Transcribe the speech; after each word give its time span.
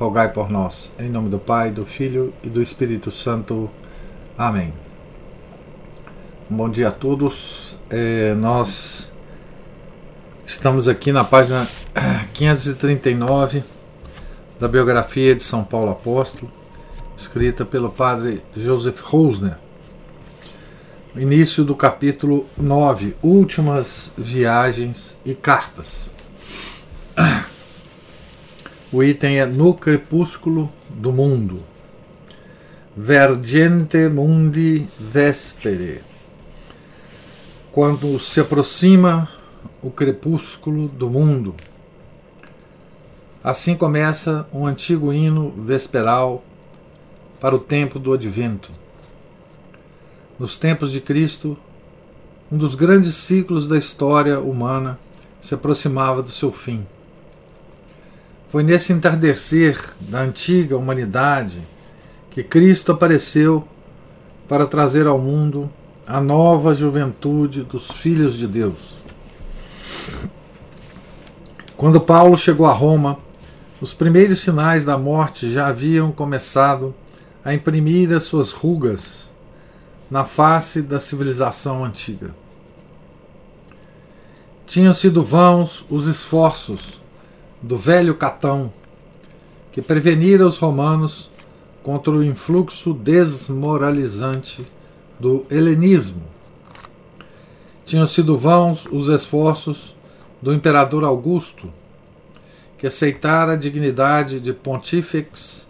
rogai 0.00 0.32
por 0.32 0.48
nós. 0.48 0.90
Em 0.98 1.10
nome 1.10 1.28
do 1.28 1.38
Pai, 1.38 1.70
do 1.70 1.84
Filho 1.84 2.32
e 2.42 2.48
do 2.48 2.62
Espírito 2.62 3.12
Santo. 3.12 3.70
Amém. 4.36 4.72
Bom 6.48 6.70
dia 6.70 6.88
a 6.88 6.90
todos. 6.90 7.76
É, 7.90 8.32
nós 8.34 9.12
estamos 10.46 10.88
aqui 10.88 11.12
na 11.12 11.22
página 11.22 11.66
539 12.32 13.62
da 14.58 14.66
biografia 14.66 15.34
de 15.34 15.42
São 15.42 15.62
Paulo 15.62 15.90
Apóstolo, 15.90 16.50
escrita 17.14 17.66
pelo 17.66 17.90
padre 17.90 18.42
Joseph 18.56 19.02
Rosner. 19.02 19.58
Início 21.14 21.62
do 21.62 21.76
capítulo 21.76 22.46
9, 22.56 23.16
Últimas 23.22 24.14
Viagens 24.16 25.18
e 25.26 25.34
Cartas. 25.34 26.10
O 28.92 29.04
item 29.04 29.38
é 29.38 29.46
No 29.46 29.72
Crepúsculo 29.72 30.68
do 30.88 31.12
Mundo. 31.12 31.62
Vergente 32.96 34.08
Mundi 34.08 34.88
Vespere. 34.98 36.02
Quando 37.70 38.18
se 38.18 38.40
aproxima 38.40 39.28
o 39.80 39.92
crepúsculo 39.92 40.88
do 40.88 41.08
mundo. 41.08 41.54
Assim 43.44 43.76
começa 43.76 44.48
um 44.52 44.66
antigo 44.66 45.12
hino 45.12 45.52
vesperal 45.52 46.42
para 47.38 47.54
o 47.54 47.60
tempo 47.60 47.96
do 47.96 48.12
advento. 48.12 48.72
Nos 50.36 50.58
tempos 50.58 50.90
de 50.90 51.00
Cristo, 51.00 51.56
um 52.50 52.58
dos 52.58 52.74
grandes 52.74 53.14
ciclos 53.14 53.68
da 53.68 53.78
história 53.78 54.40
humana 54.40 54.98
se 55.40 55.54
aproximava 55.54 56.24
do 56.24 56.30
seu 56.30 56.50
fim. 56.50 56.84
Foi 58.50 58.64
nesse 58.64 58.92
entardecer 58.92 59.80
da 60.00 60.22
antiga 60.22 60.76
humanidade 60.76 61.60
que 62.32 62.42
Cristo 62.42 62.90
apareceu 62.90 63.64
para 64.48 64.66
trazer 64.66 65.06
ao 65.06 65.20
mundo 65.20 65.70
a 66.04 66.20
nova 66.20 66.74
juventude 66.74 67.62
dos 67.62 67.86
filhos 67.92 68.36
de 68.36 68.48
Deus. 68.48 68.98
Quando 71.76 72.00
Paulo 72.00 72.36
chegou 72.36 72.66
a 72.66 72.72
Roma, 72.72 73.20
os 73.80 73.94
primeiros 73.94 74.40
sinais 74.40 74.84
da 74.84 74.98
morte 74.98 75.52
já 75.52 75.68
haviam 75.68 76.10
começado 76.10 76.92
a 77.44 77.54
imprimir 77.54 78.12
as 78.12 78.24
suas 78.24 78.50
rugas 78.50 79.30
na 80.10 80.24
face 80.24 80.82
da 80.82 80.98
civilização 80.98 81.84
antiga. 81.84 82.34
Tinham 84.66 84.92
sido 84.92 85.22
vãos 85.22 85.84
os 85.88 86.08
esforços 86.08 86.99
do 87.62 87.76
velho 87.76 88.14
Catão, 88.14 88.72
que 89.70 89.82
prevenira 89.82 90.46
os 90.46 90.58
romanos 90.58 91.30
contra 91.82 92.12
o 92.12 92.24
influxo 92.24 92.92
desmoralizante 92.94 94.66
do 95.18 95.44
helenismo. 95.50 96.22
Tinham 97.84 98.06
sido 98.06 98.36
vãos 98.36 98.86
os 98.90 99.08
esforços 99.08 99.94
do 100.40 100.52
imperador 100.52 101.04
Augusto, 101.04 101.70
que 102.78 102.86
aceitara 102.86 103.52
a 103.52 103.56
dignidade 103.56 104.40
de 104.40 104.52
Pontifex 104.54 105.68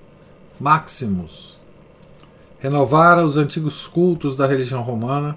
Maximus, 0.61 1.59
renovara 2.61 3.25
os 3.25 3.37
antigos 3.37 3.87
cultos 3.87 4.37
da 4.37 4.47
religião 4.47 4.83
romana 4.83 5.37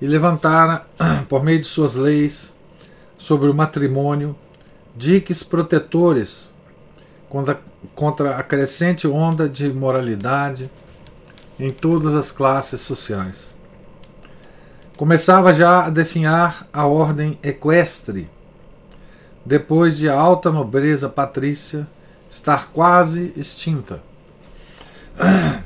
e 0.00 0.06
levantara, 0.06 0.86
por 1.28 1.42
meio 1.42 1.60
de 1.60 1.66
suas 1.66 1.96
leis, 1.96 2.54
sobre 3.18 3.48
o 3.48 3.54
matrimônio 3.54 4.36
diques 4.96 5.42
protetores 5.42 6.50
contra 7.94 8.36
a 8.36 8.42
crescente 8.42 9.06
onda 9.06 9.48
de 9.48 9.68
moralidade 9.72 10.70
em 11.60 11.70
todas 11.70 12.14
as 12.14 12.32
classes 12.32 12.80
sociais. 12.80 13.54
Começava 14.96 15.52
já 15.52 15.84
a 15.84 15.90
definhar 15.90 16.66
a 16.72 16.86
ordem 16.86 17.38
equestre, 17.42 18.30
depois 19.44 19.98
de 19.98 20.08
a 20.08 20.18
alta 20.18 20.50
nobreza 20.50 21.08
patrícia 21.08 21.86
estar 22.30 22.70
quase 22.72 23.32
extinta. 23.36 24.02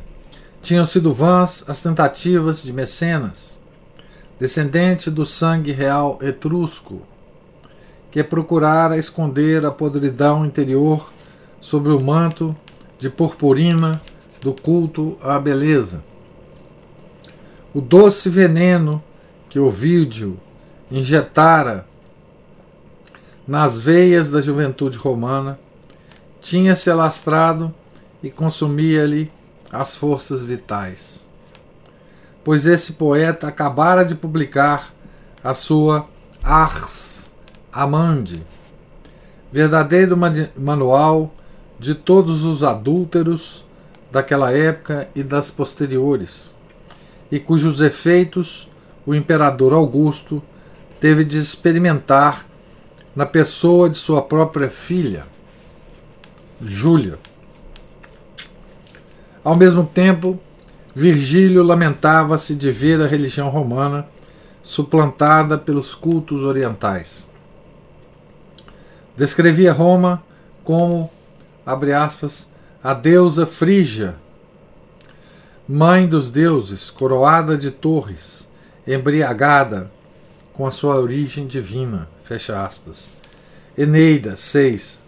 Tinham 0.62 0.84
sido 0.84 1.12
vãs 1.12 1.64
as 1.69 1.80
tentativas 1.80 2.62
de 2.62 2.72
Mecenas, 2.72 3.58
descendente 4.38 5.10
do 5.10 5.24
sangue 5.24 5.72
real 5.72 6.19
etrusco, 6.20 7.02
que 8.10 8.25
procurara 8.25 8.98
esconder 8.98 9.65
a 9.65 9.71
podridão 9.71 10.44
interior 10.44 11.10
sobre 11.60 11.93
o 11.93 12.00
manto 12.00 12.56
de 12.98 13.09
purpurina 13.09 14.00
do 14.41 14.53
culto 14.53 15.16
à 15.22 15.38
beleza. 15.38 16.03
O 17.72 17.81
doce 17.81 18.28
veneno 18.28 19.03
que 19.49 19.59
Ovídio 19.59 20.38
injetara 20.91 21.87
nas 23.47 23.78
veias 23.78 24.31
da 24.31 24.41
juventude 24.41 24.97
romana 24.97 25.59
tinha-se 26.41 26.91
alastrado 26.91 27.72
e 28.22 28.31
consumia-lhe 28.31 29.31
as 29.70 29.94
forças 29.94 30.43
vitais. 30.43 31.28
Pois 32.43 32.66
esse 32.66 32.94
poeta 32.94 33.47
acabara 33.47 34.04
de 34.04 34.15
publicar 34.15 34.93
a 35.44 35.54
sua 35.54 36.06
Ars 36.43 37.19
Amande, 37.72 38.42
verdadeiro 39.53 40.16
manual 40.56 41.32
de 41.78 41.94
todos 41.94 42.42
os 42.42 42.64
adúlteros 42.64 43.64
daquela 44.10 44.53
época 44.53 45.08
e 45.14 45.22
das 45.22 45.50
posteriores, 45.50 46.54
e 47.31 47.38
cujos 47.38 47.81
efeitos 47.81 48.69
o 49.06 49.14
imperador 49.14 49.72
Augusto 49.72 50.42
teve 51.00 51.25
de 51.25 51.38
experimentar 51.38 52.44
na 53.14 53.25
pessoa 53.25 53.88
de 53.88 53.97
sua 53.97 54.22
própria 54.22 54.69
filha, 54.69 55.25
Júlia. 56.60 57.19
Ao 59.42 59.56
mesmo 59.56 59.87
tempo, 59.87 60.38
Virgílio 60.94 61.62
lamentava-se 61.62 62.54
de 62.54 62.70
ver 62.70 63.00
a 63.00 63.06
religião 63.06 63.48
romana 63.48 64.06
suplantada 64.62 65.56
pelos 65.56 65.94
cultos 65.94 66.42
orientais. 66.42 67.29
Descrevia 69.20 69.70
Roma 69.70 70.25
como, 70.64 71.10
abre 71.66 71.92
aspas, 71.92 72.48
a 72.82 72.94
deusa 72.94 73.44
Frígia, 73.44 74.14
mãe 75.69 76.06
dos 76.06 76.31
deuses, 76.31 76.88
coroada 76.88 77.54
de 77.54 77.70
torres, 77.70 78.48
embriagada 78.86 79.92
com 80.54 80.66
a 80.66 80.70
sua 80.70 80.97
origem 80.97 81.47
divina, 81.47 82.08
fecha 82.25 82.64
aspas. 82.64 83.10
Eneida 83.76 84.36
6, 84.36 85.03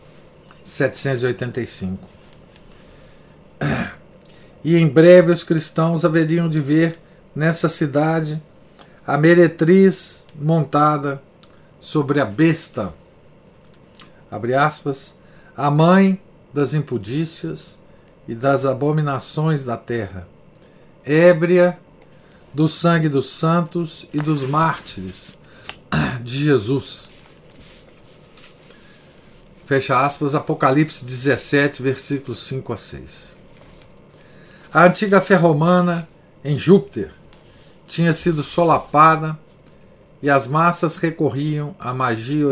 785. 0.63 2.07
E 4.63 4.77
em 4.77 4.87
breve 4.87 5.33
os 5.33 5.43
cristãos 5.43 6.05
haveriam 6.05 6.51
de 6.51 6.61
ver 6.61 6.99
nessa 7.35 7.67
cidade 7.67 8.43
a 9.07 9.17
meretriz 9.17 10.27
montada 10.39 11.23
sobre 11.81 12.21
a 12.21 12.27
besta 12.27 12.93
abre 14.33 14.55
aspas, 14.55 15.15
a 15.55 15.71
mãe 15.71 16.19
das 16.55 16.73
impudícias 16.73 17.79
e 18.27 18.35
das 18.35 18.65
abominações 18.65 19.63
da 19.63 19.77
terra, 19.77 20.27
ébria 21.05 21.79
do 22.55 22.67
sangue 22.67 23.11
dos 23.11 23.29
santos 23.29 24.09
e 24.13 24.19
dos 24.19 24.43
mártires 24.49 25.39
de 26.25 26.45
Jesus. 26.45 27.09
Fecha 29.67 30.05
aspas, 30.05 30.35
Apocalipse 30.35 31.05
17, 31.05 31.83
versículos 31.83 32.43
5 32.43 32.73
a 32.73 32.77
6. 32.77 33.37
A 34.73 34.85
antiga 34.85 35.21
fé 35.21 35.35
romana 35.35 36.09
em 36.43 36.59
Júpiter 36.59 37.13
tinha 37.87 38.15
sido 38.15 38.43
solapada 38.43 39.39
e 40.23 40.31
as 40.31 40.47
massas 40.47 40.97
recorriam 40.97 41.75
à 41.79 41.93
magia 41.93 42.47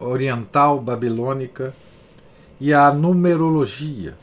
oriental 0.00 0.80
babilônica 0.80 1.74
e 2.60 2.72
a 2.72 2.92
numerologia. 2.92 4.14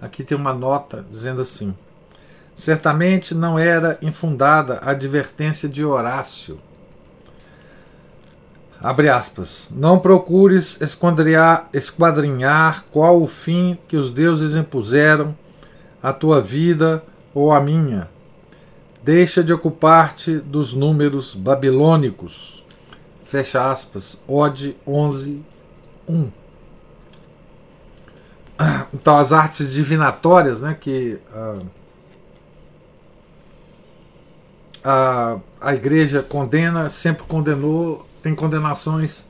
Aqui 0.00 0.22
tem 0.22 0.36
uma 0.36 0.52
nota 0.52 1.04
dizendo 1.10 1.42
assim: 1.42 1.74
Certamente 2.54 3.34
não 3.34 3.58
era 3.58 3.98
infundada 4.00 4.78
a 4.82 4.90
advertência 4.90 5.68
de 5.68 5.84
Horácio. 5.84 6.58
Abre 8.80 9.08
aspas. 9.08 9.70
Não 9.74 9.98
procures 9.98 10.78
esquadrinhar, 10.80 12.84
qual 12.92 13.22
o 13.22 13.26
fim 13.26 13.78
que 13.88 13.96
os 13.96 14.10
deuses 14.10 14.56
impuseram 14.56 15.34
à 16.02 16.12
tua 16.12 16.40
vida 16.40 17.02
ou 17.32 17.50
à 17.50 17.60
minha. 17.60 18.08
Deixa 19.02 19.42
de 19.42 19.52
ocupar-te 19.52 20.36
dos 20.36 20.74
números 20.74 21.34
babilônicos. 21.34 22.63
Fecha 23.34 23.68
aspas. 23.68 24.22
Ode 24.28 24.76
11, 24.86 25.42
1. 26.08 26.30
Então, 28.94 29.18
as 29.18 29.32
artes 29.32 29.72
divinatórias, 29.72 30.62
né, 30.62 30.76
que 30.80 31.18
uh, 31.34 31.66
a, 34.84 35.40
a 35.60 35.74
igreja 35.74 36.22
condena, 36.22 36.88
sempre 36.88 37.24
condenou, 37.24 38.06
tem 38.22 38.36
condenações 38.36 39.26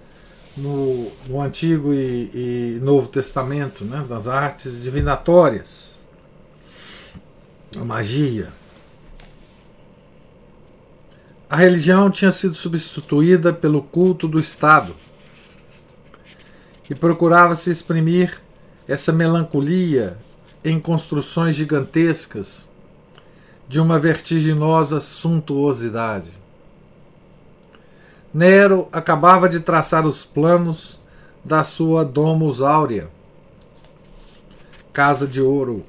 no, 0.54 1.10
no 1.26 1.40
Antigo 1.40 1.94
e, 1.94 2.76
e, 2.76 2.80
Novo 2.82 3.08
Testamento, 3.08 3.86
né, 3.86 4.04
das 4.06 4.28
artes 4.28 4.82
divinatórias, 4.82 6.04
a 7.74 7.82
magia. 7.82 8.52
A 11.54 11.56
religião 11.56 12.10
tinha 12.10 12.32
sido 12.32 12.56
substituída 12.56 13.52
pelo 13.52 13.80
culto 13.80 14.26
do 14.26 14.40
Estado 14.40 14.92
e 16.90 16.96
procurava 16.96 17.54
se 17.54 17.70
exprimir 17.70 18.42
essa 18.88 19.12
melancolia 19.12 20.18
em 20.64 20.80
construções 20.80 21.54
gigantescas 21.54 22.68
de 23.68 23.78
uma 23.78 24.00
vertiginosa 24.00 24.98
suntuosidade. 24.98 26.32
Nero 28.34 28.88
acabava 28.90 29.48
de 29.48 29.60
traçar 29.60 30.04
os 30.08 30.24
planos 30.24 31.00
da 31.44 31.62
sua 31.62 32.04
Domus 32.04 32.62
Áurea, 32.62 33.08
Casa 34.92 35.24
de 35.24 35.40
Ouro. 35.40 35.86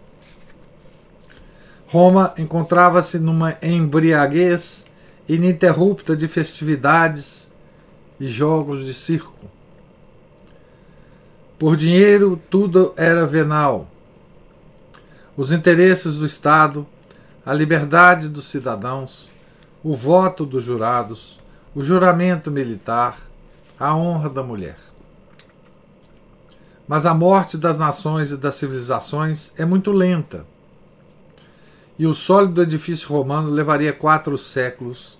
Roma 1.87 2.35
encontrava-se 2.37 3.17
numa 3.17 3.57
embriaguez 3.63 4.84
ininterrupta 5.27 6.15
de 6.15 6.27
festividades 6.27 7.51
e 8.19 8.27
jogos 8.27 8.85
de 8.85 8.93
circo. 8.93 9.33
Por 11.57 11.75
dinheiro, 11.75 12.39
tudo 12.49 12.93
era 12.95 13.25
venal. 13.25 13.87
Os 15.37 15.51
interesses 15.51 16.15
do 16.15 16.25
Estado 16.25 16.87
a 17.45 17.53
liberdade 17.53 18.27
dos 18.27 18.49
cidadãos, 18.49 19.29
o 19.83 19.95
voto 19.95 20.45
dos 20.45 20.63
jurados, 20.63 21.39
o 21.75 21.83
juramento 21.83 22.49
militar, 22.49 23.19
a 23.79 23.95
honra 23.95 24.29
da 24.29 24.41
mulher. 24.41 24.77
Mas 26.87 27.05
a 27.05 27.13
morte 27.13 27.55
das 27.55 27.77
nações 27.77 28.31
e 28.31 28.37
das 28.37 28.55
civilizações 28.55 29.53
é 29.59 29.63
muito 29.63 29.91
lenta. 29.91 30.43
E 31.97 32.05
o 32.05 32.13
sólido 32.13 32.61
edifício 32.61 33.07
romano 33.07 33.49
levaria 33.49 33.93
quatro 33.93 34.37
séculos 34.37 35.17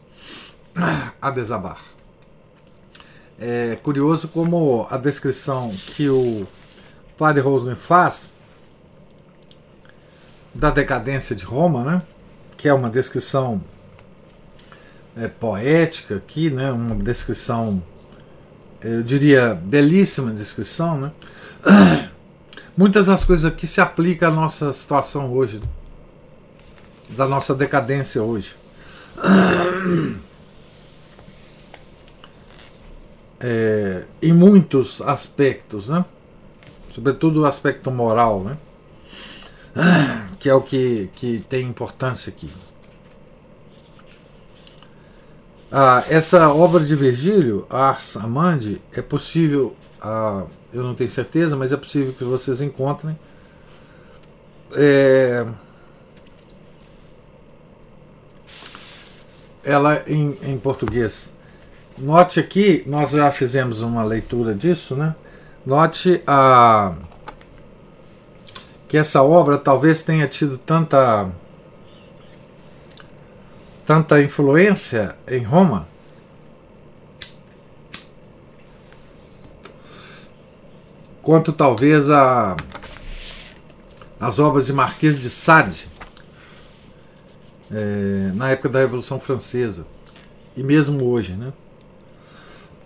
a 1.22 1.32
desabar. 1.32 1.80
É 3.40 3.78
curioso 3.82 4.28
como 4.28 4.88
a 4.90 4.98
descrição 4.98 5.74
que 5.96 6.10
o 6.10 6.46
padre 7.18 7.42
Roslin 7.42 7.76
faz 7.76 8.34
da 10.54 10.70
decadência 10.70 11.36
de 11.36 11.44
Roma, 11.44 11.84
né? 11.84 12.02
que 12.58 12.70
é 12.70 12.74
uma 12.74 12.90
descrição 12.90 13.62
é, 15.18 15.28
poética 15.28 16.16
aqui, 16.16 16.50
né? 16.50 16.72
uma 16.72 16.96
descrição, 16.96 17.84
eu 18.82 19.04
diria, 19.04 19.54
belíssima 19.54 20.32
descrição. 20.32 20.98
Né? 20.98 21.12
Muitas 22.76 23.08
das 23.08 23.26
coisas 23.26 23.46
aqui 23.46 23.68
se 23.68 23.82
aplicam 23.82 24.30
à 24.30 24.32
nossa 24.32 24.72
situação 24.72 25.32
hoje, 25.34 25.60
da 27.10 27.28
nossa 27.28 27.54
decadência 27.54 28.22
hoje. 28.22 28.56
É, 33.38 34.06
em 34.22 34.32
muitos 34.34 35.02
aspectos, 35.02 35.90
né? 35.90 36.04
sobretudo 36.90 37.42
o 37.42 37.46
aspecto 37.46 37.92
moral. 37.92 38.44
Né? 38.44 38.58
que 40.40 40.50
é 40.50 40.54
o 40.54 40.62
que, 40.62 41.10
que 41.16 41.46
tem 41.50 41.68
importância 41.68 42.30
aqui. 42.32 42.50
Ah, 45.72 46.04
essa 46.10 46.50
obra 46.50 46.84
de 46.84 46.96
Virgílio, 46.96 47.68
Ars 47.70 48.16
Amandi, 48.16 48.82
é 48.94 49.02
possível, 49.02 49.76
ah, 50.02 50.44
eu 50.74 50.84
não 50.84 50.96
tenho 50.96 51.10
certeza, 51.10 51.56
mas 51.56 51.74
é 51.74 51.78
possível 51.78 52.14
que 52.14 52.24
vocês 52.24 52.62
encontrem. 52.62 53.18
É, 54.74 55.46
ela 59.66 60.04
em, 60.08 60.38
em 60.44 60.58
português. 60.58 61.34
Note 61.98 62.40
aqui, 62.40 62.84
nós 62.86 63.12
já 63.12 63.32
fizemos 63.32 63.82
uma 63.82 64.04
leitura 64.04 64.54
disso, 64.54 64.96
né? 64.96 65.16
Note 65.66 66.22
a 66.28 66.94
que 68.88 68.98
essa 68.98 69.24
obra 69.24 69.58
talvez 69.58 70.04
tenha 70.04 70.28
tido 70.28 70.58
tanta 70.58 71.28
tanta 73.86 74.22
influência 74.22 75.16
em 75.28 75.44
Roma 75.44 75.88
quanto 81.22 81.52
talvez 81.52 82.10
a 82.10 82.56
as 84.20 84.38
obras 84.38 84.68
de 84.68 84.74
Marquês 84.74 85.20
de 85.20 85.30
Sade 85.30 85.88
é, 87.72 88.32
na 88.34 88.52
época 88.52 88.70
da 88.70 88.80
Revolução 88.80 89.20
Francesa 89.20 89.86
e 90.56 90.64
mesmo 90.64 91.04
hoje, 91.06 91.34
né? 91.34 91.52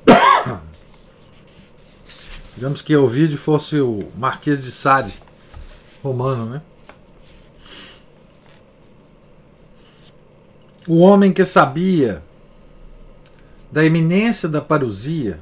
Digamos 2.55 2.81
que 2.81 2.95
o 2.95 3.07
vídeo 3.07 3.37
fosse 3.37 3.79
o 3.79 4.09
Marquês 4.17 4.63
de 4.63 4.71
Sade 4.71 5.21
romano, 6.03 6.45
né? 6.45 6.61
O 10.87 10.99
homem 10.99 11.31
que 11.31 11.45
sabia 11.45 12.23
da 13.71 13.85
iminência 13.85 14.49
da 14.49 14.59
parousia, 14.59 15.39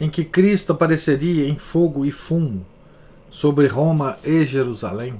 em 0.00 0.08
que 0.08 0.24
Cristo 0.24 0.72
apareceria 0.72 1.46
em 1.48 1.58
fogo 1.58 2.06
e 2.06 2.10
fumo 2.10 2.64
sobre 3.30 3.66
Roma 3.66 4.18
e 4.24 4.46
Jerusalém, 4.46 5.18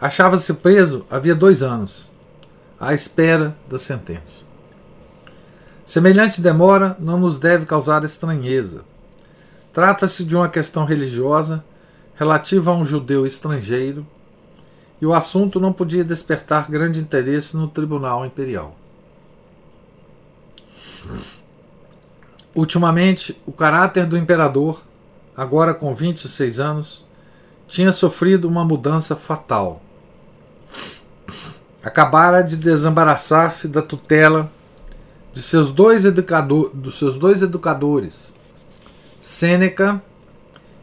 achava-se 0.00 0.54
preso 0.54 1.04
havia 1.10 1.34
dois 1.34 1.62
anos, 1.62 2.08
à 2.78 2.92
espera 2.94 3.56
da 3.68 3.78
sentença. 3.78 4.44
Semelhante 5.84 6.40
demora 6.40 6.96
não 7.00 7.18
nos 7.18 7.38
deve 7.38 7.64
causar 7.64 8.04
estranheza. 8.04 8.82
Trata-se 9.72 10.24
de 10.24 10.36
uma 10.36 10.48
questão 10.48 10.84
religiosa 10.84 11.64
relativa 12.14 12.72
a 12.72 12.74
um 12.74 12.84
judeu 12.84 13.24
estrangeiro, 13.24 14.06
e 15.00 15.06
o 15.06 15.14
assunto 15.14 15.60
não 15.60 15.72
podia 15.72 16.02
despertar 16.02 16.68
grande 16.68 16.98
interesse 16.98 17.56
no 17.56 17.68
tribunal 17.68 18.26
imperial. 18.26 18.76
Ultimamente, 22.54 23.40
o 23.46 23.52
caráter 23.52 24.04
do 24.04 24.18
imperador, 24.18 24.82
agora 25.36 25.72
com 25.72 25.94
26 25.94 26.58
anos, 26.58 27.06
tinha 27.68 27.92
sofrido 27.92 28.48
uma 28.48 28.64
mudança 28.64 29.14
fatal. 29.14 29.80
Acabara 31.88 32.42
de 32.42 32.54
desembaraçar-se 32.54 33.66
da 33.66 33.80
tutela 33.80 34.52
de 35.32 35.40
seus 35.40 35.72
dois, 35.72 36.04
educador, 36.04 36.70
dos 36.74 36.98
seus 36.98 37.16
dois 37.16 37.40
educadores, 37.40 38.34
Sêneca 39.18 40.02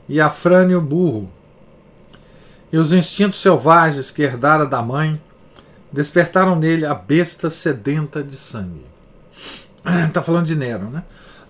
e 0.09 0.19
Afrânio 0.19 0.81
burro. 0.81 1.29
E 2.73 2.77
os 2.79 2.91
instintos 2.91 3.39
selvagens 3.39 4.09
que 4.09 4.23
herdara 4.23 4.65
da 4.65 4.81
mãe 4.81 5.21
despertaram 5.91 6.55
nele 6.55 6.87
a 6.87 6.95
besta 6.95 7.51
sedenta 7.51 8.23
de 8.23 8.35
sangue. 8.35 8.83
Está 10.07 10.23
falando 10.25 10.47
de 10.47 10.55
Nero, 10.55 10.89
né? 10.89 11.03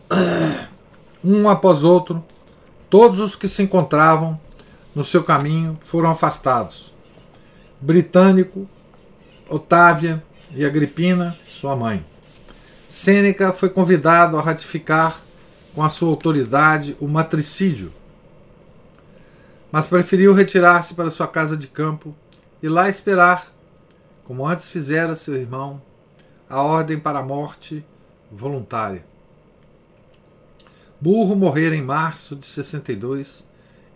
Um 1.24 1.48
após 1.48 1.82
outro, 1.82 2.22
todos 2.90 3.20
os 3.22 3.38
que 3.38 3.48
se 3.48 3.64
encontravam 3.64 4.38
no 4.94 5.06
seu 5.06 5.24
caminho 5.24 5.78
foram 5.80 6.12
afastados. 6.12 6.94
Britânico, 7.80 8.68
Otávia 9.50 10.24
e 10.56 10.66
Agripina, 10.66 11.36
sua 11.48 11.76
mãe. 11.76 12.06
Sêneca 12.88 13.52
foi 13.52 13.70
convidado 13.70 14.38
a 14.38 14.42
ratificar 14.42 15.22
com 15.74 15.84
a 15.84 15.90
sua 15.90 16.10
autoridade 16.10 16.96
o 17.00 17.08
matricídio 17.08 17.92
mas 19.76 19.88
preferiu 19.88 20.34
retirar-se 20.34 20.94
para 20.94 21.12
sua 21.12 21.28
casa 21.28 21.58
de 21.58 21.68
campo 21.68 22.16
e 22.64 22.70
lá 22.70 22.88
esperar 22.88 23.52
como 24.24 24.48
antes 24.48 24.70
fizera 24.70 25.18
seu 25.18 25.36
irmão, 25.36 25.82
a 26.50 26.62
ordem 26.62 26.98
para 26.98 27.20
a 27.20 27.24
morte 27.24 27.86
voluntária. 28.32 29.06
Burro 30.98 31.36
morrera 31.36 31.76
em 31.76 31.82
março 31.82 32.38
de 32.38 32.48
62, 32.48 33.46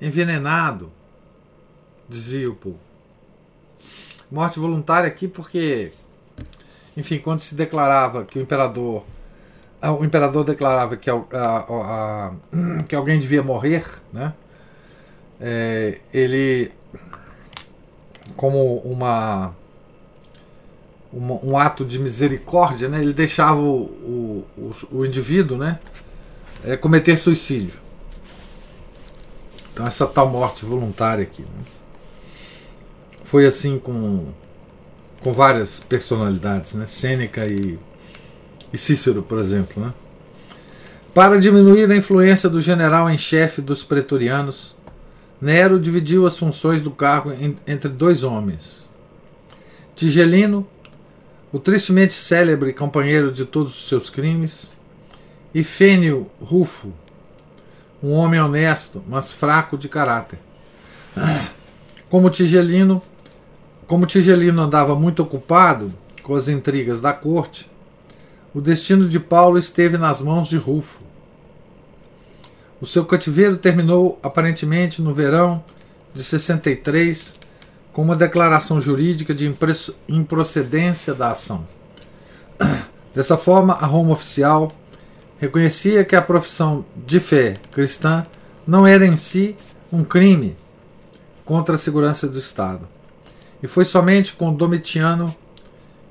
envenenado, 0.02 0.92
dizia 2.10 2.52
o 2.52 2.56
povo. 2.56 2.89
Morte 4.32 4.60
voluntária 4.60 5.08
aqui 5.08 5.28
porque, 5.28 5.92
enfim, 6.96 7.20
quando 7.20 7.42
se 7.42 7.56
declarava 7.56 8.26
que 8.26 8.38
o 8.38 8.42
imperador 8.42 9.04
ah, 9.82 9.94
o 9.94 10.04
imperador 10.04 10.44
declarava 10.44 10.98
que, 10.98 11.10
a, 11.10 11.16
a, 11.32 11.58
a, 11.70 12.32
que 12.88 12.96
alguém 12.96 13.18
devia 13.18 13.42
morrer, 13.42 13.86
né? 14.12 14.34
É, 15.40 16.00
ele, 16.14 16.70
como 18.36 18.80
uma, 18.80 19.56
uma, 21.14 21.34
um 21.42 21.58
ato 21.58 21.86
de 21.86 21.98
misericórdia, 21.98 22.90
né? 22.90 23.02
ele 23.02 23.14
deixava 23.14 23.58
o, 23.58 24.46
o, 24.58 24.74
o 24.92 25.06
indivíduo 25.06 25.58
né? 25.58 25.80
É, 26.66 26.76
cometer 26.76 27.16
suicídio. 27.16 27.80
Então, 29.72 29.88
essa 29.88 30.06
tal 30.06 30.28
morte 30.28 30.66
voluntária 30.66 31.24
aqui. 31.24 31.44
Né? 31.44 31.79
Foi 33.30 33.46
assim 33.46 33.78
com, 33.78 34.28
com 35.22 35.32
várias 35.32 35.80
personalidades, 35.80 36.74
né? 36.74 36.88
Sêneca 36.88 37.46
e 37.46 37.78
e 38.74 38.78
Cícero, 38.78 39.22
por 39.22 39.40
exemplo. 39.40 39.84
Né? 39.84 39.94
Para 41.14 41.40
diminuir 41.40 41.92
a 41.92 41.96
influência 41.96 42.50
do 42.50 42.62
general 42.62 43.10
em 43.10 43.18
chefe 43.18 43.62
dos 43.62 43.84
pretorianos, 43.84 44.76
Nero 45.42 45.80
dividiu 45.80 46.26
as 46.26 46.38
funções 46.38 46.82
do 46.82 46.92
cargo 46.92 47.32
entre 47.66 47.90
dois 47.90 48.24
homens. 48.24 48.90
Tigelino, 49.96 50.68
o 51.52 51.60
tristemente 51.60 52.14
célebre 52.14 52.74
companheiro 52.74 53.32
de 53.32 53.46
todos 53.46 53.76
os 53.76 53.88
seus 53.88 54.10
crimes, 54.10 54.72
e 55.54 55.64
Fênio 55.64 56.30
Rufo, 56.40 56.94
um 58.04 58.12
homem 58.12 58.40
honesto, 58.40 59.04
mas 59.08 59.34
fraco 59.34 59.78
de 59.78 59.90
caráter. 59.90 60.40
Como 62.10 62.30
Tigelino, 62.30 63.02
como 63.90 64.06
Tigelino 64.06 64.62
andava 64.62 64.94
muito 64.94 65.24
ocupado 65.24 65.92
com 66.22 66.36
as 66.36 66.48
intrigas 66.48 67.02
da 67.02 67.12
corte, 67.12 67.68
o 68.54 68.62
destino 68.62 69.10
de 69.10 69.20
Paulo 69.20 69.58
esteve 69.58 69.98
nas 69.98 70.22
mãos 70.22 70.48
de 70.48 70.58
Rufo. 70.58 71.02
O 72.80 72.86
seu 72.86 73.04
cativeiro 73.04 73.58
terminou 73.58 74.20
aparentemente 74.22 75.02
no 75.02 75.12
verão 75.12 75.64
de 76.14 76.24
63 76.24 77.34
com 77.92 78.04
uma 78.04 78.16
declaração 78.16 78.80
jurídica 78.80 79.34
de 79.34 79.52
improcedência 80.08 81.16
da 81.16 81.32
ação. 81.32 81.66
Dessa 83.16 83.38
forma, 83.38 83.74
a 83.74 83.88
Roma 83.88 84.14
oficial 84.14 84.72
reconhecia 85.40 86.06
que 86.06 86.16
a 86.16 86.22
profissão 86.22 86.86
de 87.08 87.20
fé 87.20 87.56
cristã 87.72 88.24
não 88.68 88.86
era 88.86 89.04
em 89.04 89.18
si 89.18 89.56
um 89.92 90.04
crime 90.04 90.56
contra 91.44 91.74
a 91.74 91.80
segurança 91.80 92.28
do 92.28 92.38
Estado. 92.38 92.99
E 93.62 93.68
foi 93.68 93.86
somente 93.86 94.34
com 94.34 94.54
Domitiano 94.54 95.36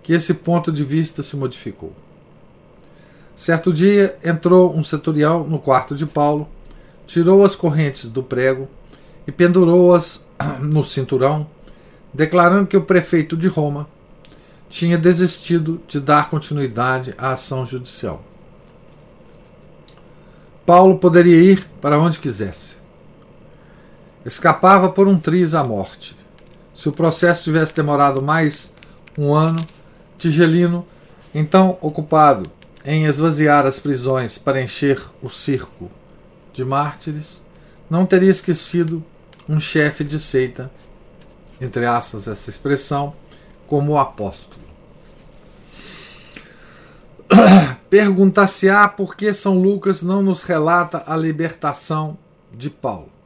que 0.03 0.13
esse 0.13 0.35
ponto 0.35 0.73
de 0.73 0.85
vista 0.85 1.23
se 1.23 1.37
modificou. 1.37 1.93
Certo 3.37 3.73
dia 3.73 4.19
entrou 4.25 4.75
um 4.75 4.83
setorial 4.83 5.45
no 5.45 5.59
quarto 5.59 5.95
de 5.95 6.05
Paulo, 6.05 6.49
tirou 7.07 7.45
as 7.45 7.55
correntes 7.55 8.09
do 8.09 8.23
prego 8.23 8.69
e 9.27 9.33
pendurou-as 9.33 10.27
no 10.61 10.83
cinturão, 10.83 11.47
declarando 12.13 12.67
que 12.67 12.77
o 12.77 12.83
prefeito 12.83 13.37
de 13.37 13.47
Roma 13.47 13.87
tinha 14.69 14.99
desistido 14.99 15.81
de 15.87 16.01
dar 16.01 16.29
continuidade 16.31 17.15
à 17.17 17.33
ação 17.33 17.65
judicial. 17.65 18.25
Paulo 20.67 20.99
poderia 20.99 21.41
ir 21.41 21.67
para 21.81 21.99
onde 21.99 22.19
quisesse. 22.19 22.77
Escapava 24.27 24.91
por 24.91 25.09
um 25.09 25.19
triz 25.19 25.55
à 25.55 25.65
morte. 25.65 26.15
Se 26.79 26.89
o 26.89 26.93
processo 26.93 27.43
tivesse 27.43 27.75
demorado 27.75 28.23
mais 28.23 28.73
um 29.19 29.35
ano, 29.35 29.59
Tigelino, 30.17 30.87
então 31.35 31.77
ocupado 31.81 32.49
em 32.85 33.05
esvaziar 33.05 33.67
as 33.67 33.81
prisões 33.81 34.39
para 34.39 34.63
encher 34.63 35.03
o 35.21 35.29
circo 35.29 35.91
de 36.53 36.65
mártires, 36.65 37.45
não 37.91 38.07
teria 38.07 38.31
esquecido 38.31 39.05
um 39.49 39.59
chefe 39.59 40.05
de 40.05 40.21
seita, 40.21 40.71
entre 41.61 41.85
aspas 41.85 42.29
essa 42.29 42.49
expressão, 42.49 43.13
como 43.67 43.95
o 43.95 43.99
apóstolo. 43.99 44.63
Perguntar-se-á 47.91 48.87
por 48.87 49.17
que 49.17 49.33
São 49.33 49.61
Lucas 49.61 50.01
não 50.01 50.23
nos 50.23 50.45
relata 50.45 51.03
a 51.09 51.17
libertação 51.17 52.17
de 52.55 52.71
Paulo. 52.71 53.18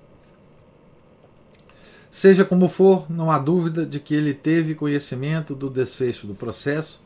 Seja 2.13 2.45
como 2.45 2.69
for, 2.69 3.11
não 3.11 3.31
há 3.31 3.39
dúvida 3.39 3.87
de 3.87 3.99
que 3.99 4.15
ele 4.15 4.35
teve 4.35 4.75
conhecimento 4.75 5.55
do 5.55 5.71
desfecho 5.71 6.27
do 6.27 6.35
processo, 6.35 7.01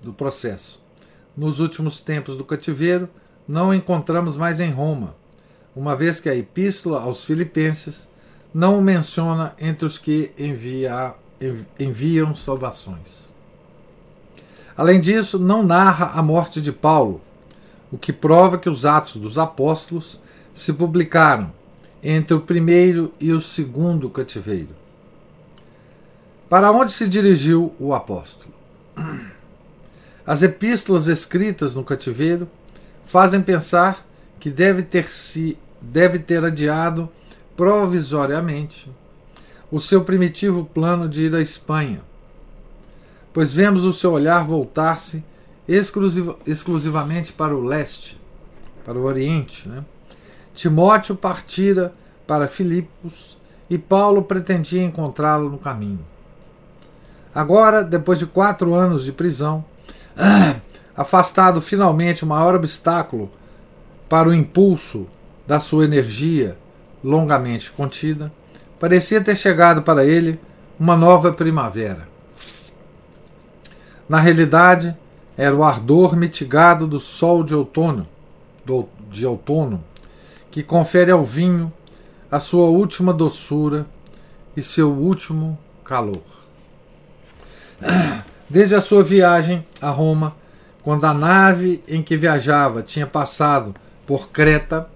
do 0.00 0.14
processo 0.14 0.82
nos 1.36 1.60
últimos 1.60 2.00
tempos 2.00 2.38
do 2.38 2.44
cativeiro, 2.44 3.06
não 3.46 3.74
encontramos 3.74 4.34
mais 4.34 4.60
em 4.60 4.70
Roma, 4.70 5.14
uma 5.76 5.94
vez 5.94 6.20
que 6.20 6.30
a 6.30 6.34
Epístola 6.34 7.02
aos 7.02 7.22
Filipenses 7.22 8.08
não 8.52 8.78
o 8.78 8.82
menciona 8.82 9.52
entre 9.58 9.84
os 9.84 9.98
que 9.98 10.32
envia, 10.38 11.12
enviam 11.78 12.34
salvações. 12.34 13.34
Além 14.74 15.02
disso, 15.02 15.38
não 15.38 15.62
narra 15.62 16.18
a 16.18 16.22
morte 16.22 16.62
de 16.62 16.72
Paulo, 16.72 17.20
o 17.92 17.98
que 17.98 18.10
prova 18.10 18.56
que 18.56 18.70
os 18.70 18.86
Atos 18.86 19.16
dos 19.16 19.36
Apóstolos 19.36 20.18
se 20.54 20.72
publicaram 20.72 21.52
entre 22.04 22.34
o 22.34 22.40
primeiro 22.40 23.14
e 23.18 23.32
o 23.32 23.40
segundo 23.40 24.10
cativeiro. 24.10 24.68
Para 26.50 26.70
onde 26.70 26.92
se 26.92 27.08
dirigiu 27.08 27.74
o 27.80 27.94
apóstolo? 27.94 28.52
As 30.26 30.42
epístolas 30.42 31.08
escritas 31.08 31.74
no 31.74 31.82
cativeiro 31.82 32.46
fazem 33.06 33.42
pensar 33.42 34.06
que 34.38 34.50
deve 34.50 34.82
ter, 34.82 35.06
se, 35.06 35.56
deve 35.80 36.18
ter 36.18 36.44
adiado 36.44 37.08
provisoriamente 37.56 38.90
o 39.70 39.80
seu 39.80 40.04
primitivo 40.04 40.64
plano 40.64 41.08
de 41.08 41.24
ir 41.24 41.34
à 41.34 41.40
Espanha, 41.40 42.02
pois 43.32 43.50
vemos 43.50 43.84
o 43.84 43.92
seu 43.92 44.12
olhar 44.12 44.44
voltar-se 44.44 45.24
exclusiv, 45.66 46.34
exclusivamente 46.46 47.32
para 47.32 47.56
o 47.56 47.64
leste, 47.64 48.20
para 48.84 48.98
o 48.98 49.04
Oriente. 49.04 49.68
Né? 49.68 49.82
Timóteo 50.54 51.16
partira 51.16 51.92
para 52.26 52.48
Filipos 52.48 53.36
e 53.68 53.76
Paulo 53.76 54.22
pretendia 54.22 54.82
encontrá-lo 54.82 55.50
no 55.50 55.58
caminho. 55.58 56.04
Agora, 57.34 57.82
depois 57.82 58.18
de 58.18 58.26
quatro 58.26 58.74
anos 58.74 59.04
de 59.04 59.12
prisão, 59.12 59.64
afastado 60.96 61.60
finalmente 61.60 62.24
o 62.24 62.26
maior 62.26 62.54
obstáculo 62.54 63.30
para 64.08 64.28
o 64.28 64.34
impulso 64.34 65.08
da 65.46 65.58
sua 65.58 65.84
energia 65.84 66.56
longamente 67.02 67.72
contida, 67.72 68.32
parecia 68.78 69.20
ter 69.20 69.36
chegado 69.36 69.82
para 69.82 70.04
ele 70.04 70.38
uma 70.78 70.96
nova 70.96 71.32
primavera. 71.32 72.08
Na 74.08 74.20
realidade, 74.20 74.96
era 75.36 75.54
o 75.54 75.64
ardor 75.64 76.14
mitigado 76.14 76.86
do 76.86 77.00
sol 77.00 77.42
de 77.42 77.54
outono, 77.54 78.06
do, 78.64 78.88
de 79.10 79.26
outono, 79.26 79.82
que 80.54 80.62
confere 80.62 81.10
ao 81.10 81.24
vinho 81.24 81.72
a 82.30 82.38
sua 82.38 82.66
última 82.66 83.12
doçura 83.12 83.84
e 84.56 84.62
seu 84.62 84.88
último 84.88 85.58
calor. 85.84 86.22
Desde 88.48 88.76
a 88.76 88.80
sua 88.80 89.02
viagem 89.02 89.66
a 89.80 89.90
Roma, 89.90 90.36
quando 90.80 91.06
a 91.06 91.12
nave 91.12 91.82
em 91.88 92.04
que 92.04 92.16
viajava 92.16 92.84
tinha 92.84 93.04
passado 93.04 93.74
por 94.06 94.30
Creta, 94.30 94.88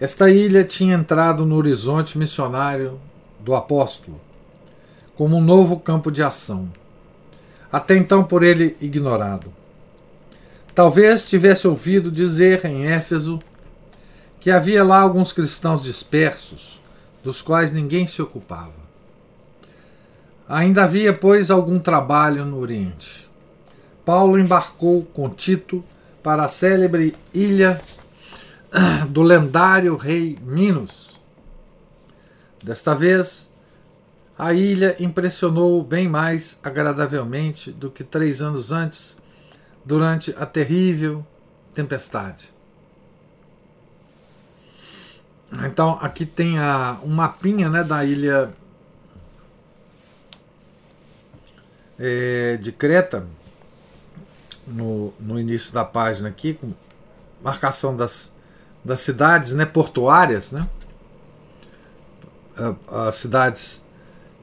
esta 0.00 0.28
ilha 0.32 0.64
tinha 0.64 0.96
entrado 0.96 1.46
no 1.46 1.54
horizonte 1.54 2.18
missionário 2.18 2.98
do 3.38 3.54
apóstolo, 3.54 4.20
como 5.14 5.36
um 5.36 5.40
novo 5.40 5.78
campo 5.78 6.10
de 6.10 6.24
ação, 6.24 6.68
até 7.70 7.96
então 7.96 8.24
por 8.24 8.42
ele 8.42 8.76
ignorado. 8.80 9.46
Talvez 10.74 11.24
tivesse 11.24 11.68
ouvido 11.68 12.10
dizer 12.10 12.64
em 12.64 12.84
Éfeso 12.84 13.38
que 14.46 14.50
havia 14.52 14.84
lá 14.84 15.00
alguns 15.00 15.32
cristãos 15.32 15.82
dispersos, 15.82 16.80
dos 17.24 17.42
quais 17.42 17.72
ninguém 17.72 18.06
se 18.06 18.22
ocupava. 18.22 18.76
Ainda 20.48 20.84
havia, 20.84 21.12
pois, 21.12 21.50
algum 21.50 21.80
trabalho 21.80 22.44
no 22.44 22.60
Oriente. 22.60 23.28
Paulo 24.04 24.38
embarcou 24.38 25.04
com 25.06 25.28
Tito 25.28 25.82
para 26.22 26.44
a 26.44 26.48
célebre 26.48 27.16
ilha 27.34 27.82
do 29.10 29.20
lendário 29.20 29.96
rei 29.96 30.38
Minos. 30.40 31.18
Desta 32.62 32.94
vez, 32.94 33.50
a 34.38 34.52
ilha 34.52 34.94
impressionou 35.00 35.82
bem 35.82 36.06
mais 36.06 36.60
agradavelmente 36.62 37.72
do 37.72 37.90
que 37.90 38.04
três 38.04 38.40
anos 38.40 38.70
antes, 38.70 39.16
durante 39.84 40.32
a 40.38 40.46
terrível 40.46 41.26
tempestade. 41.74 42.54
Então 45.52 45.98
aqui 46.00 46.26
tem 46.26 46.58
a, 46.58 46.98
um 47.04 47.08
mapinha 47.08 47.68
né, 47.70 47.84
da 47.84 48.04
ilha 48.04 48.52
é, 51.98 52.56
de 52.56 52.72
Creta, 52.72 53.26
no, 54.66 55.12
no 55.20 55.38
início 55.38 55.72
da 55.72 55.84
página 55.84 56.28
aqui, 56.28 56.54
com 56.54 56.72
marcação 57.42 57.96
das, 57.96 58.34
das 58.84 59.00
cidades 59.00 59.54
né, 59.54 59.64
portuárias, 59.64 60.50
né, 60.50 60.68
as 62.88 63.14
cidades 63.14 63.84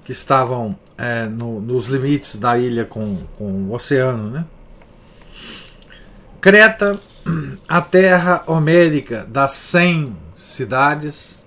que 0.06 0.12
estavam 0.12 0.78
é, 0.98 1.26
no, 1.26 1.60
nos 1.60 1.88
limites 1.88 2.38
da 2.38 2.58
ilha 2.58 2.86
com, 2.86 3.18
com 3.38 3.46
o 3.46 3.74
oceano. 3.74 4.30
Né? 4.30 4.46
Creta, 6.40 7.00
a 7.68 7.82
terra 7.82 8.44
homérica 8.48 9.26
das 9.26 9.52
100 9.54 10.16
cidades, 10.44 11.44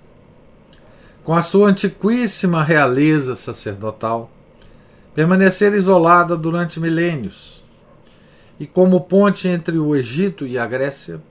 com 1.23 1.33
a 1.33 1.41
sua 1.41 1.69
antiquíssima 1.69 2.63
realeza 2.63 3.35
sacerdotal, 3.35 4.29
permanecer 5.13 5.73
isolada 5.73 6.35
durante 6.35 6.79
milênios, 6.79 7.63
e 8.59 8.65
como 8.65 9.01
ponte 9.01 9.47
entre 9.47 9.77
o 9.77 9.95
Egito 9.95 10.47
e 10.47 10.57
a 10.57 10.65
Grécia, 10.65 11.21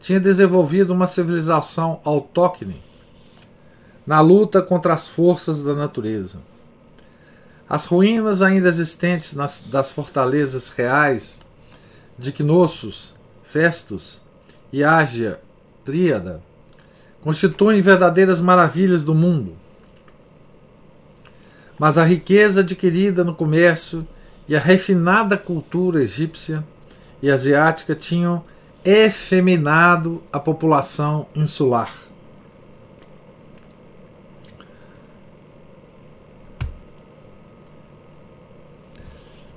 tinha 0.00 0.18
desenvolvido 0.18 0.92
uma 0.92 1.06
civilização 1.06 2.00
autóctone 2.04 2.76
na 4.06 4.20
luta 4.20 4.60
contra 4.60 4.94
as 4.94 5.06
forças 5.06 5.62
da 5.62 5.74
natureza. 5.74 6.38
As 7.68 7.84
ruínas 7.84 8.42
ainda 8.42 8.68
existentes 8.68 9.34
nas, 9.34 9.62
das 9.66 9.90
fortalezas 9.90 10.68
reais 10.70 11.42
de 12.18 12.32
Knossos, 12.32 13.14
Festus 13.44 14.20
e 14.72 14.82
Ágia 14.82 15.40
Tríada 15.84 16.47
constituem 17.28 17.82
verdadeiras 17.82 18.40
maravilhas 18.40 19.04
do 19.04 19.14
mundo. 19.14 19.52
Mas 21.78 21.98
a 21.98 22.02
riqueza 22.02 22.60
adquirida 22.60 23.22
no 23.22 23.34
comércio 23.34 24.08
e 24.48 24.56
a 24.56 24.58
refinada 24.58 25.36
cultura 25.36 26.02
egípcia 26.02 26.64
e 27.20 27.30
asiática 27.30 27.94
tinham 27.94 28.42
efeminado 28.82 30.22
a 30.32 30.40
população 30.40 31.26
insular. 31.34 31.92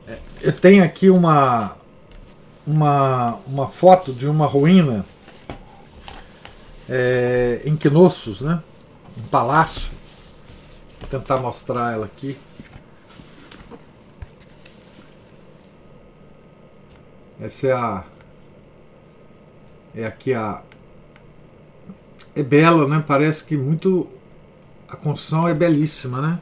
É, 0.05 0.17
eu 0.41 0.51
tenho 0.51 0.83
aqui 0.83 1.09
uma, 1.09 1.77
uma, 2.67 3.39
uma 3.47 3.69
foto 3.69 4.11
de 4.11 4.27
uma 4.27 4.45
ruína 4.45 5.05
é, 6.93 7.61
em 7.63 7.77
Knossos, 7.77 8.41
né? 8.41 8.61
um 9.17 9.21
palácio. 9.29 9.91
Vou 10.99 11.09
tentar 11.09 11.37
mostrar 11.37 11.93
ela 11.93 12.05
aqui. 12.05 12.37
Essa 17.39 17.67
é 17.67 17.71
a. 17.71 18.03
É 19.95 20.05
aqui 20.05 20.33
a. 20.33 20.61
É 22.35 22.43
bela, 22.43 22.87
né? 22.87 23.03
Parece 23.07 23.43
que 23.45 23.55
muito. 23.55 24.07
A 24.89 24.97
construção 24.97 25.47
é 25.47 25.53
belíssima, 25.53 26.21
né? 26.21 26.39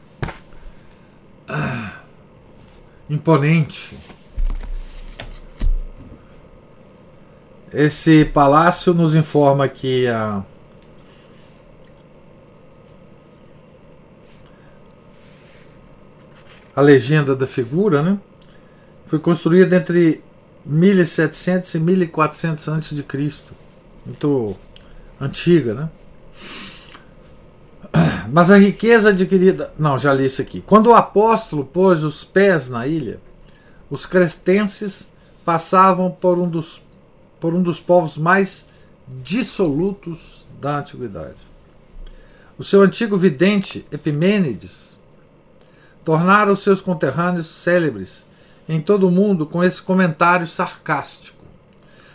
Ah, 1.48 2.02
imponente. 3.08 3.96
Esse 7.74 8.26
palácio 8.26 8.94
nos 8.94 9.14
informa 9.16 9.68
que 9.68 10.08
a 10.08 10.44
a 16.76 16.82
legenda 16.82 17.36
da 17.36 17.46
figura, 17.46 18.02
né, 18.02 18.18
foi 19.06 19.20
construída 19.20 19.76
entre 19.76 20.24
1700 20.66 21.74
e 21.74 21.80
1400 21.80 22.68
antes 22.70 22.96
de 22.96 23.04
Cristo, 23.04 23.54
muito 24.06 24.56
antiga, 25.20 25.74
né? 25.74 25.90
Mas 28.32 28.50
a 28.50 28.58
riqueza 28.58 29.10
adquirida, 29.10 29.74
não, 29.78 29.98
já 29.98 30.14
li 30.14 30.26
isso 30.26 30.42
aqui. 30.42 30.62
Quando 30.66 30.88
o 30.88 30.96
apóstolo 30.96 31.66
pôs 31.66 32.04
os 32.04 32.24
pés 32.24 32.70
na 32.70 32.88
ilha, 32.88 33.20
os 33.90 34.06
cretenses 34.06 35.10
passavam 35.44 36.12
por 36.12 36.38
um 36.38 36.48
dos 36.48 36.82
por 37.40 37.54
um 37.54 37.62
dos 37.62 37.80
povos 37.80 38.18
mais 38.18 38.70
dissolutos 39.08 40.46
da 40.60 40.80
antiguidade. 40.80 41.38
O 42.58 42.64
seu 42.64 42.82
antigo 42.82 43.18
vidente 43.18 43.86
Epimênides 43.92 45.00
tornara 46.04 46.52
os 46.52 46.62
seus 46.62 46.82
conterrâneos 46.82 47.48
célebres 47.48 48.26
em 48.68 48.82
todo 48.82 49.08
o 49.08 49.12
mundo 49.12 49.46
com 49.46 49.64
esse 49.64 49.82
comentário 49.82 50.48
sarcástico. 50.48 51.38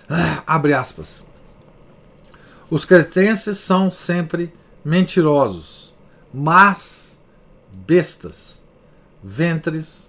Ah, 0.08 0.42
abre 0.46 0.74
aspas. 0.74 1.24
Os 2.70 2.84
cretenses 2.84 3.58
são 3.58 3.90
sempre 3.90 4.52
mentirosos, 4.84 5.92
mas 6.32 7.20
bestas, 7.72 8.62
ventres 9.22 10.06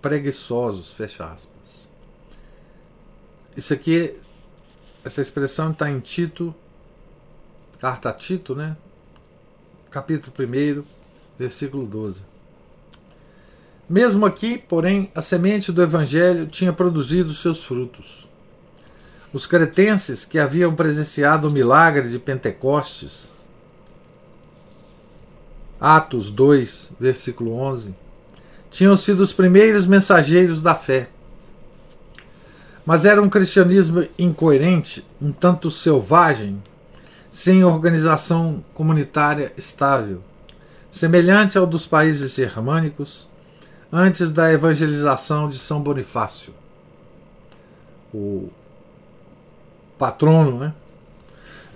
preguiçosos, 0.00 0.92
fecha 0.92 1.24
aspas. 1.24 1.59
Isso 3.60 3.74
aqui, 3.74 4.14
essa 5.04 5.20
expressão 5.20 5.70
está 5.70 5.90
em 5.90 6.00
Tito, 6.00 6.54
carta 7.78 8.08
a 8.08 8.12
Tito, 8.14 8.54
né? 8.54 8.74
Capítulo 9.90 10.34
1, 10.34 10.82
versículo 11.38 11.84
12. 11.84 12.22
Mesmo 13.86 14.24
aqui, 14.24 14.56
porém, 14.56 15.12
a 15.14 15.20
semente 15.20 15.70
do 15.70 15.82
evangelho 15.82 16.46
tinha 16.46 16.72
produzido 16.72 17.34
seus 17.34 17.62
frutos. 17.62 18.26
Os 19.30 19.46
cretenses 19.46 20.24
que 20.24 20.38
haviam 20.38 20.74
presenciado 20.74 21.48
o 21.48 21.52
milagre 21.52 22.08
de 22.08 22.18
Pentecostes, 22.18 23.30
Atos 25.78 26.30
2, 26.30 26.92
versículo 26.98 27.52
11, 27.52 27.94
tinham 28.70 28.96
sido 28.96 29.20
os 29.20 29.34
primeiros 29.34 29.84
mensageiros 29.84 30.62
da 30.62 30.74
fé 30.74 31.10
mas 32.90 33.04
era 33.04 33.22
um 33.22 33.30
cristianismo 33.30 34.04
incoerente, 34.18 35.06
um 35.22 35.30
tanto 35.30 35.70
selvagem, 35.70 36.60
sem 37.30 37.62
organização 37.62 38.64
comunitária 38.74 39.52
estável, 39.56 40.20
semelhante 40.90 41.56
ao 41.56 41.68
dos 41.68 41.86
países 41.86 42.34
germânicos 42.34 43.28
antes 43.92 44.32
da 44.32 44.52
evangelização 44.52 45.48
de 45.48 45.56
São 45.56 45.80
Bonifácio, 45.80 46.52
o 48.12 48.50
patrono 49.96 50.58
né, 50.58 50.74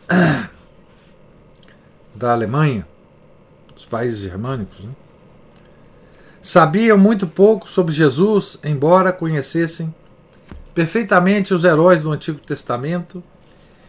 da 2.13 2.33
Alemanha, 2.33 2.85
dos 3.73 3.85
países 3.85 4.19
germânicos. 4.19 4.81
Né. 4.81 4.91
Sabiam 6.43 6.99
muito 6.99 7.25
pouco 7.25 7.69
sobre 7.69 7.95
Jesus, 7.95 8.59
embora 8.65 9.13
conhecessem 9.13 9.95
perfeitamente 10.75 11.55
os 11.55 11.65
heróis 11.65 12.01
do 12.01 12.11
Antigo 12.11 12.41
Testamento 12.41 13.23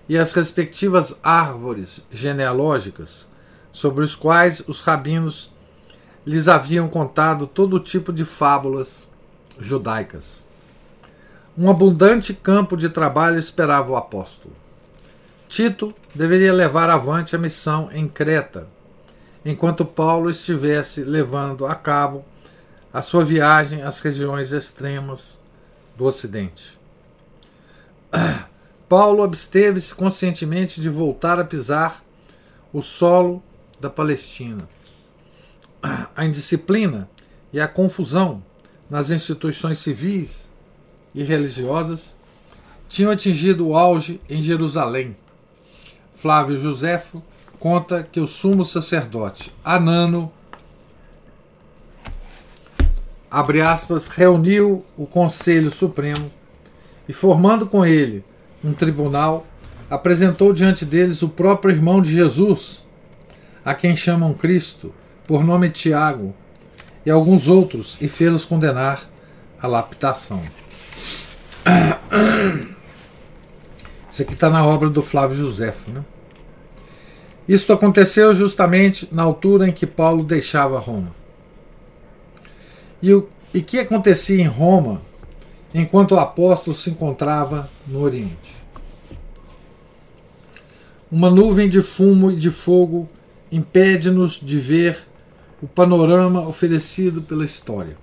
e 0.07 0.17
as 0.17 0.33
respectivas 0.33 1.19
árvores 1.23 2.05
genealógicas 2.11 3.27
sobre 3.71 4.03
os 4.03 4.15
quais 4.15 4.63
os 4.67 4.81
rabinos 4.81 5.51
lhes 6.25 6.47
haviam 6.47 6.87
contado 6.87 7.47
todo 7.47 7.79
tipo 7.79 8.13
de 8.13 8.23
fábulas 8.23 9.07
judaicas. 9.59 10.45
Um 11.57 11.69
abundante 11.69 12.33
campo 12.33 12.77
de 12.77 12.89
trabalho 12.89 13.39
esperava 13.39 13.91
o 13.91 13.95
apóstolo. 13.95 14.53
Tito 15.47 15.93
deveria 16.13 16.53
levar 16.53 16.89
avante 16.89 17.35
a 17.35 17.39
missão 17.39 17.89
em 17.91 18.07
Creta, 18.07 18.67
enquanto 19.43 19.85
Paulo 19.85 20.29
estivesse 20.29 21.03
levando 21.03 21.65
a 21.65 21.75
cabo 21.75 22.25
a 22.93 23.01
sua 23.01 23.23
viagem 23.23 23.81
às 23.81 23.99
regiões 23.99 24.51
extremas 24.51 25.39
do 25.97 26.05
Ocidente. 26.05 26.74
Paulo 28.87 29.23
absteve-se 29.23 29.93
conscientemente 29.93 30.79
de 30.79 30.89
voltar 30.89 31.39
a 31.39 31.45
pisar 31.45 32.03
o 32.71 32.81
solo 32.81 33.43
da 33.79 33.89
Palestina. 33.89 34.67
A 36.15 36.25
indisciplina 36.25 37.09
e 37.53 37.59
a 37.59 37.67
confusão 37.67 38.43
nas 38.89 39.11
instituições 39.11 39.79
civis 39.79 40.51
e 41.13 41.23
religiosas 41.23 42.15
tinham 42.87 43.11
atingido 43.11 43.67
o 43.67 43.75
auge 43.75 44.19
em 44.29 44.41
Jerusalém. 44.41 45.15
Flávio 46.15 46.59
Josefo 46.59 47.21
conta 47.59 48.03
que 48.03 48.19
o 48.19 48.27
sumo 48.27 48.65
sacerdote 48.65 49.53
Anano 49.63 50.31
abre 53.29 53.61
aspas, 53.61 54.07
reuniu 54.07 54.85
o 54.97 55.05
Conselho 55.05 55.69
Supremo 55.69 56.31
e, 57.07 57.13
formando 57.13 57.65
com 57.67 57.85
ele 57.85 58.23
um 58.63 58.73
tribunal, 58.73 59.45
apresentou 59.89 60.51
diante 60.53 60.83
deles 60.85 61.21
o 61.21 61.29
próprio 61.29 61.73
irmão 61.73 62.01
de 62.01 62.13
Jesus, 62.13 62.83
a 63.63 63.73
quem 63.75 63.95
chamam 63.95 64.33
Cristo, 64.33 64.93
por 65.27 65.43
nome 65.43 65.69
Tiago, 65.69 66.33
e 67.05 67.11
alguns 67.11 67.47
outros, 67.47 67.97
e 68.01 68.07
fê-los 68.07 68.45
condenar 68.45 69.07
à 69.61 69.67
laptação. 69.67 70.41
Isso 74.09 74.21
aqui 74.21 74.33
está 74.33 74.49
na 74.49 74.65
obra 74.65 74.89
do 74.89 75.03
Flávio 75.03 75.35
Josefo. 75.35 75.91
Né? 75.91 76.03
Isto 77.47 77.73
aconteceu 77.73 78.33
justamente 78.33 79.07
na 79.11 79.21
altura 79.23 79.67
em 79.67 79.71
que 79.71 79.85
Paulo 79.85 80.23
deixava 80.23 80.79
Roma. 80.79 81.13
E 83.01 83.13
o 83.13 83.27
e 83.55 83.61
que 83.61 83.79
acontecia 83.79 84.43
em 84.43 84.47
Roma 84.47 84.99
enquanto 85.81 86.13
o 86.13 86.19
apóstolo 86.19 86.75
se 86.75 86.89
encontrava 86.89 87.69
no 87.85 87.99
Oriente? 88.01 88.55
Uma 91.11 91.29
nuvem 91.29 91.69
de 91.69 91.81
fumo 91.81 92.31
e 92.31 92.35
de 92.35 92.49
fogo 92.49 93.09
impede-nos 93.51 94.39
de 94.41 94.57
ver 94.57 94.99
o 95.61 95.67
panorama 95.67 96.47
oferecido 96.47 97.21
pela 97.21 97.45
história. 97.45 97.95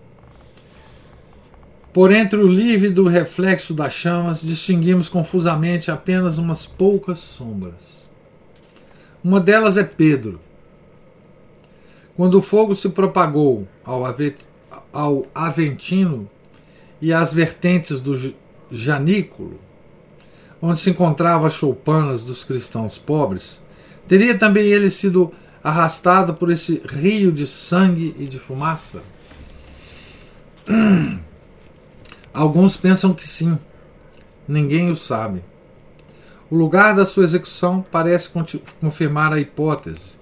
Por 1.92 2.10
entre 2.10 2.38
o 2.38 2.46
lívido 2.46 3.06
reflexo 3.06 3.74
das 3.74 3.92
chamas, 3.92 4.40
distinguimos 4.40 5.08
confusamente 5.08 5.90
apenas 5.90 6.38
umas 6.38 6.64
poucas 6.64 7.18
sombras. 7.18 8.08
Uma 9.22 9.40
delas 9.40 9.76
é 9.76 9.84
Pedro. 9.84 10.40
Quando 12.16 12.38
o 12.38 12.42
fogo 12.42 12.74
se 12.74 12.88
propagou 12.88 13.66
ao, 13.84 15.26
Aventino 15.34 16.28
e 17.02 17.12
às 17.12 17.32
vertentes 17.32 18.00
do 18.00 18.32
Janículo, 18.70 19.60
onde 20.62 20.78
se 20.78 20.90
encontravam 20.90 21.46
as 21.46 21.52
choupanas 21.52 22.22
dos 22.22 22.44
cristãos 22.44 22.96
pobres, 22.96 23.60
teria 24.06 24.38
também 24.38 24.66
ele 24.66 24.88
sido 24.88 25.32
arrastado 25.64 26.32
por 26.34 26.48
esse 26.48 26.80
rio 26.88 27.32
de 27.32 27.44
sangue 27.44 28.14
e 28.16 28.24
de 28.26 28.38
fumaça? 28.38 29.02
Alguns 32.32 32.76
pensam 32.76 33.12
que 33.12 33.26
sim, 33.26 33.58
ninguém 34.46 34.88
o 34.88 34.96
sabe. 34.96 35.42
O 36.48 36.56
lugar 36.56 36.94
da 36.94 37.04
sua 37.04 37.24
execução 37.24 37.84
parece 37.90 38.30
confirmar 38.80 39.32
a 39.32 39.40
hipótese, 39.40 40.12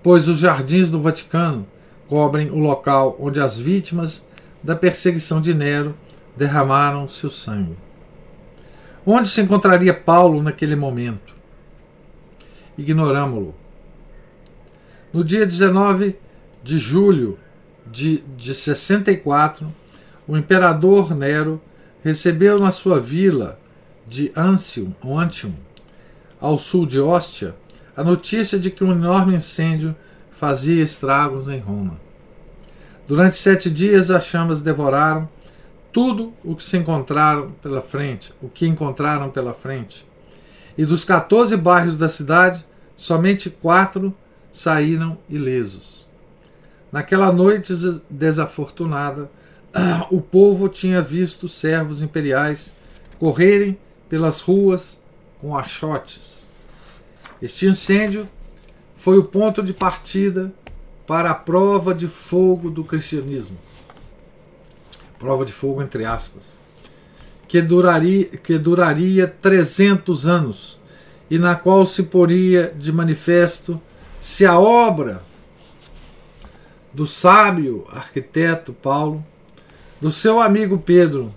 pois 0.00 0.28
os 0.28 0.38
jardins 0.38 0.92
do 0.92 1.02
Vaticano 1.02 1.66
cobrem 2.06 2.50
o 2.50 2.58
local 2.58 3.16
onde 3.18 3.40
as 3.40 3.58
vítimas 3.58 4.28
da 4.62 4.74
perseguição 4.76 5.40
de 5.40 5.54
Nero 5.54 5.94
derramaram 6.36 7.08
seu 7.08 7.30
sangue. 7.30 7.76
Onde 9.04 9.28
se 9.28 9.40
encontraria 9.40 9.94
Paulo 9.94 10.42
naquele 10.42 10.76
momento? 10.76 11.34
Ignoramo-lo. 12.76 13.54
No 15.12 15.24
dia 15.24 15.46
19 15.46 16.16
de 16.62 16.78
julho 16.78 17.38
de, 17.86 18.18
de 18.36 18.54
64, 18.54 19.72
o 20.26 20.36
imperador 20.36 21.14
Nero 21.14 21.60
recebeu 22.04 22.58
na 22.58 22.70
sua 22.70 23.00
vila 23.00 23.58
de 24.06 24.30
Antium, 24.36 24.92
Antium 25.02 25.54
ao 26.40 26.58
sul 26.58 26.86
de 26.86 27.00
Ostia, 27.00 27.54
a 27.96 28.04
notícia 28.04 28.58
de 28.58 28.70
que 28.70 28.84
um 28.84 28.92
enorme 28.92 29.34
incêndio 29.34 29.96
fazia 30.38 30.82
estragos 30.82 31.48
em 31.48 31.58
Roma. 31.58 31.98
Durante 33.08 33.36
sete 33.36 33.70
dias 33.70 34.10
as 34.10 34.26
chamas 34.26 34.60
devoraram 34.60 35.26
tudo 35.90 36.34
o 36.44 36.54
que 36.54 36.62
se 36.62 36.76
encontraram 36.76 37.52
pela 37.62 37.80
frente, 37.80 38.34
o 38.42 38.50
que 38.50 38.66
encontraram 38.66 39.30
pela 39.30 39.54
frente. 39.54 40.06
E 40.76 40.84
dos 40.84 41.06
14 41.06 41.56
bairros 41.56 41.96
da 41.96 42.06
cidade, 42.06 42.62
somente 42.94 43.48
quatro 43.48 44.14
saíram 44.52 45.16
ilesos. 45.26 46.06
Naquela 46.92 47.32
noite 47.32 47.72
desafortunada, 48.10 49.30
o 50.12 50.20
povo 50.20 50.68
tinha 50.68 51.00
visto 51.00 51.48
servos 51.48 52.02
imperiais 52.02 52.76
correrem 53.18 53.78
pelas 54.06 54.42
ruas 54.42 55.00
com 55.40 55.56
achotes. 55.56 56.46
Este 57.40 57.64
incêndio 57.64 58.28
foi 58.94 59.16
o 59.16 59.24
ponto 59.24 59.62
de 59.62 59.72
partida 59.72 60.52
para 61.08 61.30
a 61.30 61.34
prova 61.34 61.94
de 61.94 62.06
fogo 62.06 62.68
do 62.68 62.84
cristianismo. 62.84 63.56
Prova 65.18 65.42
de 65.42 65.54
fogo 65.54 65.82
entre 65.82 66.04
aspas. 66.04 66.58
Que 67.48 67.62
duraria, 67.62 68.26
que 68.26 68.58
duraria 68.58 69.26
300 69.26 70.26
anos 70.26 70.78
e 71.30 71.38
na 71.38 71.56
qual 71.56 71.86
se 71.86 72.02
poria 72.02 72.74
de 72.78 72.92
manifesto 72.92 73.80
se 74.20 74.44
a 74.44 74.58
obra 74.58 75.22
do 76.92 77.06
sábio 77.06 77.86
arquiteto 77.90 78.74
Paulo, 78.74 79.24
do 80.02 80.12
seu 80.12 80.42
amigo 80.42 80.78
Pedro 80.78 81.34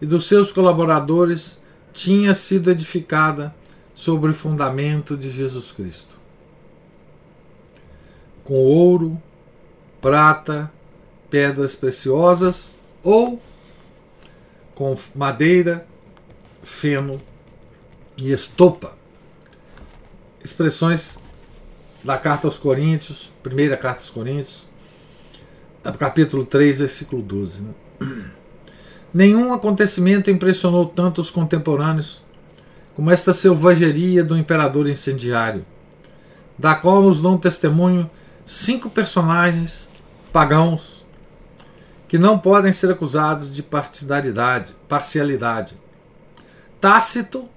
e 0.00 0.06
dos 0.06 0.28
seus 0.28 0.52
colaboradores 0.52 1.60
tinha 1.92 2.32
sido 2.32 2.70
edificada 2.70 3.52
sobre 3.92 4.30
o 4.30 4.34
fundamento 4.34 5.16
de 5.16 5.30
Jesus 5.30 5.72
Cristo 5.72 6.13
com 8.44 8.54
ouro, 8.54 9.20
prata, 10.00 10.70
pedras 11.30 11.74
preciosas 11.74 12.74
ou 13.02 13.40
com 14.74 14.96
madeira, 15.14 15.86
feno 16.62 17.20
e 18.16 18.32
estopa. 18.32 18.92
Expressões 20.44 21.18
da 22.02 22.18
carta 22.18 22.46
aos 22.46 22.58
Coríntios, 22.58 23.30
primeira 23.42 23.76
carta 23.76 24.00
aos 24.00 24.10
Coríntios, 24.10 24.68
capítulo 25.98 26.44
3, 26.44 26.78
versículo 26.78 27.22
12. 27.22 27.62
Né? 27.62 27.74
Nenhum 29.12 29.52
acontecimento 29.52 30.30
impressionou 30.30 30.86
tanto 30.86 31.20
os 31.20 31.30
contemporâneos 31.30 32.22
como 32.94 33.10
esta 33.10 33.32
selvageria 33.32 34.22
do 34.22 34.36
imperador 34.36 34.88
incendiário, 34.88 35.64
da 36.58 36.74
qual 36.74 37.02
nos 37.02 37.22
dão 37.22 37.38
testemunho 37.38 38.10
cinco 38.44 38.90
personagens 38.90 39.88
pagãos 40.32 41.04
que 42.06 42.18
não 42.18 42.38
podem 42.38 42.72
ser 42.72 42.90
acusados 42.90 43.52
de 43.52 43.62
partidaridade, 43.62 44.74
parcialidade. 44.88 45.76
Tácito, 46.80 47.48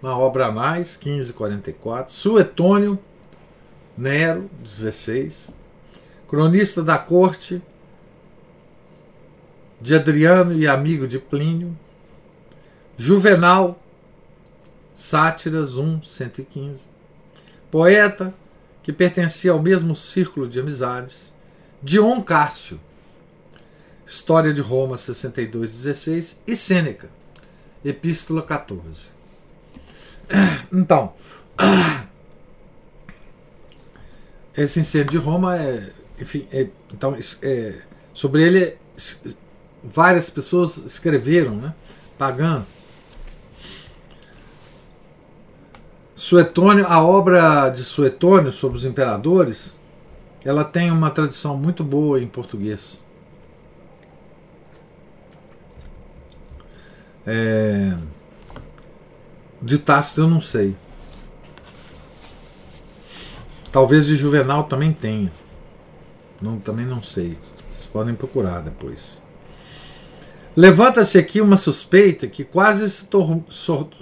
na 0.00 0.16
obra 0.16 0.46
Anais, 0.46 0.98
1544, 1.02 2.12
Suetônio, 2.12 2.98
Nero, 3.96 4.48
16, 4.62 5.52
cronista 6.28 6.82
da 6.82 6.96
corte 6.96 7.60
de 9.80 9.94
Adriano 9.94 10.52
e 10.52 10.68
amigo 10.68 11.06
de 11.06 11.18
Plínio, 11.18 11.76
Juvenal, 12.96 13.80
Sátiras 14.94 15.76
1, 15.76 16.02
115, 16.02 16.86
poeta, 17.70 18.32
que 18.88 18.92
pertencia 18.94 19.52
ao 19.52 19.62
mesmo 19.62 19.94
círculo 19.94 20.48
de 20.48 20.58
amizades, 20.58 21.34
Dion 21.82 22.22
Cássio, 22.22 22.80
História 24.06 24.50
de 24.50 24.62
Roma 24.62 24.96
62:16 24.96 26.38
e 26.46 26.56
Sêneca, 26.56 27.10
Epístola 27.84 28.40
14. 28.40 29.10
Então, 30.72 31.12
esse 34.56 34.80
incêndio 34.80 35.10
de 35.10 35.18
Roma 35.18 35.58
é, 35.58 35.92
enfim, 36.18 36.48
é, 36.50 36.68
então 36.90 37.14
é, 37.42 37.82
sobre 38.14 38.42
ele 38.42 38.78
várias 39.84 40.30
pessoas 40.30 40.78
escreveram, 40.78 41.56
né, 41.56 41.74
pagãs, 42.16 42.77
Suetônio, 46.18 46.84
a 46.88 47.00
obra 47.00 47.70
de 47.70 47.84
Suetônio 47.84 48.50
sobre 48.50 48.76
os 48.76 48.84
imperadores, 48.84 49.78
ela 50.44 50.64
tem 50.64 50.90
uma 50.90 51.12
tradição 51.12 51.56
muito 51.56 51.84
boa 51.84 52.20
em 52.20 52.26
português. 52.26 53.04
É, 57.24 57.96
de 59.62 59.78
Tácito 59.78 60.22
eu 60.22 60.28
não 60.28 60.40
sei. 60.40 60.74
Talvez 63.70 64.06
de 64.06 64.16
Juvenal 64.16 64.64
também 64.64 64.92
tenha. 64.92 65.30
Não, 66.42 66.58
também 66.58 66.84
não 66.84 67.00
sei. 67.00 67.38
Vocês 67.70 67.86
podem 67.86 68.16
procurar 68.16 68.58
depois. 68.60 69.22
Levanta-se 70.56 71.16
aqui 71.16 71.40
uma 71.40 71.56
suspeita 71.56 72.26
que 72.26 72.42
quase 72.42 72.90
se, 72.90 73.06
tor 73.06 73.40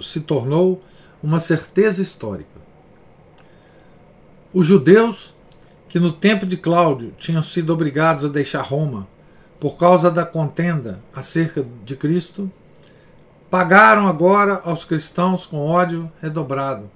se 0.01 0.21
tornou 0.21 0.81
uma 1.21 1.39
certeza 1.39 2.01
histórica. 2.01 2.57
Os 4.53 4.65
judeus, 4.65 5.33
que 5.89 5.99
no 5.99 6.11
tempo 6.11 6.45
de 6.45 6.57
Cláudio 6.57 7.13
tinham 7.17 7.41
sido 7.41 7.73
obrigados 7.73 8.25
a 8.25 8.27
deixar 8.27 8.61
Roma 8.61 9.07
por 9.59 9.77
causa 9.77 10.09
da 10.11 10.25
contenda 10.25 10.99
acerca 11.13 11.65
de 11.83 11.95
Cristo, 11.95 12.51
pagaram 13.49 14.07
agora 14.07 14.61
aos 14.63 14.83
cristãos 14.83 15.45
com 15.45 15.65
ódio 15.65 16.11
redobrado. 16.21 16.89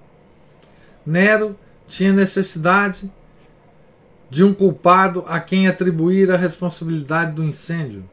Nero 1.05 1.55
tinha 1.87 2.13
necessidade 2.13 3.11
de 4.29 4.43
um 4.43 4.53
culpado 4.53 5.25
a 5.27 5.39
quem 5.39 5.67
atribuir 5.67 6.31
a 6.31 6.37
responsabilidade 6.37 7.33
do 7.33 7.43
incêndio, 7.43 8.03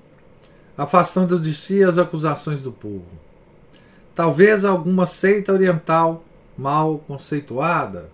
afastando 0.76 1.38
de 1.38 1.54
si 1.54 1.82
as 1.84 1.96
acusações 1.96 2.60
do 2.60 2.72
povo. 2.72 3.06
Talvez 4.18 4.64
alguma 4.64 5.06
seita 5.06 5.52
oriental 5.52 6.24
mal 6.56 6.98
conceituada. 7.06 8.10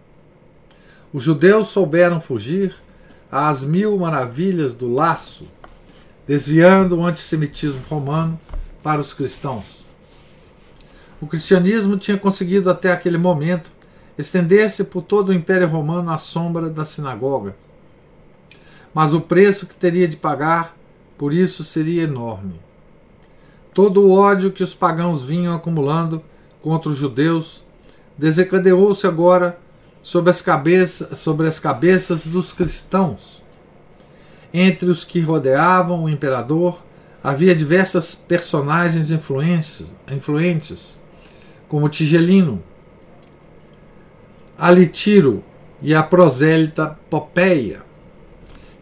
Os 1.14 1.24
judeus 1.24 1.70
souberam 1.70 2.20
fugir 2.20 2.74
às 3.32 3.64
mil 3.64 3.96
maravilhas 3.96 4.74
do 4.74 4.92
laço, 4.92 5.46
desviando 6.26 6.98
o 6.98 7.06
antissemitismo 7.06 7.80
romano 7.88 8.38
para 8.82 9.00
os 9.00 9.14
cristãos. 9.14 9.82
O 11.22 11.26
cristianismo 11.26 11.96
tinha 11.96 12.18
conseguido 12.18 12.68
até 12.68 12.92
aquele 12.92 13.16
momento 13.16 13.72
estender-se 14.18 14.84
por 14.84 15.00
todo 15.00 15.30
o 15.30 15.32
Império 15.32 15.68
Romano 15.68 16.10
à 16.10 16.18
sombra 16.18 16.68
da 16.68 16.84
sinagoga. 16.84 17.56
Mas 18.92 19.14
o 19.14 19.22
preço 19.22 19.66
que 19.66 19.74
teria 19.74 20.06
de 20.06 20.18
pagar 20.18 20.76
por 21.16 21.32
isso 21.32 21.64
seria 21.64 22.02
enorme. 22.02 22.63
Todo 23.74 24.02
o 24.02 24.12
ódio 24.12 24.52
que 24.52 24.62
os 24.62 24.72
pagãos 24.72 25.22
vinham 25.22 25.52
acumulando 25.52 26.22
contra 26.62 26.88
os 26.88 26.96
judeus 26.96 27.64
desencadeou-se 28.16 29.04
agora 29.04 29.58
sobre 30.00 30.30
as, 30.30 30.40
cabeças, 30.40 31.18
sobre 31.18 31.48
as 31.48 31.58
cabeças 31.58 32.24
dos 32.24 32.52
cristãos. 32.52 33.42
Entre 34.52 34.88
os 34.88 35.02
que 35.02 35.18
rodeavam 35.18 36.04
o 36.04 36.08
imperador 36.08 36.78
havia 37.22 37.56
diversas 37.56 38.14
personagens 38.14 39.10
influentes, 39.10 41.00
como 41.68 41.88
Tigelino, 41.88 42.62
Alitiro 44.56 45.42
e 45.82 45.92
a 45.94 46.02
prosélita 46.02 46.96
Popeia, 47.10 47.82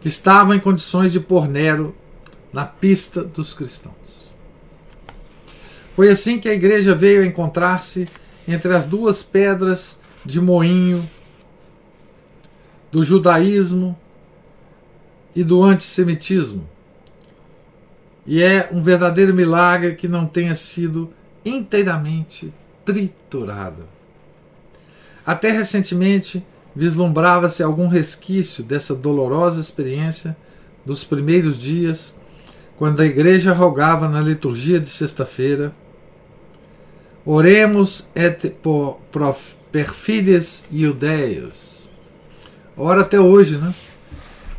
que 0.03 0.09
estavam 0.09 0.55
em 0.55 0.61
condições 0.61 1.11
de 1.11 1.21
pôr 1.21 1.49
Nero 1.49 1.95
na 2.53 2.67
pista 2.67 3.25
dos 3.25 3.55
cristãos. 3.55 4.02
Foi 5.95 6.11
assim 6.11 6.39
que 6.39 6.49
a 6.49 6.55
igreja 6.55 6.95
veio 6.95 7.23
a 7.23 7.27
encontrar-se 7.27 8.09
entre 8.49 8.73
as 8.75 8.87
duas 8.87 9.23
pedras 9.23 10.01
de 10.25 10.41
moinho 10.41 11.07
do 12.91 13.03
judaísmo 13.03 13.99
e 15.35 15.43
do 15.43 15.63
antissemitismo. 15.63 16.69
E 18.27 18.43
é 18.43 18.69
um 18.73 18.83
verdadeiro 18.83 19.35
milagre 19.35 19.95
que 19.95 20.07
não 20.07 20.27
tenha 20.27 20.55
sido 20.55 21.13
inteiramente 21.45 22.53
triturada. 22.85 23.85
Até 25.25 25.51
recentemente 25.51 26.45
vislumbrava-se 26.75 27.63
algum 27.63 27.89
resquício 27.89 28.63
dessa 28.65 28.95
dolorosa 28.95 29.61
experiência 29.61 30.37
dos 30.85 31.05
primeiros 31.05 31.59
dias, 31.59 32.15
quando 32.77 33.01
a 33.01 33.07
igreja 33.07 33.53
rogava 33.53 34.09
na 34.09 34.21
liturgia 34.21 34.81
de 34.81 34.89
sexta-feira: 34.89 35.73
Oremos 37.25 38.09
et 38.15 38.51
por 38.63 38.99
perfides 39.71 40.65
iudeios. 40.71 41.89
Ora 42.77 43.03
até 43.03 43.21
hoje, 43.21 43.59
né? 43.59 43.73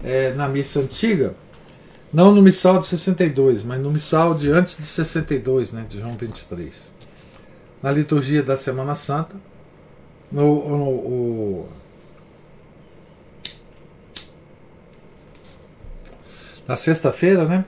É, 0.04 0.34
na 0.34 0.48
missa 0.48 0.80
antiga, 0.80 1.36
não 2.12 2.34
no 2.34 2.42
missal 2.42 2.80
de 2.80 2.86
62, 2.88 3.64
mas 3.64 3.80
no 3.82 3.90
missal 3.90 4.34
de 4.34 4.52
antes 4.52 4.78
de 4.78 4.86
62, 4.86 5.72
né, 5.72 5.86
de 5.88 6.00
João 6.00 6.16
23. 6.16 6.94
Na 7.82 7.92
liturgia 7.92 8.44
da 8.44 8.56
Semana 8.56 8.96
Santa, 8.96 9.36
no, 10.32 10.70
no 10.70 11.66
na 16.68 16.76
sexta-feira, 16.76 17.46
né? 17.46 17.66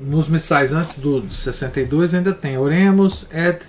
Nos 0.00 0.28
missais 0.28 0.72
antes 0.72 0.98
do 0.98 1.20
de 1.20 1.34
62 1.34 2.14
ainda 2.14 2.32
tem 2.32 2.56
Oremos 2.56 3.26
et 3.30 3.60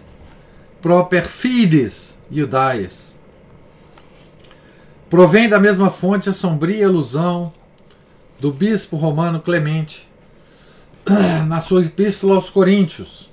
proper 0.81 1.23
fides 1.23 2.17
Iudaias. 2.31 3.17
Provém 5.09 5.49
da 5.49 5.59
mesma 5.59 5.89
fonte 5.89 6.29
a 6.29 6.33
sombria 6.33 6.87
alusão 6.87 7.51
do 8.39 8.51
bispo 8.51 8.95
romano 8.95 9.41
Clemente 9.41 10.07
na 11.47 11.59
sua 11.59 11.83
epístola 11.83 12.35
aos 12.35 12.49
Coríntios 12.49 13.31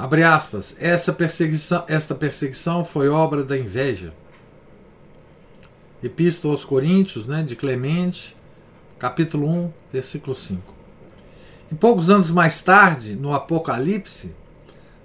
Abre 0.00 0.22
aspas. 0.22 0.78
Essa 0.80 1.12
perseguição, 1.12 1.84
esta 1.86 2.14
perseguição 2.14 2.86
foi 2.86 3.10
obra 3.10 3.44
da 3.44 3.58
inveja. 3.58 4.14
Epístola 6.02 6.54
aos 6.54 6.64
Coríntios, 6.64 7.26
né, 7.26 7.42
de 7.42 7.54
Clemente, 7.54 8.34
capítulo 9.00 9.48
1, 9.48 9.72
versículo 9.90 10.36
5. 10.36 10.74
E 11.72 11.74
poucos 11.74 12.10
anos 12.10 12.30
mais 12.30 12.62
tarde, 12.62 13.16
no 13.16 13.32
Apocalipse, 13.32 14.36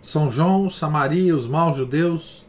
São 0.01 0.29
João, 0.29 0.69
Samaria, 0.69 1.33
os 1.33 1.47
maus 1.47 1.77
judeus, 1.77 2.45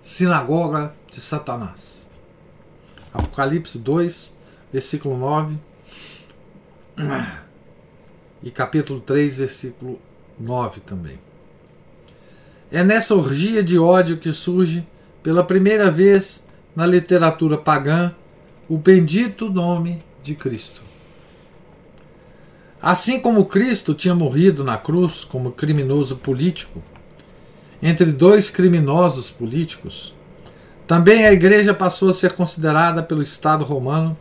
sinagoga 0.00 0.94
de 1.10 1.20
Satanás. 1.20 2.10
Apocalipse 3.12 3.78
2, 3.78 4.34
versículo 4.72 5.18
9. 5.18 5.58
E 8.42 8.50
capítulo 8.50 9.00
3, 9.00 9.36
versículo 9.36 10.00
9 10.40 10.80
também. 10.80 11.18
É 12.72 12.82
nessa 12.82 13.14
orgia 13.14 13.62
de 13.62 13.78
ódio 13.78 14.16
que 14.16 14.32
surge, 14.32 14.86
pela 15.22 15.44
primeira 15.44 15.90
vez 15.90 16.46
na 16.74 16.86
literatura 16.86 17.58
pagã, 17.58 18.14
o 18.66 18.78
bendito 18.78 19.50
nome 19.50 20.07
de 20.22 20.34
Cristo. 20.34 20.82
Assim 22.80 23.18
como 23.18 23.46
Cristo 23.46 23.94
tinha 23.94 24.14
morrido 24.14 24.62
na 24.62 24.78
cruz 24.78 25.24
como 25.24 25.50
criminoso 25.50 26.16
político, 26.16 26.82
entre 27.82 28.06
dois 28.06 28.50
criminosos 28.50 29.30
políticos, 29.30 30.14
também 30.86 31.26
a 31.26 31.32
igreja 31.32 31.74
passou 31.74 32.08
a 32.08 32.14
ser 32.14 32.32
considerada 32.34 33.02
pelo 33.02 33.22
Estado 33.22 33.64
romano 33.64 34.16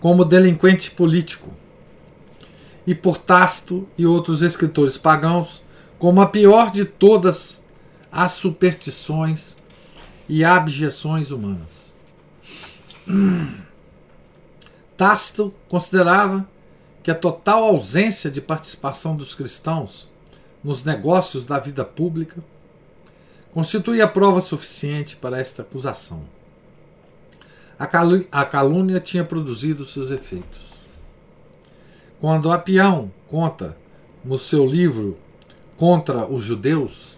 como 0.00 0.24
delinquente 0.24 0.90
político, 0.90 1.50
e 2.86 2.94
por 2.94 3.18
Tácito 3.18 3.88
e 3.98 4.06
outros 4.06 4.42
escritores 4.42 4.96
pagãos 4.96 5.62
como 5.98 6.20
a 6.20 6.26
pior 6.26 6.70
de 6.70 6.84
todas 6.84 7.64
às 8.12 8.32
superstições 8.32 9.56
e 10.28 10.44
abjeções 10.44 11.30
humanas. 11.30 11.92
Tácito 14.96 15.52
considerava 15.68 16.48
que 17.02 17.10
a 17.10 17.14
total 17.14 17.64
ausência 17.64 18.30
de 18.30 18.40
participação 18.40 19.14
dos 19.14 19.34
cristãos 19.34 20.08
nos 20.62 20.84
negócios 20.84 21.46
da 21.46 21.58
vida 21.58 21.84
pública 21.84 22.42
constituía 23.52 24.08
prova 24.08 24.40
suficiente 24.40 25.16
para 25.16 25.38
esta 25.38 25.62
acusação. 25.62 26.24
A 27.78 28.44
calúnia 28.44 29.00
tinha 29.00 29.24
produzido 29.24 29.84
seus 29.84 30.10
efeitos. 30.10 30.66
Quando 32.20 32.50
Apião 32.50 33.10
conta 33.28 33.76
no 34.24 34.38
seu 34.38 34.66
livro 34.66 35.18
Contra 35.76 36.26
os 36.26 36.42
Judeus 36.42 37.16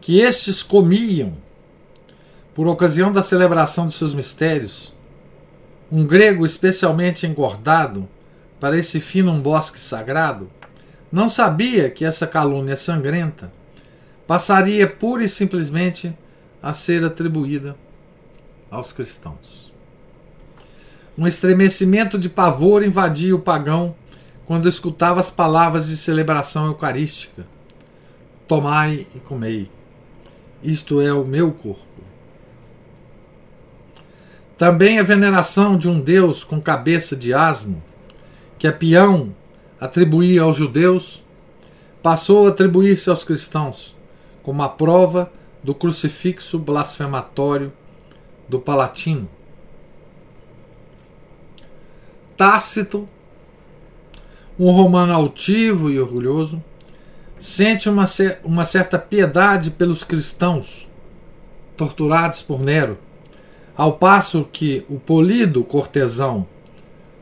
que 0.00 0.20
estes 0.20 0.62
comiam, 0.62 1.34
por 2.54 2.66
ocasião 2.66 3.12
da 3.12 3.22
celebração 3.22 3.86
de 3.86 3.94
seus 3.94 4.14
mistérios, 4.14 4.92
um 5.90 6.06
grego 6.06 6.46
especialmente 6.46 7.26
engordado 7.26 8.08
para 8.60 8.78
esse 8.78 9.00
fim 9.00 9.22
num 9.22 9.40
bosque 9.40 9.80
sagrado, 9.80 10.50
não 11.10 11.28
sabia 11.28 11.90
que 11.90 12.04
essa 12.04 12.26
calúnia 12.26 12.76
sangrenta 12.76 13.52
passaria 14.26 14.86
pura 14.86 15.24
e 15.24 15.28
simplesmente 15.28 16.16
a 16.62 16.72
ser 16.72 17.04
atribuída 17.04 17.74
aos 18.70 18.92
cristãos. 18.92 19.72
Um 21.18 21.26
estremecimento 21.26 22.16
de 22.18 22.28
pavor 22.28 22.84
invadia 22.84 23.34
o 23.34 23.40
pagão 23.40 23.96
quando 24.46 24.68
escutava 24.68 25.18
as 25.18 25.30
palavras 25.30 25.88
de 25.88 25.96
celebração 25.96 26.66
eucarística: 26.66 27.46
Tomai 28.46 29.06
e 29.14 29.18
comei. 29.18 29.70
Isto 30.62 31.00
é 31.00 31.12
o 31.12 31.24
meu 31.24 31.50
corpo. 31.52 31.89
Também 34.60 34.98
a 34.98 35.02
veneração 35.02 35.78
de 35.78 35.88
um 35.88 35.98
Deus 35.98 36.44
com 36.44 36.60
cabeça 36.60 37.16
de 37.16 37.32
asno, 37.32 37.82
que 38.58 38.66
a 38.66 38.72
Pião 38.74 39.34
atribuía 39.80 40.42
aos 40.42 40.54
judeus, 40.54 41.24
passou 42.02 42.46
a 42.46 42.50
atribuir-se 42.50 43.08
aos 43.08 43.24
cristãos, 43.24 43.96
como 44.42 44.62
a 44.62 44.68
prova 44.68 45.32
do 45.64 45.74
crucifixo 45.74 46.58
blasfematório 46.58 47.72
do 48.46 48.60
Palatino. 48.60 49.30
Tácito, 52.36 53.08
um 54.58 54.70
romano 54.72 55.14
altivo 55.14 55.90
e 55.90 55.98
orgulhoso, 55.98 56.62
sente 57.38 57.88
uma, 57.88 58.04
uma 58.44 58.66
certa 58.66 58.98
piedade 58.98 59.70
pelos 59.70 60.04
cristãos 60.04 60.86
torturados 61.78 62.42
por 62.42 62.60
Nero, 62.60 62.98
ao 63.76 63.94
passo 63.94 64.48
que 64.52 64.84
o 64.88 64.98
polido 64.98 65.64
cortesão 65.64 66.46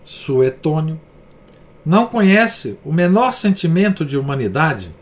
Suetônio 0.04 1.00
não 1.84 2.06
conhece 2.06 2.78
o 2.84 2.92
menor 2.92 3.32
sentimento 3.32 4.04
de 4.04 4.16
humanidade, 4.16 4.94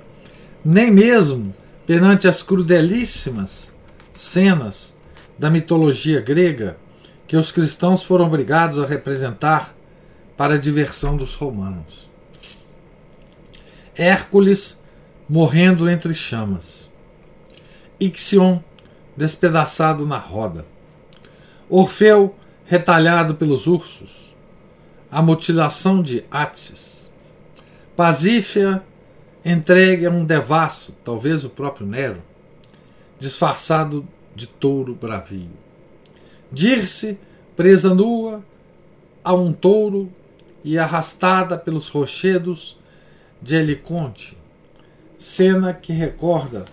nem 0.65 0.91
mesmo 0.91 1.55
perante 1.87 2.27
as 2.29 2.43
crudelíssimas 2.43 3.73
cenas 4.13 4.97
da 5.39 5.51
mitologia 5.51 6.21
grega 6.21 6.77
que 7.27 7.37
os 7.37 7.53
cristãos 7.53 8.03
foram 8.03 8.27
obrigados 8.27 8.79
a 8.79 8.87
representar 8.87 9.75
para 10.37 10.55
a 10.55 10.59
diversão 10.59 11.17
dos 11.17 11.35
romanos. 11.35 12.09
Hércules 13.97 14.83
morrendo 15.29 15.89
entre 15.89 16.15
chamas. 16.15 16.95
Ixion 17.99 18.61
despedaçado 19.17 20.07
na 20.07 20.19
roda. 20.19 20.67
Orfeu 21.69 22.35
retalhado 22.65 23.35
pelos 23.35 23.67
ursos. 23.67 24.35
A 25.11 25.21
mutilação 25.21 26.03
de 26.03 26.25
Atis. 26.31 27.11
Pasífia 27.97 28.83
entregue 29.45 30.07
a 30.07 30.11
um 30.11 30.25
devasso, 30.25 30.93
talvez 31.05 31.45
o 31.45 31.49
próprio 31.49 31.87
Nero, 31.87 32.23
disfarçado 33.19 34.07
de 34.35 34.47
touro 34.47 34.95
bravio. 34.95 35.51
Dirce 36.53 37.19
presa 37.57 37.95
nua 37.95 38.43
a 39.25 39.35
um 39.35 39.53
touro 39.53 40.13
e 40.63 40.79
arrastada 40.79 41.57
pelos 41.57 41.89
rochedos 41.89 42.77
de 43.41 43.57
Heliconte, 43.57 44.37
cena 45.17 45.73
que 45.73 45.93
recorda 45.93 46.65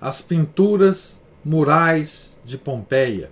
as 0.00 0.20
pinturas 0.20 1.22
murais 1.44 2.36
de 2.44 2.58
Pompeia. 2.58 3.30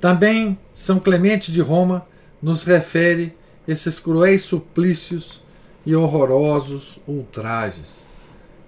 Também 0.00 0.58
São 0.72 0.98
Clemente 0.98 1.52
de 1.52 1.60
Roma 1.60 2.06
nos 2.40 2.64
refere 2.64 3.36
esses 3.68 3.98
cruéis 3.98 4.42
suplícios 4.42 5.42
e 5.84 5.94
horrorosos 5.94 6.98
ultrajes. 7.06 8.06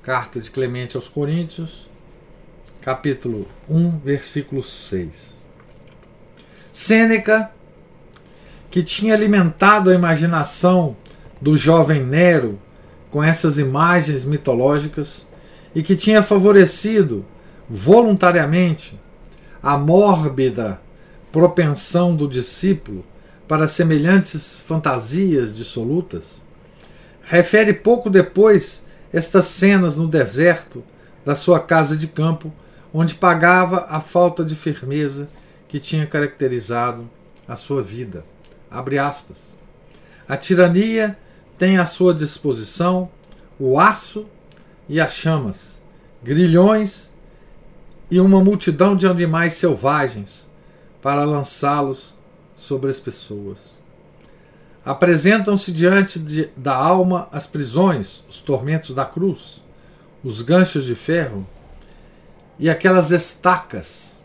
Carta 0.02 0.40
de 0.40 0.50
Clemente 0.50 0.96
aos 0.96 1.08
Coríntios, 1.08 1.88
capítulo 2.80 3.46
1, 3.68 3.98
versículo 4.00 4.62
6. 4.62 5.32
Sêneca, 6.72 7.50
que 8.70 8.82
tinha 8.82 9.14
alimentado 9.14 9.90
a 9.90 9.94
imaginação 9.94 10.96
do 11.40 11.56
jovem 11.56 12.02
Nero 12.02 12.58
com 13.10 13.22
essas 13.22 13.58
imagens 13.58 14.24
mitológicas 14.24 15.28
e 15.74 15.82
que 15.82 15.94
tinha 15.94 16.22
favorecido 16.22 17.24
voluntariamente 17.74 19.00
a 19.62 19.78
mórbida 19.78 20.78
propensão 21.32 22.14
do 22.14 22.28
discípulo 22.28 23.02
para 23.48 23.66
semelhantes 23.66 24.58
fantasias 24.58 25.56
dissolutas, 25.56 26.42
refere 27.22 27.72
pouco 27.72 28.10
depois 28.10 28.84
estas 29.10 29.46
cenas 29.46 29.96
no 29.96 30.06
deserto 30.06 30.84
da 31.24 31.34
sua 31.34 31.60
casa 31.60 31.96
de 31.96 32.08
campo, 32.08 32.52
onde 32.92 33.14
pagava 33.14 33.86
a 33.88 34.02
falta 34.02 34.44
de 34.44 34.54
firmeza 34.54 35.26
que 35.66 35.80
tinha 35.80 36.06
caracterizado 36.06 37.08
a 37.48 37.56
sua 37.56 37.82
vida. 37.82 38.22
Abre 38.70 38.98
aspas. 38.98 39.56
A 40.28 40.36
tirania 40.36 41.16
tem 41.56 41.78
à 41.78 41.86
sua 41.86 42.12
disposição 42.12 43.08
o 43.58 43.80
aço 43.80 44.26
e 44.90 45.00
as 45.00 45.14
chamas, 45.14 45.82
grilhões 46.22 47.11
e 48.12 48.20
uma 48.20 48.44
multidão 48.44 48.94
de 48.94 49.06
animais 49.06 49.54
selvagens 49.54 50.46
para 51.00 51.24
lançá-los 51.24 52.14
sobre 52.54 52.90
as 52.90 53.00
pessoas. 53.00 53.80
Apresentam-se 54.84 55.72
diante 55.72 56.18
de, 56.18 56.50
da 56.54 56.76
alma 56.76 57.26
as 57.32 57.46
prisões, 57.46 58.22
os 58.28 58.42
tormentos 58.42 58.94
da 58.94 59.06
cruz, 59.06 59.64
os 60.22 60.42
ganchos 60.42 60.84
de 60.84 60.94
ferro 60.94 61.46
e 62.58 62.68
aquelas 62.68 63.12
estacas 63.12 64.22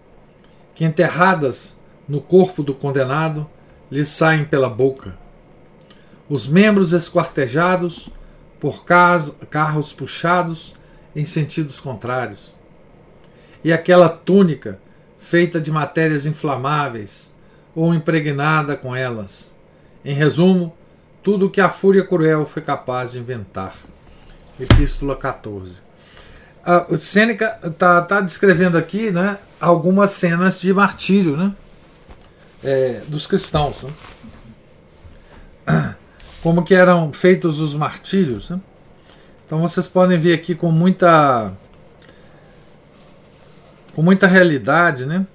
que, 0.76 0.84
enterradas 0.84 1.80
no 2.10 2.19
corpo 2.19 2.62
do 2.62 2.73
condenado, 2.73 3.50
lhe 3.89 4.06
saem 4.06 4.43
pela 4.43 4.69
boca 4.69 5.17
os 6.28 6.45
membros 6.45 6.91
esquartejados 6.91 8.10
por 8.60 8.84
carros 8.84 9.93
puxados 9.93 10.76
em 11.15 11.23
sentidos 11.23 11.80
contrários, 11.80 12.56
e 13.63 13.73
aquela 13.73 14.09
túnica 14.09 14.79
feita 15.19 15.59
de 15.59 15.71
matérias 15.71 16.25
inflamáveis 16.25 17.33
ou 17.75 17.93
impregnada 17.93 18.75
com 18.75 18.95
elas. 18.95 19.51
Em 20.03 20.13
resumo, 20.13 20.73
tudo 21.21 21.47
o 21.47 21.49
que 21.49 21.59
a 21.59 21.69
fúria 21.69 22.05
cruel 22.05 22.45
foi 22.45 22.61
capaz 22.61 23.11
de 23.11 23.19
inventar. 23.19 23.75
Epístola 24.59 25.15
14. 25.15 25.81
Uh, 26.65 26.97
Sêneca 26.97 27.59
está 27.63 28.01
tá 28.01 28.21
descrevendo 28.21 28.77
aqui 28.77 29.11
né, 29.11 29.37
algumas 29.59 30.11
cenas 30.11 30.59
de 30.59 30.73
martírio 30.73 31.37
né, 31.37 31.53
é, 32.63 33.01
dos 33.07 33.27
cristãos. 33.27 33.83
Né? 33.83 33.91
como 36.41 36.63
que 36.63 36.73
eram 36.73 37.11
feitos 37.11 37.59
os 37.59 37.73
martírios. 37.73 38.49
Né? 38.49 38.59
Então 39.45 39.59
vocês 39.59 39.87
podem 39.87 40.17
ver 40.17 40.33
aqui 40.33 40.55
com 40.55 40.71
muita 40.71 41.53
com 43.97 44.03
muita 44.03 44.27
realidade, 44.27 45.07
né? 45.07 45.25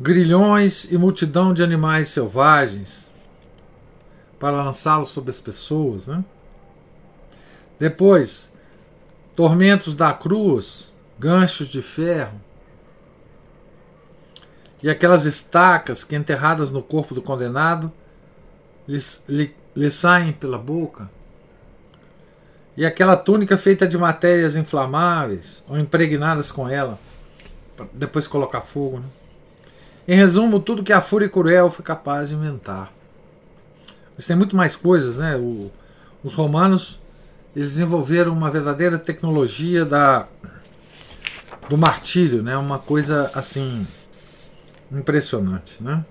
Grilhões 0.00 0.90
e 0.90 0.98
multidão 0.98 1.54
de 1.54 1.62
animais 1.62 2.08
selvagens 2.08 3.08
para 4.36 4.64
lançá-los 4.64 5.10
sobre 5.10 5.30
as 5.30 5.38
pessoas, 5.38 6.08
né? 6.08 6.24
Depois, 7.78 8.52
tormentos 9.36 9.94
da 9.94 10.12
cruz, 10.12 10.92
ganchos 11.20 11.68
de 11.68 11.80
ferro 11.82 12.40
e 14.82 14.90
aquelas 14.90 15.26
estacas 15.26 16.02
que 16.02 16.16
enterradas 16.16 16.72
no 16.72 16.82
corpo 16.82 17.14
do 17.14 17.22
condenado 17.22 17.92
lhe, 18.88 19.54
lhe, 19.76 19.88
saem 19.88 20.32
pela 20.32 20.58
boca. 20.58 21.08
E 22.76 22.86
aquela 22.86 23.16
túnica 23.16 23.56
feita 23.56 23.86
de 23.86 23.98
matérias 23.98 24.56
inflamáveis 24.56 25.64
ou 25.68 25.78
impregnadas 25.78 26.50
com 26.50 26.68
ela, 26.68 26.98
para 27.76 27.86
depois 27.92 28.26
colocar 28.26 28.60
fogo. 28.60 29.00
Né? 29.00 29.06
Em 30.08 30.16
resumo, 30.16 30.60
tudo 30.60 30.82
que 30.82 30.92
a 30.92 31.00
fúria 31.00 31.28
cruel 31.28 31.70
foi 31.70 31.84
capaz 31.84 32.28
de 32.28 32.34
inventar. 32.34 32.92
Mas 34.16 34.26
tem 34.26 34.36
muito 34.36 34.56
mais 34.56 34.76
coisas, 34.76 35.18
né? 35.18 35.36
O, 35.36 35.70
os 36.22 36.34
romanos 36.34 37.00
eles 37.54 37.70
desenvolveram 37.70 38.32
uma 38.32 38.50
verdadeira 38.50 38.98
tecnologia 38.98 39.84
da 39.84 40.26
do 41.68 41.76
martírio, 41.76 42.42
né? 42.42 42.56
Uma 42.56 42.78
coisa 42.78 43.30
assim 43.34 43.86
impressionante, 44.90 45.76
né? 45.80 46.04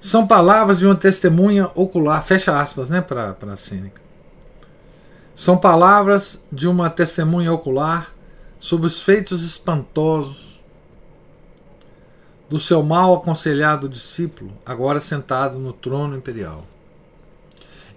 São 0.00 0.26
palavras 0.26 0.80
de 0.80 0.86
uma 0.86 0.96
testemunha 0.96 1.70
ocular, 1.76 2.24
fecha 2.24 2.60
aspas, 2.60 2.90
né, 2.90 3.00
para 3.00 3.36
a 3.40 3.56
Sêneca. 3.56 4.01
São 5.34 5.56
palavras 5.56 6.44
de 6.52 6.68
uma 6.68 6.90
testemunha 6.90 7.52
ocular 7.52 8.12
sobre 8.60 8.86
os 8.86 9.00
feitos 9.00 9.44
espantosos 9.44 10.60
do 12.48 12.60
seu 12.60 12.82
mal 12.82 13.14
aconselhado 13.14 13.88
discípulo, 13.88 14.52
agora 14.64 15.00
sentado 15.00 15.58
no 15.58 15.72
trono 15.72 16.16
imperial. 16.16 16.66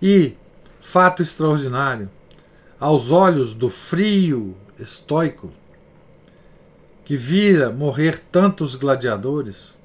E, 0.01 0.37
fato 0.79 1.21
extraordinário, 1.21 2.09
aos 2.79 3.11
olhos 3.11 3.53
do 3.53 3.69
frio 3.69 4.55
estoico, 4.79 5.51
que 7.03 7.17
vira 7.17 7.69
morrer 7.71 8.19
tantos 8.31 8.75
gladiadores, 8.75 9.77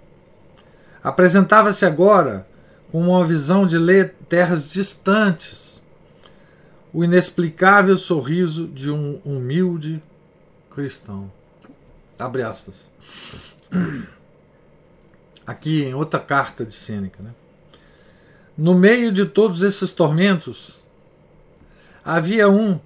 Apresentava-se 1.03 1.87
agora 1.87 2.47
com 2.93 3.01
uma 3.01 3.25
visão 3.25 3.67
de 3.67 3.79
ler 3.79 4.15
terras 4.29 4.71
distantes, 4.71 5.70
o 6.93 7.05
inexplicável 7.05 7.97
sorriso 7.97 8.67
de 8.67 8.91
um 8.91 9.21
humilde 9.25 10.03
cristão. 10.71 11.31
Abre 12.19 12.43
aspas. 12.43 12.91
Aqui 15.47 15.85
em 15.85 15.95
outra 15.95 16.21
carta 16.21 16.65
de 16.65 16.75
Sêneca. 16.75 17.23
Né? 17.23 17.31
No 18.57 18.75
meio 18.75 19.13
de 19.13 19.25
todos 19.25 19.63
esses 19.63 19.93
tormentos, 19.93 20.81
havia 22.05 22.49
um 22.49 22.79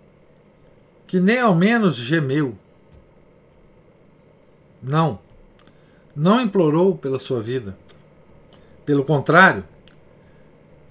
que 1.06 1.18
nem 1.18 1.38
ao 1.38 1.54
menos 1.54 1.96
gemeu. 1.96 2.56
Não. 4.82 5.18
Não 6.14 6.40
implorou 6.40 6.96
pela 6.96 7.18
sua 7.18 7.42
vida. 7.42 7.76
Pelo 8.84 9.04
contrário, 9.04 9.64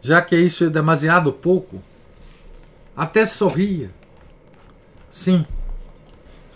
já 0.01 0.21
que 0.21 0.35
isso 0.35 0.65
é 0.65 0.69
demasiado 0.69 1.31
pouco, 1.31 1.81
até 2.95 3.25
sorria. 3.25 3.89
Sim, 5.09 5.45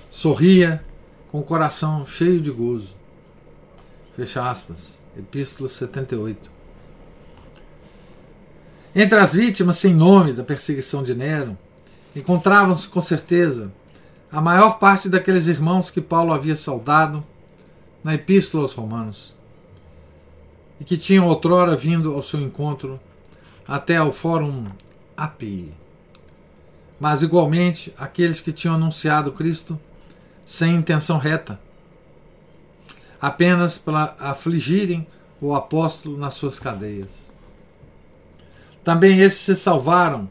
sorria 0.09 0.83
com 1.31 1.39
o 1.39 1.43
coração 1.43 2.05
cheio 2.05 2.41
de 2.41 2.51
gozo. 2.51 2.95
Fecha 4.15 4.49
aspas. 4.49 4.99
Epístola 5.17 5.67
78. 5.67 6.49
Entre 8.95 9.17
as 9.19 9.33
vítimas 9.33 9.77
sem 9.77 9.93
nome 9.93 10.33
da 10.33 10.43
perseguição 10.43 11.03
de 11.03 11.13
Nero, 11.13 11.57
encontravam-se 12.15 12.87
com 12.87 13.01
certeza 13.01 13.71
a 14.31 14.41
maior 14.41 14.79
parte 14.79 15.09
daqueles 15.09 15.47
irmãos 15.47 15.89
que 15.89 16.01
Paulo 16.01 16.33
havia 16.33 16.55
saudado 16.55 17.23
na 18.03 18.15
Epístola 18.15 18.63
aos 18.63 18.73
Romanos 18.73 19.33
e 20.79 20.83
que 20.83 20.97
tinham 20.97 21.27
outrora 21.27 21.75
vindo 21.75 22.13
ao 22.13 22.23
seu 22.23 22.39
encontro 22.41 22.99
até 23.67 23.97
ao 23.97 24.11
Fórum 24.11 24.65
API. 25.15 25.73
Mas, 26.99 27.21
igualmente, 27.21 27.93
aqueles 27.97 28.41
que 28.41 28.51
tinham 28.51 28.75
anunciado 28.75 29.31
Cristo 29.31 29.79
sem 30.45 30.75
intenção 30.75 31.17
reta, 31.17 31.59
apenas 33.21 33.77
para 33.77 34.15
afligirem 34.19 35.05
o 35.41 35.53
apóstolo 35.53 36.17
nas 36.17 36.33
suas 36.33 36.59
cadeias. 36.59 37.27
Também 38.83 39.19
esses 39.19 39.39
se 39.39 39.55
salvaram, 39.55 40.29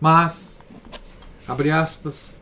mas, 0.00 0.58
abre 1.46 1.70
aspas, 1.70 2.34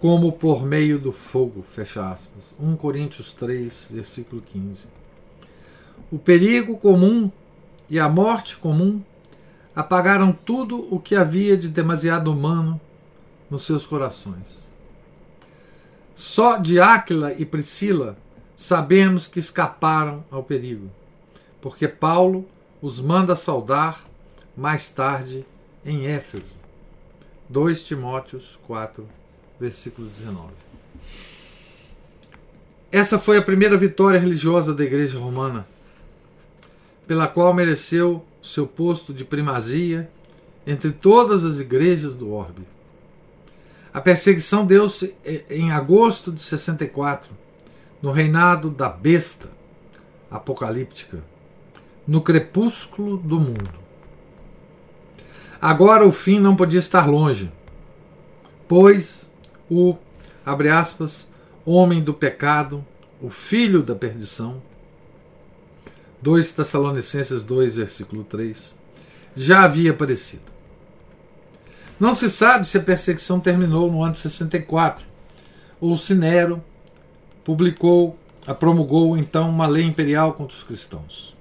como 0.00 0.32
por 0.32 0.64
meio 0.64 0.98
do 0.98 1.12
fogo, 1.12 1.64
fecha 1.74 2.10
aspas. 2.10 2.54
1 2.58 2.76
Coríntios 2.76 3.32
3, 3.34 3.88
versículo 3.90 4.42
15. 4.42 4.86
O 6.10 6.18
perigo 6.18 6.76
comum 6.76 7.30
e 7.88 7.98
a 7.98 8.08
morte 8.08 8.56
comum 8.56 9.02
apagaram 9.74 10.32
tudo 10.32 10.86
o 10.94 10.98
que 10.98 11.14
havia 11.14 11.56
de 11.56 11.68
demasiado 11.68 12.32
humano 12.32 12.80
nos 13.50 13.64
seus 13.64 13.86
corações. 13.86 14.64
Só 16.14 16.56
de 16.56 16.80
Áquila 16.80 17.32
e 17.32 17.44
Priscila 17.44 18.16
sabemos 18.56 19.26
que 19.26 19.40
escaparam 19.40 20.24
ao 20.30 20.42
perigo, 20.42 20.90
porque 21.60 21.88
Paulo 21.88 22.46
os 22.82 23.00
manda 23.00 23.34
saudar 23.34 24.04
mais 24.56 24.90
tarde 24.90 25.46
em 25.84 26.06
Éfeso. 26.06 26.60
2 27.48 27.86
Timóteos 27.86 28.58
4, 28.66 29.06
versículo 29.58 30.08
19. 30.08 30.48
Essa 32.92 33.18
foi 33.18 33.38
a 33.38 33.42
primeira 33.42 33.76
vitória 33.76 34.18
religiosa 34.18 34.74
da 34.74 34.84
Igreja 34.84 35.18
Romana 35.18 35.66
pela 37.06 37.26
qual 37.26 37.52
mereceu 37.52 38.24
seu 38.42 38.66
posto 38.66 39.12
de 39.12 39.24
primazia 39.24 40.10
entre 40.66 40.92
todas 40.92 41.44
as 41.44 41.58
igrejas 41.58 42.14
do 42.14 42.32
orbe. 42.32 42.62
A 43.92 44.00
perseguição 44.00 44.64
deu-se 44.64 45.14
em 45.48 45.72
agosto 45.72 46.30
de 46.30 46.42
64, 46.42 47.30
no 48.00 48.12
reinado 48.12 48.70
da 48.70 48.88
besta 48.88 49.48
apocalíptica, 50.30 51.22
no 52.06 52.22
crepúsculo 52.22 53.16
do 53.16 53.40
mundo. 53.40 53.80
Agora 55.60 56.06
o 56.06 56.12
fim 56.12 56.38
não 56.38 56.56
podia 56.56 56.78
estar 56.78 57.06
longe, 57.08 57.52
pois 58.68 59.30
o, 59.68 59.96
abre 60.46 60.70
aspas, 60.70 61.30
homem 61.66 62.00
do 62.00 62.14
pecado, 62.14 62.84
o 63.20 63.28
filho 63.28 63.82
da 63.82 63.94
perdição, 63.94 64.62
2 66.22 66.52
Tessalonicenses 66.52 67.42
2, 67.44 67.76
versículo 67.76 68.24
3, 68.24 68.78
já 69.34 69.64
havia 69.64 69.92
aparecido. 69.92 70.50
Não 71.98 72.14
se 72.14 72.28
sabe 72.30 72.66
se 72.66 72.78
a 72.78 72.82
perseguição 72.82 73.40
terminou 73.40 73.90
no 73.90 74.02
ano 74.02 74.12
de 74.12 74.18
64 74.20 75.04
ou 75.80 75.96
se 75.96 76.14
Nero 76.14 76.62
publicou, 77.44 78.18
promulgou 78.58 79.16
então 79.16 79.48
uma 79.48 79.66
lei 79.66 79.84
imperial 79.84 80.34
contra 80.34 80.56
os 80.56 80.62
cristãos. 80.62 81.34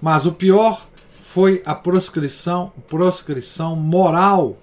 Mas 0.00 0.26
o 0.26 0.32
pior 0.32 0.86
foi 1.10 1.62
a 1.64 1.74
proscrição, 1.74 2.72
proscrição 2.88 3.76
moral 3.76 4.56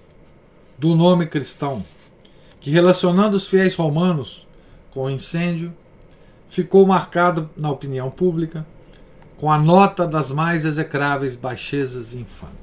do 0.78 0.94
nome 0.94 1.26
cristão, 1.26 1.84
que 2.60 2.70
relacionando 2.70 3.36
os 3.36 3.46
fiéis 3.46 3.74
romanos 3.74 4.46
com 4.90 5.04
o 5.04 5.10
incêndio, 5.10 5.72
ficou 6.48 6.86
marcado 6.86 7.48
na 7.56 7.70
opinião 7.70 8.10
pública 8.10 8.66
com 9.38 9.50
a 9.50 9.58
nota 9.58 10.06
das 10.06 10.30
mais 10.30 10.64
execráveis 10.64 11.36
baixezas 11.36 12.12
e 12.12 12.18
infames. 12.18 12.56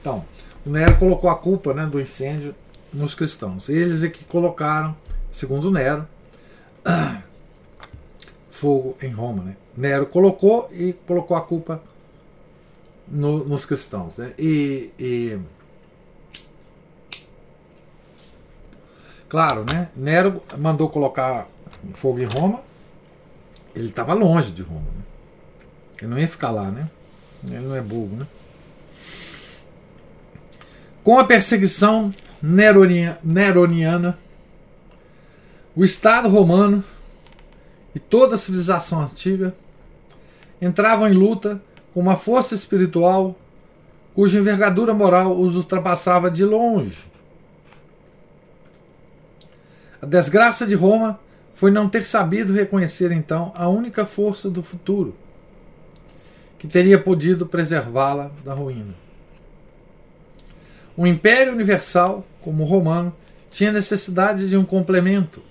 Então, 0.00 0.24
o 0.64 0.70
Nero 0.70 0.96
colocou 0.98 1.30
a 1.30 1.36
culpa 1.36 1.72
né, 1.72 1.86
do 1.86 2.00
incêndio 2.00 2.54
nos 2.92 3.14
cristãos. 3.14 3.68
Eles 3.68 4.02
é 4.02 4.08
que 4.08 4.24
colocaram, 4.24 4.94
segundo 5.30 5.70
Nero, 5.70 6.06
fogo 8.50 8.96
em 9.00 9.10
Roma. 9.10 9.42
Né? 9.42 9.56
Nero 9.76 10.06
colocou 10.06 10.70
e 10.72 10.92
colocou 10.92 11.36
a 11.36 11.40
culpa 11.40 11.82
no, 13.08 13.44
nos 13.44 13.64
cristãos. 13.64 14.18
Né? 14.18 14.34
E, 14.38 14.90
e, 14.98 15.38
claro, 19.28 19.64
né? 19.64 19.88
Nero 19.96 20.42
mandou 20.58 20.90
colocar 20.90 21.48
fogo 21.94 22.20
em 22.20 22.26
Roma. 22.26 22.60
Ele 23.74 23.88
estava 23.88 24.12
longe 24.12 24.52
de 24.52 24.62
Roma. 24.62 24.80
Né? 24.80 25.09
Ele 26.00 26.10
não 26.10 26.18
ia 26.18 26.28
ficar 26.28 26.50
lá, 26.50 26.70
né? 26.70 26.88
Ele 27.44 27.60
não 27.60 27.76
é 27.76 27.80
bobo, 27.80 28.16
né? 28.16 28.26
Com 31.04 31.18
a 31.18 31.24
perseguição 31.24 32.12
neroniana, 32.42 34.18
o 35.76 35.84
Estado 35.84 36.28
romano 36.28 36.82
e 37.94 37.98
toda 37.98 38.34
a 38.34 38.38
civilização 38.38 39.02
antiga 39.02 39.54
entravam 40.60 41.08
em 41.08 41.12
luta 41.12 41.60
com 41.92 42.00
uma 42.00 42.16
força 42.16 42.54
espiritual 42.54 43.36
cuja 44.14 44.38
envergadura 44.38 44.92
moral 44.92 45.38
os 45.38 45.56
ultrapassava 45.56 46.30
de 46.30 46.44
longe. 46.44 46.98
A 50.02 50.06
desgraça 50.06 50.66
de 50.66 50.74
Roma 50.74 51.20
foi 51.54 51.70
não 51.70 51.88
ter 51.88 52.06
sabido 52.06 52.52
reconhecer 52.52 53.12
então 53.12 53.52
a 53.54 53.68
única 53.68 54.06
força 54.06 54.48
do 54.48 54.62
futuro 54.62 55.14
que 56.60 56.68
teria 56.68 56.98
podido 56.98 57.46
preservá-la 57.46 58.30
da 58.44 58.52
ruína. 58.52 58.94
O 60.94 61.06
Império 61.06 61.54
Universal, 61.54 62.22
como 62.42 62.62
o 62.62 62.66
romano, 62.66 63.16
tinha 63.50 63.72
necessidade 63.72 64.46
de 64.46 64.58
um 64.58 64.64
complemento, 64.64 65.42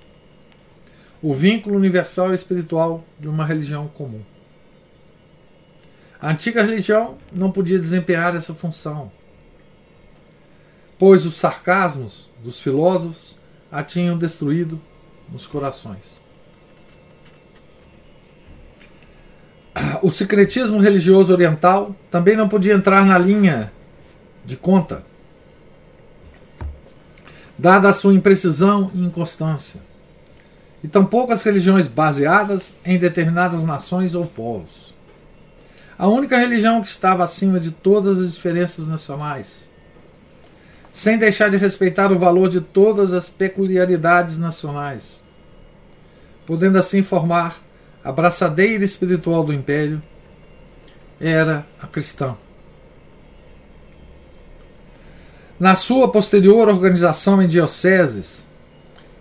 o 1.19 1.33
vínculo 1.33 1.75
universal 1.75 2.31
e 2.31 2.35
espiritual 2.35 3.03
de 3.19 3.27
uma 3.27 3.43
religião 3.43 3.87
comum. 3.87 4.21
A 6.21 6.29
antiga 6.29 6.61
religião 6.61 7.17
não 7.31 7.51
podia 7.51 7.79
desempenhar 7.79 8.35
essa 8.35 8.53
função, 8.53 9.11
pois 10.99 11.25
os 11.25 11.37
sarcasmos 11.37 12.29
dos 12.43 12.59
filósofos 12.59 13.35
a 13.71 13.81
tinham 13.81 14.15
destruído 14.15 14.79
nos 15.31 15.47
corações. 15.47 16.18
o 20.01 20.09
secretismo 20.09 20.79
religioso 20.79 21.33
oriental 21.33 21.95
também 22.09 22.35
não 22.35 22.47
podia 22.49 22.73
entrar 22.73 23.05
na 23.05 23.17
linha 23.17 23.71
de 24.45 24.55
conta, 24.55 25.03
dada 27.57 27.89
a 27.89 27.93
sua 27.93 28.13
imprecisão 28.13 28.91
e 28.93 29.03
inconstância, 29.03 29.79
e 30.83 30.87
tampouco 30.87 31.33
as 31.33 31.43
religiões 31.43 31.87
baseadas 31.87 32.75
em 32.85 32.97
determinadas 32.97 33.65
nações 33.65 34.15
ou 34.15 34.25
povos. 34.25 34.93
A 35.97 36.07
única 36.07 36.37
religião 36.37 36.81
que 36.81 36.87
estava 36.87 37.23
acima 37.23 37.59
de 37.59 37.71
todas 37.71 38.19
as 38.19 38.33
diferenças 38.33 38.87
nacionais, 38.87 39.67
sem 40.93 41.17
deixar 41.17 41.49
de 41.49 41.57
respeitar 41.57 42.11
o 42.11 42.17
valor 42.17 42.49
de 42.49 42.61
todas 42.61 43.13
as 43.13 43.29
peculiaridades 43.29 44.37
nacionais, 44.37 45.21
podendo 46.45 46.77
assim 46.77 47.03
formar 47.03 47.61
a 48.09 48.11
braçadeira 48.11 48.83
espiritual 48.83 49.43
do 49.43 49.53
império 49.53 50.01
era 51.21 51.63
a 51.79 51.85
cristã. 51.85 52.35
Na 55.59 55.75
sua 55.75 56.11
posterior 56.11 56.67
organização 56.69 57.39
em 57.39 57.47
dioceses 57.47 58.47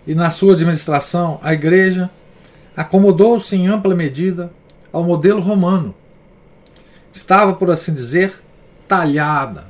e 0.07 0.15
na 0.15 0.31
sua 0.31 0.53
administração, 0.53 1.39
a 1.43 1.53
igreja 1.53 2.09
acomodou-se 2.75 3.55
em 3.55 3.67
ampla 3.67 3.93
medida 3.93 4.51
ao 4.91 5.03
modelo 5.03 5.39
romano. 5.39 5.93
Estava, 7.13 7.53
por 7.53 7.69
assim 7.69 7.93
dizer, 7.93 8.41
talhada 8.87 9.67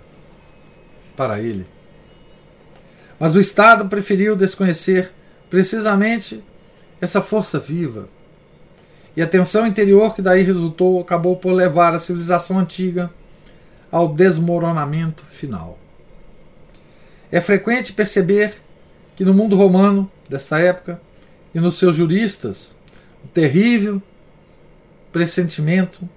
para 1.18 1.42
ele. 1.42 1.68
Mas 3.20 3.36
o 3.36 3.40
Estado 3.42 3.90
preferiu 3.90 4.34
desconhecer 4.34 5.12
precisamente 5.50 6.42
essa 7.02 7.22
força 7.22 7.60
viva. 7.60 8.08
E 9.16 9.22
a 9.22 9.28
tensão 9.28 9.66
interior 9.66 10.16
que 10.16 10.22
daí 10.22 10.44
resultou 10.44 11.00
acabou 11.00 11.36
por 11.36 11.52
levar 11.52 11.94
a 11.94 12.00
civilização 12.00 12.60
antiga 12.60 13.10
ao 13.92 14.08
desmoronamento 14.08 15.26
final. 15.26 15.78
É 17.32 17.42
frequente 17.42 17.94
perceber 17.94 18.56
que 19.16 19.26
no 19.26 19.34
mundo 19.34 19.56
romano 19.56 20.10
desta 20.28 20.60
época 20.60 21.02
e 21.54 21.60
nos 21.60 21.78
seus 21.78 21.96
juristas 21.96 22.76
o 23.24 23.28
terrível 23.28 24.02
pressentimento 25.12 26.08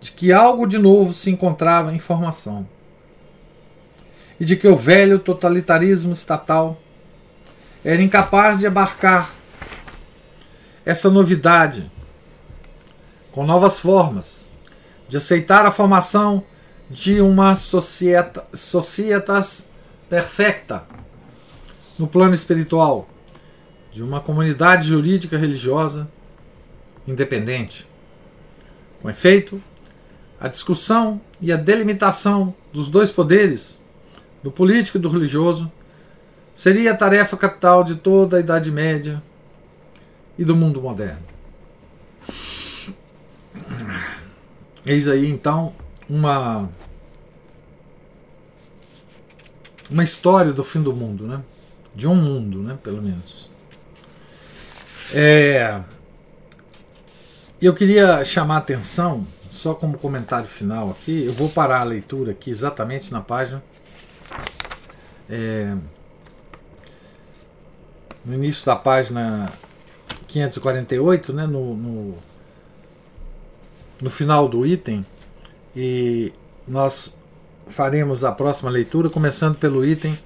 de 0.00 0.12
que 0.12 0.32
algo 0.32 0.66
de 0.66 0.78
novo 0.78 1.14
se 1.14 1.30
encontrava 1.30 1.94
em 1.94 1.98
formação 1.98 2.66
e 4.38 4.44
de 4.44 4.56
que 4.56 4.66
o 4.66 4.76
velho 4.76 5.18
totalitarismo 5.18 6.12
estatal 6.12 6.80
era 7.84 8.02
incapaz 8.02 8.58
de 8.58 8.66
abarcar 8.66 9.32
essa 10.84 11.08
novidade 11.08 11.90
com 13.34 13.44
novas 13.44 13.80
formas, 13.80 14.48
de 15.08 15.16
aceitar 15.16 15.66
a 15.66 15.72
formação 15.72 16.44
de 16.88 17.20
uma 17.20 17.56
societa, 17.56 18.46
societas 18.54 19.68
perfecta 20.08 20.84
no 21.98 22.06
plano 22.06 22.32
espiritual, 22.32 23.08
de 23.92 24.04
uma 24.04 24.20
comunidade 24.20 24.86
jurídica 24.86 25.36
religiosa 25.36 26.08
independente. 27.08 27.84
Com 29.02 29.10
efeito, 29.10 29.60
a 30.40 30.46
discussão 30.46 31.20
e 31.40 31.52
a 31.52 31.56
delimitação 31.56 32.54
dos 32.72 32.88
dois 32.88 33.10
poderes, 33.10 33.80
do 34.44 34.52
político 34.52 34.96
e 34.96 35.00
do 35.00 35.08
religioso, 35.08 35.70
seria 36.54 36.92
a 36.92 36.96
tarefa 36.96 37.36
capital 37.36 37.82
de 37.82 37.96
toda 37.96 38.36
a 38.36 38.40
Idade 38.40 38.70
Média 38.70 39.20
e 40.38 40.44
do 40.44 40.54
mundo 40.54 40.80
moderno. 40.80 41.33
Eis 44.86 45.08
aí 45.08 45.30
então 45.30 45.72
uma 46.08 46.68
uma 49.90 50.02
história 50.02 50.52
do 50.52 50.64
fim 50.64 50.82
do 50.82 50.92
mundo, 50.92 51.26
né? 51.26 51.40
De 51.94 52.06
um 52.06 52.14
mundo, 52.14 52.62
né? 52.62 52.78
Pelo 52.82 53.00
menos. 53.00 53.50
É, 55.12 55.80
eu 57.60 57.74
queria 57.74 58.24
chamar 58.24 58.56
a 58.56 58.58
atenção, 58.58 59.26
só 59.50 59.74
como 59.74 59.98
comentário 59.98 60.46
final 60.46 60.90
aqui, 60.90 61.26
eu 61.26 61.32
vou 61.32 61.48
parar 61.48 61.80
a 61.80 61.84
leitura 61.84 62.32
aqui 62.32 62.50
exatamente 62.50 63.12
na 63.12 63.20
página. 63.20 63.62
É, 65.30 65.74
no 68.24 68.34
início 68.34 68.64
da 68.66 68.76
página 68.76 69.50
548, 70.26 71.32
né, 71.32 71.46
no, 71.46 71.76
no, 71.76 72.18
no 74.04 74.10
final 74.10 74.46
do 74.46 74.66
item, 74.66 75.02
e 75.74 76.30
nós 76.68 77.18
faremos 77.68 78.22
a 78.22 78.30
próxima 78.30 78.70
leitura, 78.70 79.08
começando 79.08 79.56
pelo 79.56 79.82
item 79.82 80.18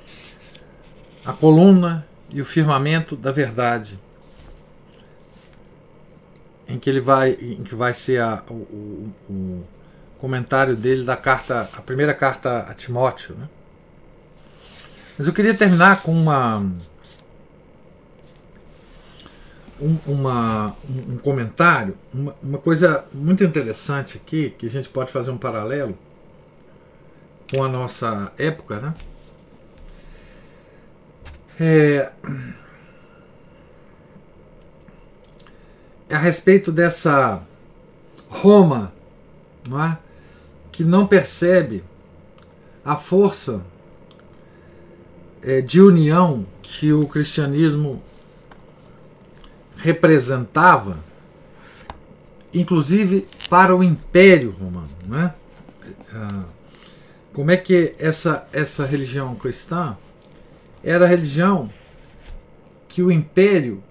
A 1.25 1.33
coluna 1.33 2.05
e 2.29 2.41
o 2.41 2.45
firmamento 2.45 3.15
da 3.15 3.31
verdade, 3.31 3.97
em 6.67 6.77
que 6.77 6.91
ele 6.91 7.01
vai, 7.01 7.31
em 7.41 7.63
que 7.63 7.77
vai 7.77 7.95
ser 7.95 8.21
a, 8.21 8.43
o, 8.51 9.13
o, 9.31 9.65
comentário 10.19 10.75
dele 10.75 11.05
da 11.05 11.17
carta, 11.17 11.71
a 11.73 11.81
primeira 11.81 12.13
carta 12.13 12.67
a 12.69 12.75
Timóteo. 12.75 13.37
Né? 13.37 13.49
Mas 15.17 15.29
eu 15.29 15.33
queria 15.33 15.55
terminar 15.55 16.03
com 16.03 16.13
uma 16.13 16.69
um, 19.81 19.97
uma, 20.07 20.75
um, 20.89 21.17
comentário, 21.19 21.95
uma, 22.13 22.35
uma 22.43 22.59
coisa 22.59 23.05
muito 23.13 23.45
interessante 23.45 24.17
aqui, 24.17 24.51
que 24.51 24.67
a 24.67 24.71
gente 24.71 24.89
pode 24.89 25.13
fazer 25.13 25.31
um 25.31 25.39
paralelo 25.39 25.97
com 27.53 27.65
a 27.65 27.69
nossa 27.69 28.33
época, 28.37 28.81
né? 28.81 28.95
É, 31.61 32.11
é 36.09 36.15
a 36.15 36.19
respeito 36.19 36.71
dessa 36.71 37.43
Roma, 38.29 38.93
não 39.69 39.83
é? 39.83 39.99
que 40.71 40.85
não 40.85 41.07
percebe 41.07 41.83
a 42.85 42.95
força 42.95 43.61
é, 45.43 45.61
de 45.61 45.81
união 45.81 46.47
que 46.63 46.93
o 46.93 47.07
cristianismo 47.07 48.01
representava, 49.79 50.99
inclusive 52.53 53.27
para 53.49 53.75
o 53.75 53.83
Império 53.83 54.51
Romano. 54.51 54.91
Né? 55.07 55.33
Como 57.33 57.51
é 57.51 57.57
que 57.57 57.95
essa, 57.99 58.47
essa 58.53 58.85
religião 58.85 59.35
cristã 59.37 59.97
era 60.83 61.05
a 61.05 61.09
religião 61.09 61.71
que 62.89 63.03
o 63.03 63.13
Império 63.13 63.83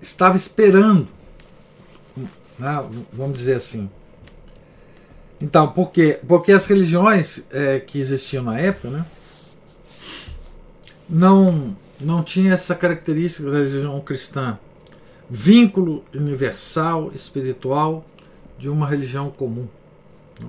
estava 0.00 0.36
esperando, 0.36 1.08
né? 2.58 2.84
vamos 3.12 3.38
dizer 3.38 3.56
assim. 3.56 3.90
Então, 5.40 5.70
por 5.72 5.90
quê? 5.90 6.18
Porque 6.26 6.52
as 6.52 6.64
religiões 6.64 7.46
é, 7.50 7.80
que 7.80 7.98
existiam 7.98 8.44
na 8.44 8.58
época, 8.58 8.88
né, 8.88 9.04
não, 11.08 11.76
não 12.00 12.22
tinha 12.22 12.54
essa 12.54 12.74
característica 12.74 13.50
da 13.50 13.58
religião 13.58 14.00
cristã 14.00 14.58
vínculo 15.28 16.04
universal, 16.14 17.10
espiritual 17.14 18.04
de 18.58 18.68
uma 18.68 18.86
religião 18.86 19.30
comum. 19.30 19.66
Né? 20.40 20.48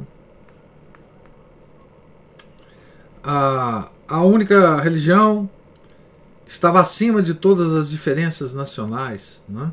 A, 3.23 3.89
a 4.07 4.21
única 4.23 4.79
religião 4.81 5.49
estava 6.47 6.79
acima 6.79 7.21
de 7.21 7.33
todas 7.33 7.73
as 7.73 7.89
diferenças 7.89 8.53
nacionais. 8.53 9.43
Né? 9.49 9.71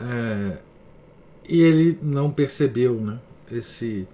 É, 0.00 0.58
e 1.48 1.60
ele 1.60 1.98
não 2.02 2.30
percebeu 2.30 2.94
né, 2.94 3.18
esse. 3.50 4.06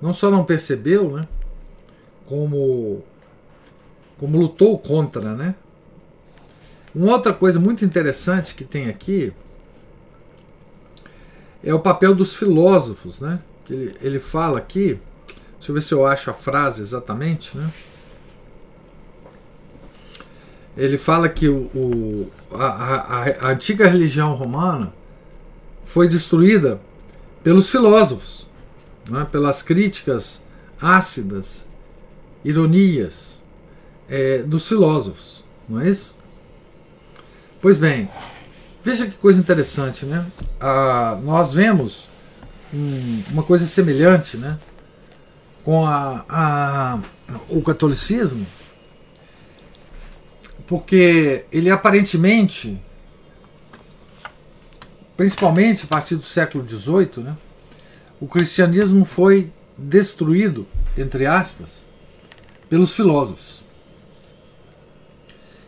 Não 0.00 0.12
só 0.12 0.30
não 0.30 0.44
percebeu, 0.44 1.10
né, 1.10 1.26
como, 2.26 3.02
como 4.18 4.38
lutou 4.38 4.78
contra, 4.78 5.34
né? 5.34 5.54
Uma 6.94 7.12
outra 7.12 7.32
coisa 7.32 7.58
muito 7.58 7.84
interessante 7.84 8.54
que 8.54 8.64
tem 8.64 8.88
aqui 8.88 9.32
é 11.64 11.72
o 11.72 11.80
papel 11.80 12.14
dos 12.14 12.34
filósofos, 12.34 13.20
né? 13.20 13.40
Que 13.64 13.72
ele, 13.72 13.96
ele 14.00 14.20
fala 14.20 14.58
aqui, 14.58 14.98
deixa 15.56 15.70
eu 15.70 15.74
ver 15.74 15.82
se 15.82 15.94
eu 15.94 16.06
acho 16.06 16.30
a 16.30 16.34
frase 16.34 16.82
exatamente, 16.82 17.56
né? 17.56 17.70
Ele 20.76 20.96
fala 20.96 21.28
que 21.28 21.48
o, 21.48 21.70
o 21.74 22.30
a, 22.50 22.66
a, 22.66 23.46
a 23.46 23.50
antiga 23.50 23.86
religião 23.86 24.34
romana 24.34 24.92
foi 25.84 26.08
destruída 26.08 26.80
pelos 27.42 27.68
filósofos, 27.68 28.46
né? 29.08 29.26
pelas 29.30 29.62
críticas 29.62 30.44
ácidas, 30.80 31.66
ironias 32.44 33.42
é, 34.08 34.38
dos 34.38 34.66
filósofos, 34.66 35.44
não 35.68 35.80
é 35.80 35.90
isso? 35.90 36.16
Pois 37.62 37.78
bem, 37.78 38.10
veja 38.82 39.06
que 39.06 39.16
coisa 39.16 39.38
interessante, 39.38 40.04
né? 40.04 40.26
Ah, 40.60 41.16
nós 41.22 41.52
vemos 41.52 42.08
um, 42.74 43.22
uma 43.30 43.44
coisa 43.44 43.64
semelhante, 43.66 44.36
né? 44.36 44.58
Com 45.62 45.86
a, 45.86 46.24
a, 46.28 46.98
o 47.48 47.62
catolicismo, 47.62 48.44
porque 50.66 51.44
ele 51.52 51.70
aparentemente, 51.70 52.82
principalmente 55.16 55.84
a 55.84 55.86
partir 55.86 56.16
do 56.16 56.24
século 56.24 56.68
XVIII, 56.68 57.22
né? 57.22 57.36
O 58.20 58.26
cristianismo 58.26 59.04
foi 59.04 59.52
destruído, 59.78 60.66
entre 60.98 61.26
aspas, 61.26 61.86
pelos 62.68 62.92
filósofos. 62.92 63.62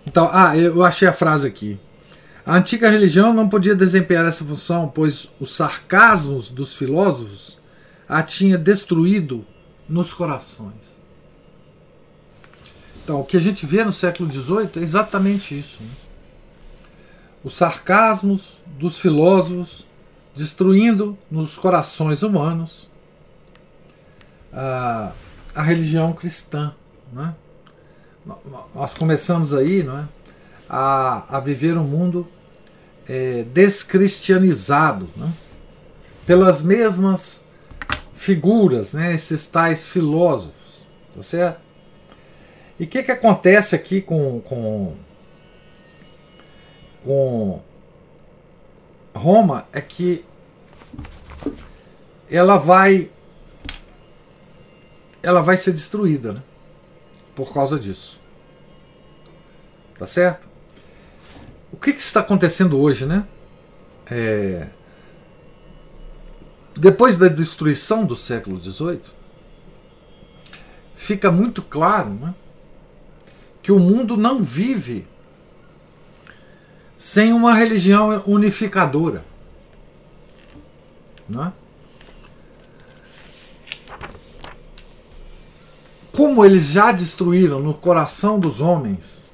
Então, 0.04 0.28
ah, 0.32 0.56
eu 0.56 0.84
achei 0.84 1.06
a 1.08 1.12
frase 1.12 1.46
aqui. 1.46 1.78
A 2.46 2.56
antiga 2.56 2.90
religião 2.90 3.32
não 3.32 3.48
podia 3.48 3.74
desempenhar 3.74 4.26
essa 4.26 4.44
função, 4.44 4.88
pois 4.88 5.30
os 5.40 5.54
sarcasmos 5.54 6.50
dos 6.50 6.74
filósofos 6.74 7.58
a 8.06 8.22
tinha 8.22 8.58
destruído 8.58 9.46
nos 9.88 10.12
corações. 10.12 10.74
Então, 13.02 13.20
o 13.20 13.24
que 13.24 13.36
a 13.36 13.40
gente 13.40 13.64
vê 13.64 13.82
no 13.82 13.92
século 13.92 14.30
XVIII 14.30 14.70
é 14.76 14.80
exatamente 14.80 15.58
isso. 15.58 15.82
Né? 15.82 15.90
Os 17.42 17.56
sarcasmos 17.56 18.58
dos 18.66 18.98
filósofos 18.98 19.86
destruindo 20.34 21.16
nos 21.30 21.56
corações 21.56 22.22
humanos 22.22 22.88
a, 24.52 25.12
a 25.54 25.62
religião 25.62 26.12
cristã. 26.12 26.74
Né? 27.12 27.34
Nós 28.74 28.94
começamos 28.94 29.54
aí 29.54 29.82
não 29.82 29.98
é? 29.98 30.08
a, 30.68 31.36
a 31.36 31.40
viver 31.40 31.76
um 31.76 31.84
mundo 31.84 32.26
é, 33.08 33.42
descristianizado, 33.44 35.08
né? 35.16 35.32
pelas 36.26 36.62
mesmas 36.62 37.44
figuras, 38.14 38.92
né? 38.92 39.14
esses 39.14 39.46
tais 39.46 39.84
filósofos, 39.84 40.86
tá 41.14 41.22
certo? 41.22 41.60
E 42.78 42.84
o 42.84 42.86
que, 42.86 43.02
que 43.02 43.12
acontece 43.12 43.74
aqui 43.74 44.00
com, 44.00 44.40
com, 44.40 44.94
com 47.02 47.60
Roma 49.14 49.68
é 49.72 49.80
que 49.80 50.24
ela 52.28 52.56
vai 52.56 53.10
ela 55.22 55.40
vai 55.40 55.56
ser 55.56 55.72
destruída, 55.72 56.34
né? 56.34 56.42
Por 57.34 57.52
causa 57.52 57.78
disso. 57.78 58.20
Tá 59.98 60.06
certo? 60.06 60.46
O 61.74 61.76
que, 61.76 61.92
que 61.92 62.00
está 62.00 62.20
acontecendo 62.20 62.78
hoje, 62.78 63.04
né? 63.04 63.26
É... 64.06 64.68
Depois 66.76 67.18
da 67.18 67.26
destruição 67.26 68.06
do 68.06 68.16
século 68.16 68.62
XVIII, 68.62 69.00
fica 70.94 71.32
muito 71.32 71.62
claro 71.62 72.10
né, 72.10 72.32
que 73.60 73.72
o 73.72 73.80
mundo 73.80 74.16
não 74.16 74.40
vive 74.40 75.04
sem 76.96 77.32
uma 77.32 77.52
religião 77.52 78.22
unificadora. 78.24 79.24
Não 81.28 81.46
é? 81.46 81.52
Como 86.12 86.44
eles 86.44 86.66
já 86.66 86.92
destruíram 86.92 87.58
no 87.58 87.74
coração 87.74 88.38
dos 88.38 88.60
homens 88.60 89.28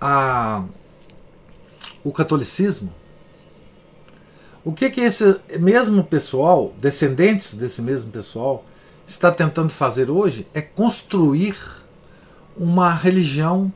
a, 0.00 0.64
o 2.04 2.12
catolicismo, 2.12 2.92
o 4.64 4.72
que 4.72 4.90
que 4.90 5.00
esse 5.00 5.40
mesmo 5.58 6.04
pessoal, 6.04 6.72
descendentes 6.78 7.54
desse 7.54 7.82
mesmo 7.82 8.12
pessoal, 8.12 8.64
está 9.06 9.30
tentando 9.32 9.70
fazer 9.70 10.10
hoje 10.10 10.46
é 10.54 10.62
construir 10.62 11.56
uma 12.56 12.94
religião 12.94 13.72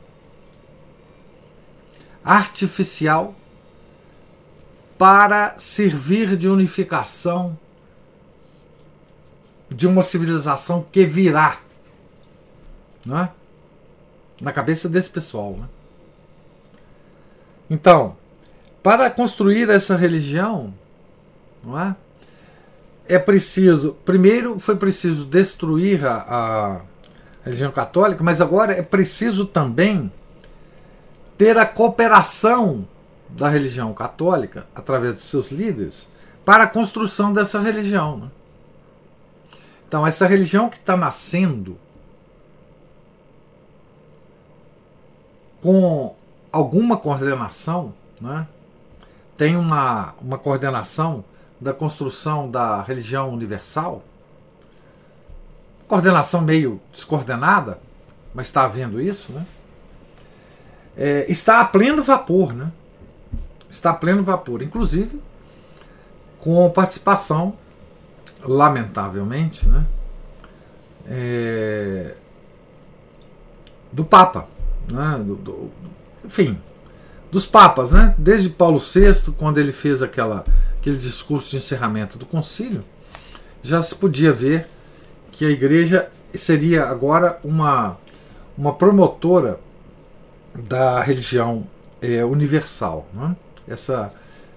artificial 2.25 3.35
para 4.97 5.55
servir 5.59 6.37
de 6.37 6.49
unificação 6.49 7.59
de 9.69 9.87
uma 9.87 10.03
civilização 10.03 10.83
que 10.83 11.05
virá 11.05 11.61
não 13.05 13.21
é? 13.21 13.31
na 14.41 14.53
cabeça 14.53 14.89
desse 14.89 15.11
pessoal. 15.11 15.53
Né? 15.53 15.69
Então, 17.69 18.17
para 18.83 19.11
construir 19.11 19.69
essa 19.69 19.97
religião, 19.97 20.73
não 21.63 21.79
é? 21.79 21.97
É 23.09 23.19
preciso, 23.19 23.97
primeiro 24.05 24.59
foi 24.59 24.77
preciso 24.77 25.25
destruir 25.25 26.05
a, 26.05 26.17
a 26.17 26.81
religião 27.45 27.71
católica, 27.71 28.23
mas 28.25 28.41
agora 28.41 28.73
é 28.73 28.83
preciso 28.83 29.47
também 29.47 30.11
ter 31.39 31.57
a 31.57 31.65
cooperação 31.65 32.87
da 33.29 33.49
religião 33.49 33.93
católica, 33.93 34.67
através 34.75 35.15
de 35.15 35.23
seus 35.23 35.51
líderes, 35.53 36.09
para 36.45 36.65
a 36.65 36.67
construção 36.67 37.33
dessa 37.33 37.61
religião. 37.61 38.19
Né? 38.19 38.31
Então, 39.87 40.07
essa 40.07 40.27
religião 40.27 40.69
que 40.69 40.77
está 40.77 40.97
nascendo 40.97 41.79
com 45.63 46.16
alguma 46.57 46.97
coordenação, 46.97 47.93
né? 48.19 48.47
tem 49.37 49.57
uma, 49.57 50.15
uma 50.21 50.39
coordenação 50.39 51.23
da 51.61 51.75
construção 51.75 52.51
da 52.51 52.83
religião 52.83 53.29
universal, 53.29 54.03
coordenação 55.87 56.41
meio 56.41 56.81
descoordenada, 56.91 57.79
mas 58.35 58.47
está 58.47 58.65
havendo 58.65 59.01
isso, 59.01 59.33
né? 59.33 59.47
É, 60.97 61.27
está 61.29 61.61
a 61.61 61.65
pleno 61.65 62.03
vapor, 62.03 62.55
né? 62.55 62.73
Está 63.69 63.91
a 63.91 63.95
pleno 63.95 64.25
vapor, 64.25 64.63
inclusive 64.63 65.21
com 66.41 66.71
participação, 66.71 67.55
lamentavelmente, 68.43 69.69
né? 69.69 69.87
É, 71.07 72.15
do 73.93 74.05
Papa, 74.05 74.49
né? 74.91 75.19
Do, 75.19 75.37
do, 75.37 75.71
enfim, 76.27 76.59
dos 77.31 77.47
papas, 77.47 77.93
né? 77.93 78.15
Desde 78.19 78.51
Paulo 78.51 78.79
VI, 78.79 79.33
quando 79.39 79.59
ele 79.59 79.73
fez 79.73 80.03
aquela, 80.03 80.45
aquele 80.79 80.97
discurso 80.97 81.51
de 81.51 81.57
encerramento 81.57 82.19
do 82.19 82.27
concílio, 82.27 82.85
já 83.63 83.83
se 83.83 83.95
podia 83.95 84.33
ver 84.33 84.67
que 85.33 85.45
a 85.45 85.51
igreja 85.51 86.09
seria 86.35 86.85
agora 86.87 87.39
uma, 87.43 87.97
uma 88.57 88.73
promotora 88.75 89.59
da 90.55 91.01
religião 91.01 91.67
é, 92.01 92.25
universal. 92.25 93.07
Né? 93.13 93.37
Essa 93.69 94.11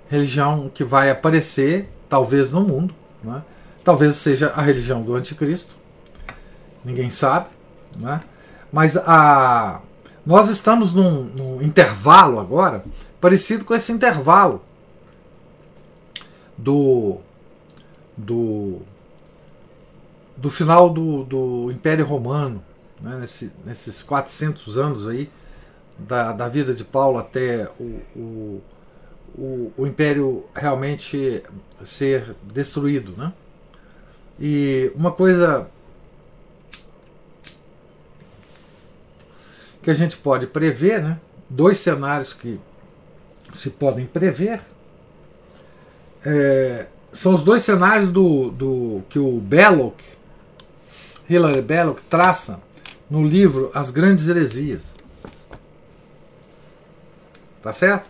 religião 0.09 0.69
que 0.73 0.83
vai 0.83 1.09
aparecer, 1.09 1.89
talvez, 2.07 2.51
no 2.51 2.61
mundo. 2.61 2.93
Né? 3.23 3.41
Talvez 3.83 4.15
seja 4.15 4.53
a 4.55 4.61
religião 4.61 5.01
do 5.01 5.15
anticristo. 5.15 5.75
Ninguém 6.83 7.09
sabe. 7.09 7.47
Né? 7.97 8.19
Mas 8.71 8.95
a, 8.97 9.81
nós 10.25 10.49
estamos 10.49 10.93
num, 10.93 11.23
num 11.23 11.61
intervalo 11.61 12.39
agora, 12.39 12.83
parecido 13.19 13.65
com 13.65 13.73
esse 13.73 13.91
intervalo 13.91 14.61
do, 16.57 17.17
do, 18.15 18.79
do 20.35 20.49
final 20.49 20.89
do, 20.89 21.23
do 21.23 21.71
Império 21.71 22.05
Romano, 22.05 22.63
né, 23.01 23.17
nesse, 23.19 23.51
nesses 23.65 24.03
400 24.03 24.77
anos 24.77 25.07
aí, 25.07 25.29
da, 25.97 26.31
da 26.31 26.47
vida 26.47 26.73
de 26.73 26.83
Paulo 26.83 27.17
até 27.17 27.69
o, 27.79 28.01
o, 28.15 28.61
o, 29.37 29.71
o 29.77 29.87
Império 29.87 30.45
realmente 30.55 31.43
ser 31.83 32.35
destruído. 32.43 33.13
Né? 33.17 33.33
E 34.39 34.91
uma 34.95 35.11
coisa 35.11 35.67
que 39.81 39.89
a 39.89 39.93
gente 39.93 40.17
pode 40.17 40.47
prever, 40.47 41.01
né? 41.01 41.17
dois 41.49 41.77
cenários 41.77 42.33
que 42.33 42.59
se 43.53 43.69
podem 43.71 44.05
prever, 44.05 44.59
é, 46.23 46.85
são 47.11 47.33
os 47.33 47.43
dois 47.43 47.63
cenários 47.63 48.11
do, 48.11 48.51
do 48.51 49.01
que 49.09 49.17
o 49.17 49.39
Belloc, 49.39 49.99
Hilary 51.29 51.61
Belloc, 51.61 52.01
traça 52.09 52.61
no 53.09 53.25
livro 53.25 53.71
As 53.73 53.89
Grandes 53.89 54.27
Heresias. 54.27 54.97
Tá 57.61 57.71
certo? 57.73 58.07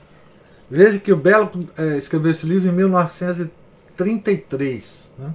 Veja 0.69 0.99
que 0.99 1.11
o 1.11 1.17
Belloc 1.17 1.55
é, 1.77 1.97
escreveu 1.97 2.29
esse 2.31 2.45
livro 2.45 2.69
em 2.69 2.71
1933. 2.71 5.11
Né? 5.17 5.33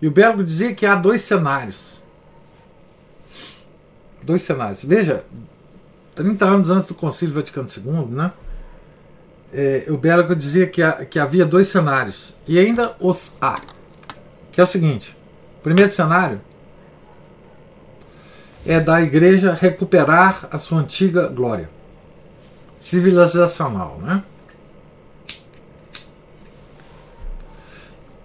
E 0.00 0.08
o 0.08 0.10
Belloc 0.10 0.42
dizia 0.42 0.74
que 0.74 0.86
há 0.86 0.94
dois 0.94 1.20
cenários 1.22 1.99
dois 4.30 4.42
cenários. 4.42 4.84
Veja, 4.84 5.24
30 6.14 6.44
anos 6.44 6.70
antes 6.70 6.86
do 6.86 6.94
Concílio 6.94 7.34
Vaticano 7.34 7.68
II, 7.68 8.06
né? 8.14 8.32
É, 9.52 9.86
o 9.88 9.98
Bélico 9.98 10.36
dizia 10.36 10.66
que, 10.68 10.80
a, 10.80 11.04
que 11.04 11.18
havia 11.18 11.44
dois 11.44 11.66
cenários, 11.66 12.34
e 12.46 12.58
ainda 12.58 12.94
os 13.00 13.36
há. 13.40 13.56
Que 14.52 14.60
é 14.60 14.64
o 14.64 14.66
seguinte: 14.66 15.16
primeiro 15.62 15.90
cenário 15.90 16.40
é 18.64 18.78
da 18.78 19.02
igreja 19.02 19.52
recuperar 19.52 20.48
a 20.52 20.58
sua 20.58 20.78
antiga 20.78 21.26
glória 21.26 21.68
civilizacional, 22.78 23.98
né? 24.00 24.22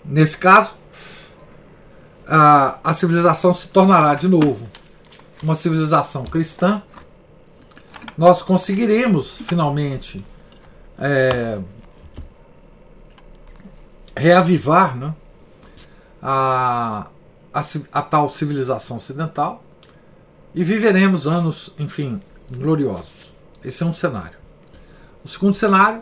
Nesse 0.04 0.38
caso, 0.38 0.76
a, 2.28 2.78
a 2.84 2.94
civilização 2.94 3.52
se 3.52 3.68
tornará 3.70 4.14
de 4.14 4.28
novo 4.28 4.68
uma 5.46 5.56
civilização 5.56 6.26
cristã, 6.26 6.82
nós 8.18 8.42
conseguiremos 8.42 9.38
finalmente 9.38 10.26
é, 10.98 11.60
reavivar 14.18 14.98
né, 14.98 15.14
a, 16.22 17.08
a, 17.54 17.62
a 17.92 18.02
tal 18.02 18.30
civilização 18.32 18.98
ocidental 18.98 19.64
e 20.54 20.64
viveremos 20.64 21.28
anos, 21.28 21.72
enfim, 21.78 22.20
gloriosos. 22.52 23.32
Esse 23.64 23.84
é 23.84 23.86
um 23.86 23.94
cenário. 23.94 24.38
O 25.24 25.28
segundo 25.28 25.54
cenário 25.54 26.02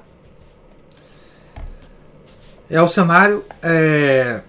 é 2.69 2.81
o 2.81 2.87
cenário 2.87 3.43
é, 3.61 4.41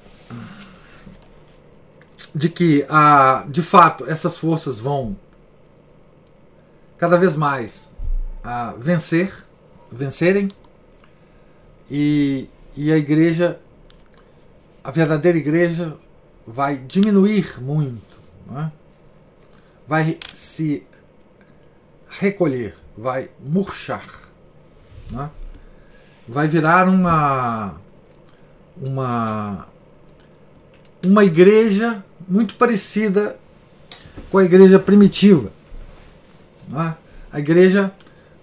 de 2.35 2.49
que, 2.49 2.85
a, 2.89 3.45
de 3.49 3.63
fato, 3.63 4.05
essas 4.11 4.37
forças 4.37 4.79
vão 4.79 5.17
cada 6.99 7.17
vez 7.17 7.37
mais 7.37 7.93
a 8.43 8.73
vencer, 8.73 9.33
vencerem, 9.91 10.49
e, 11.91 12.49
e 12.77 12.91
a 12.91 12.97
igreja, 12.97 13.61
a 14.83 14.91
verdadeira 14.91 15.39
igreja, 15.39 15.97
vai 16.47 16.77
diminuir 16.77 17.61
muito, 17.61 18.19
é? 18.57 18.71
vai 19.87 20.19
se 20.33 20.85
recolher, 22.09 22.75
vai 22.97 23.31
murchar, 23.41 24.09
é? 25.13 25.29
vai 26.29 26.49
virar 26.49 26.89
uma 26.89 27.77
uma 28.77 29.69
uma 31.05 31.25
igreja 31.25 32.03
muito 32.29 32.55
parecida 32.57 33.37
com 34.31 34.39
a 34.39 34.45
igreja 34.45 34.79
primitiva. 34.79 35.51
É? 36.73 36.95
A 37.33 37.39
igreja 37.39 37.93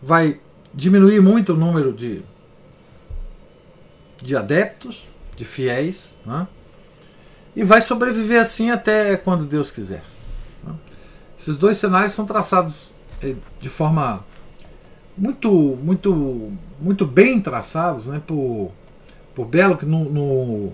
vai 0.02 0.40
diminuir 0.74 1.22
muito 1.22 1.54
o 1.54 1.58
número 1.58 1.92
de, 1.94 2.22
de 4.22 4.36
adeptos, 4.36 5.04
de 5.36 5.46
fiéis, 5.46 6.18
é? 6.28 6.48
e 7.56 7.64
vai 7.64 7.82
sobreviver 7.82 8.40
assim 8.40 8.70
até 8.70 9.18
quando 9.18 9.46
Deus 9.46 9.72
quiser. 9.72 10.04
É? 10.68 10.72
Esses 11.40 11.58
dois 11.58 11.78
cenários 11.78 12.14
são 12.14 12.26
traçados 12.26 12.92
eh, 13.22 13.36
de 13.60 13.70
forma 13.70 14.24
muito, 15.18 15.52
muito, 15.52 16.52
muito 16.80 17.06
bem 17.06 17.40
traçados 17.40 18.08
né, 18.08 18.22
por, 18.26 18.72
por 19.36 19.46
Belo, 19.46 19.78
que 19.78 19.86
no, 19.86 20.06
no 20.06 20.74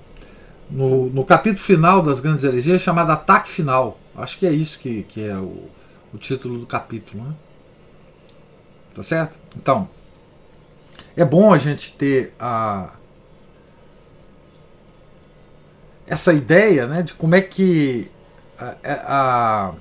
no, 0.70 1.10
no 1.10 1.24
capítulo 1.24 1.62
final 1.62 2.02
das 2.02 2.20
grandes 2.20 2.44
heresias, 2.44 2.82
chamado 2.82 3.12
Ataque 3.12 3.50
Final. 3.50 3.98
Acho 4.16 4.38
que 4.38 4.46
é 4.46 4.52
isso 4.52 4.80
que, 4.80 5.04
que 5.04 5.24
é 5.26 5.36
o, 5.36 5.70
o 6.14 6.18
título 6.18 6.60
do 6.60 6.66
capítulo. 6.66 7.24
Né? 7.24 7.34
Tá 8.94 9.04
certo? 9.04 9.38
Então, 9.56 9.88
é 11.16 11.24
bom 11.24 11.54
a 11.54 11.58
gente 11.58 11.94
ter 11.94 12.34
a, 12.40 12.90
essa 16.06 16.34
ideia 16.34 16.88
né, 16.88 17.02
de 17.02 17.14
como 17.14 17.36
é 17.36 17.42
que 17.42 18.10
a, 18.60 18.76
a, 18.84 19.74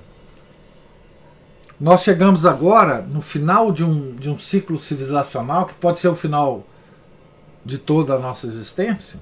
nós 1.79 2.01
chegamos 2.01 2.45
agora 2.45 3.01
no 3.01 3.21
final 3.21 3.71
de 3.71 3.83
um, 3.83 4.15
de 4.15 4.29
um 4.29 4.37
ciclo 4.37 4.77
civilizacional 4.77 5.65
que 5.65 5.73
pode 5.73 5.99
ser 5.99 6.07
o 6.07 6.15
final 6.15 6.65
de 7.65 7.77
toda 7.77 8.13
a 8.13 8.19
nossa 8.19 8.47
existência 8.47 9.19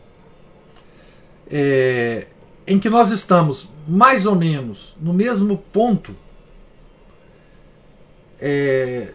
é, 1.50 2.28
em 2.68 2.78
que 2.80 2.90
nós 2.90 3.12
estamos 3.12 3.70
mais 3.88 4.26
ou 4.26 4.36
menos 4.36 4.96
no 5.00 5.14
mesmo 5.14 5.58
ponto 5.72 6.16
é, 8.40 9.14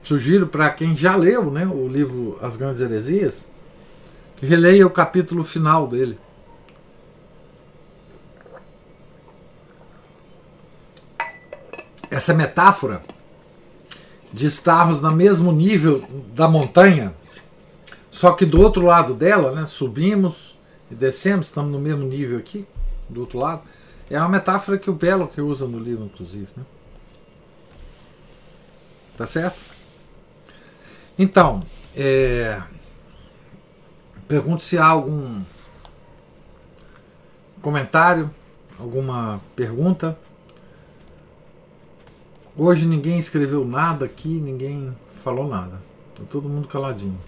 sugiro 0.02 0.46
para 0.46 0.70
quem 0.70 0.96
já 0.96 1.16
leu 1.16 1.50
né, 1.50 1.66
o 1.66 1.86
livro 1.86 2.38
As 2.42 2.56
Grandes 2.56 2.80
Heresias 2.80 3.48
que 4.38 4.46
releia 4.46 4.86
o 4.86 4.90
capítulo 4.90 5.42
final 5.42 5.88
dele. 5.88 6.18
Essa 12.10 12.32
metáfora 12.32 13.02
de 14.32 14.46
estarmos 14.46 15.00
no 15.00 15.12
mesmo 15.12 15.50
nível 15.52 16.04
da 16.34 16.48
montanha, 16.48 17.14
só 18.10 18.32
que 18.32 18.46
do 18.46 18.60
outro 18.60 18.82
lado 18.82 19.12
dela, 19.12 19.52
né, 19.52 19.66
subimos 19.66 20.56
e 20.90 20.94
descemos, 20.94 21.46
estamos 21.46 21.72
no 21.72 21.78
mesmo 21.78 22.06
nível 22.06 22.38
aqui, 22.38 22.66
do 23.08 23.20
outro 23.20 23.38
lado, 23.38 23.62
é 24.08 24.18
uma 24.18 24.28
metáfora 24.28 24.78
que 24.78 24.88
o 24.88 24.94
Belo 24.94 25.28
que 25.28 25.40
usa 25.40 25.66
no 25.66 25.78
livro, 25.78 26.04
inclusive. 26.04 26.48
Né? 26.56 26.64
Tá 29.16 29.26
certo? 29.26 29.58
Então, 31.18 31.62
é, 31.94 32.62
Pergunto 34.28 34.62
se 34.62 34.76
há 34.76 34.86
algum 34.86 35.42
comentário, 37.62 38.30
alguma 38.78 39.40
pergunta. 39.56 40.18
Hoje 42.54 42.84
ninguém 42.84 43.18
escreveu 43.18 43.64
nada 43.64 44.04
aqui, 44.04 44.28
ninguém 44.28 44.94
falou 45.24 45.48
nada. 45.48 45.80
Tá 46.14 46.24
todo 46.30 46.46
mundo 46.46 46.68
caladinho. 46.68 47.18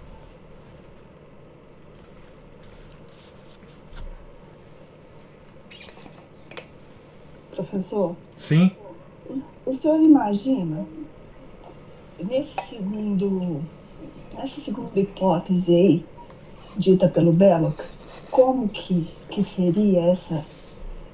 Professor? 7.55 8.15
Sim. 8.37 8.71
O, 9.27 9.33
o 9.65 9.73
senhor 9.73 9.99
imagina 9.99 10.85
nesse 12.19 12.61
segundo, 12.61 13.63
nessa 14.35 14.61
segunda 14.61 14.99
hipótese 14.99 15.73
aí, 15.73 16.05
dita 16.77 17.07
pelo 17.07 17.33
Belloc, 17.33 17.79
como 18.29 18.69
que, 18.69 19.07
que 19.29 19.43
seria 19.43 20.01
essa, 20.05 20.45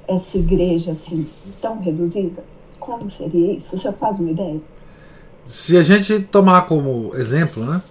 essa 0.08 0.38
igreja 0.38 0.92
assim 0.92 1.28
tão 1.60 1.80
reduzida? 1.82 2.44
Como 2.80 3.10
seria 3.10 3.54
isso? 3.54 3.76
Você 3.76 3.92
faz 3.94 4.20
uma 4.20 4.32
ideia? 4.32 4.62
Se 5.46 5.78
a 5.78 5.84
gente 5.84 6.20
tomar 6.20 6.68
como 6.68 7.16
exemplo, 7.16 7.66
né? 7.66 7.82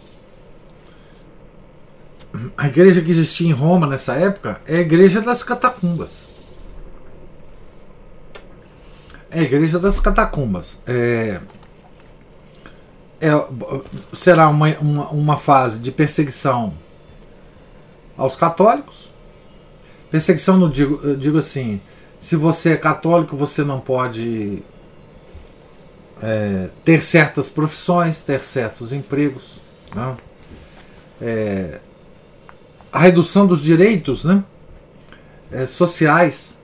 A 2.57 2.69
igreja 2.69 3.01
que 3.01 3.11
existia 3.11 3.49
em 3.49 3.53
Roma 3.53 3.87
nessa 3.87 4.15
época 4.15 4.61
é 4.67 4.77
a 4.77 4.81
igreja 4.81 5.21
das 5.21 5.43
catacumbas. 5.43 6.27
É 9.31 9.41
a 9.41 9.43
igreja 9.43 9.79
das 9.79 9.99
catacumbas. 9.99 10.79
É, 10.87 11.41
é, 13.21 13.31
será 14.13 14.49
uma, 14.49 14.69
uma, 14.79 15.09
uma 15.09 15.37
fase 15.37 15.81
de 15.81 15.91
perseguição 15.91 16.75
aos 18.17 18.37
católicos. 18.37 19.09
Perseguição, 20.11 20.57
não 20.57 20.71
digo, 20.71 21.01
eu 21.03 21.17
digo 21.17 21.39
assim: 21.39 21.81
se 22.21 22.37
você 22.37 22.71
é 22.71 22.77
católico, 22.77 23.37
você 23.37 23.63
não 23.63 23.81
pode 23.81 24.63
é, 26.23 26.69
ter 26.85 27.03
certas 27.03 27.49
profissões, 27.49 28.23
ter 28.23 28.43
certos 28.45 28.93
empregos. 28.93 29.59
Né? 29.95 30.17
É, 31.21 31.81
a 32.93 32.99
redução 32.99 33.47
dos 33.47 33.61
direitos 33.61 34.25
né? 34.25 34.43
É, 35.51 35.67
sociais 35.67 36.57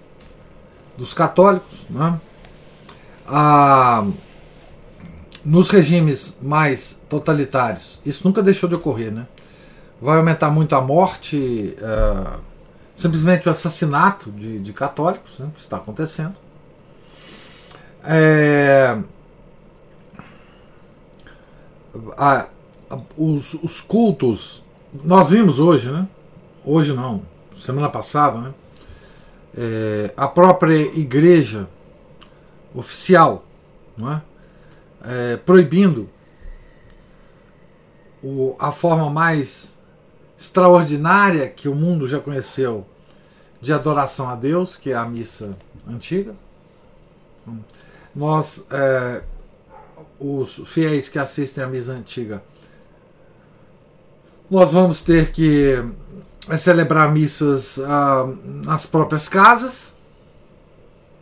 dos 0.97 1.13
católicos. 1.13 1.81
Né? 1.91 2.21
A, 3.27 4.07
nos 5.45 5.71
regimes 5.71 6.37
mais 6.41 7.01
totalitários, 7.09 7.99
isso 8.07 8.27
nunca 8.27 8.43
deixou 8.43 8.69
de 8.69 8.77
ocorrer, 8.77 9.13
né? 9.13 9.27
Vai 10.03 10.19
aumentar 10.19 10.51
muito 10.51 10.75
a 10.75 10.81
morte, 10.81 11.77
uh, 11.79 12.41
simplesmente 12.97 13.47
o 13.47 13.53
assassinato 13.53 14.33
de, 14.33 14.59
de 14.59 14.73
católicos, 14.73 15.39
né, 15.39 15.49
que 15.55 15.61
está 15.61 15.77
acontecendo. 15.77 16.35
É, 18.05 18.99
a, 22.17 22.47
a, 22.91 22.99
os, 23.17 23.55
os, 23.55 23.81
cultos, 23.81 24.65
nós 25.05 25.31
vimos 25.31 25.61
hoje, 25.61 25.89
né? 25.89 26.09
Hoje 26.65 26.93
não, 26.93 27.23
semana 27.55 27.89
passada, 27.89 28.39
né? 28.39 28.55
É, 29.57 30.13
a 30.17 30.27
própria 30.27 30.81
igreja 30.99 31.69
oficial, 32.75 33.45
não 33.97 34.13
é? 34.15 34.23
é 35.05 35.37
proibindo 35.37 36.09
o, 38.21 38.57
a 38.59 38.73
forma 38.73 39.09
mais 39.09 39.73
extraordinária 40.43 41.49
que 41.49 41.69
o 41.69 41.75
mundo 41.75 42.09
já 42.09 42.19
conheceu 42.19 42.85
de 43.61 43.73
adoração 43.73 44.29
a 44.29 44.35
Deus, 44.35 44.75
que 44.75 44.91
é 44.91 44.95
a 44.95 45.05
missa 45.05 45.57
antiga. 45.89 46.35
Nós, 48.13 48.67
é, 48.69 49.23
os 50.19 50.61
fiéis 50.67 51.09
que 51.09 51.17
assistem 51.17 51.63
à 51.63 51.69
missa 51.69 51.93
antiga, 51.93 52.43
nós 54.51 54.73
vamos 54.73 55.03
ter 55.03 55.31
que 55.31 55.81
celebrar 56.59 57.11
missas 57.13 57.79
ah, 57.79 58.29
nas 58.65 58.85
próprias 58.85 59.29
casas, 59.29 59.95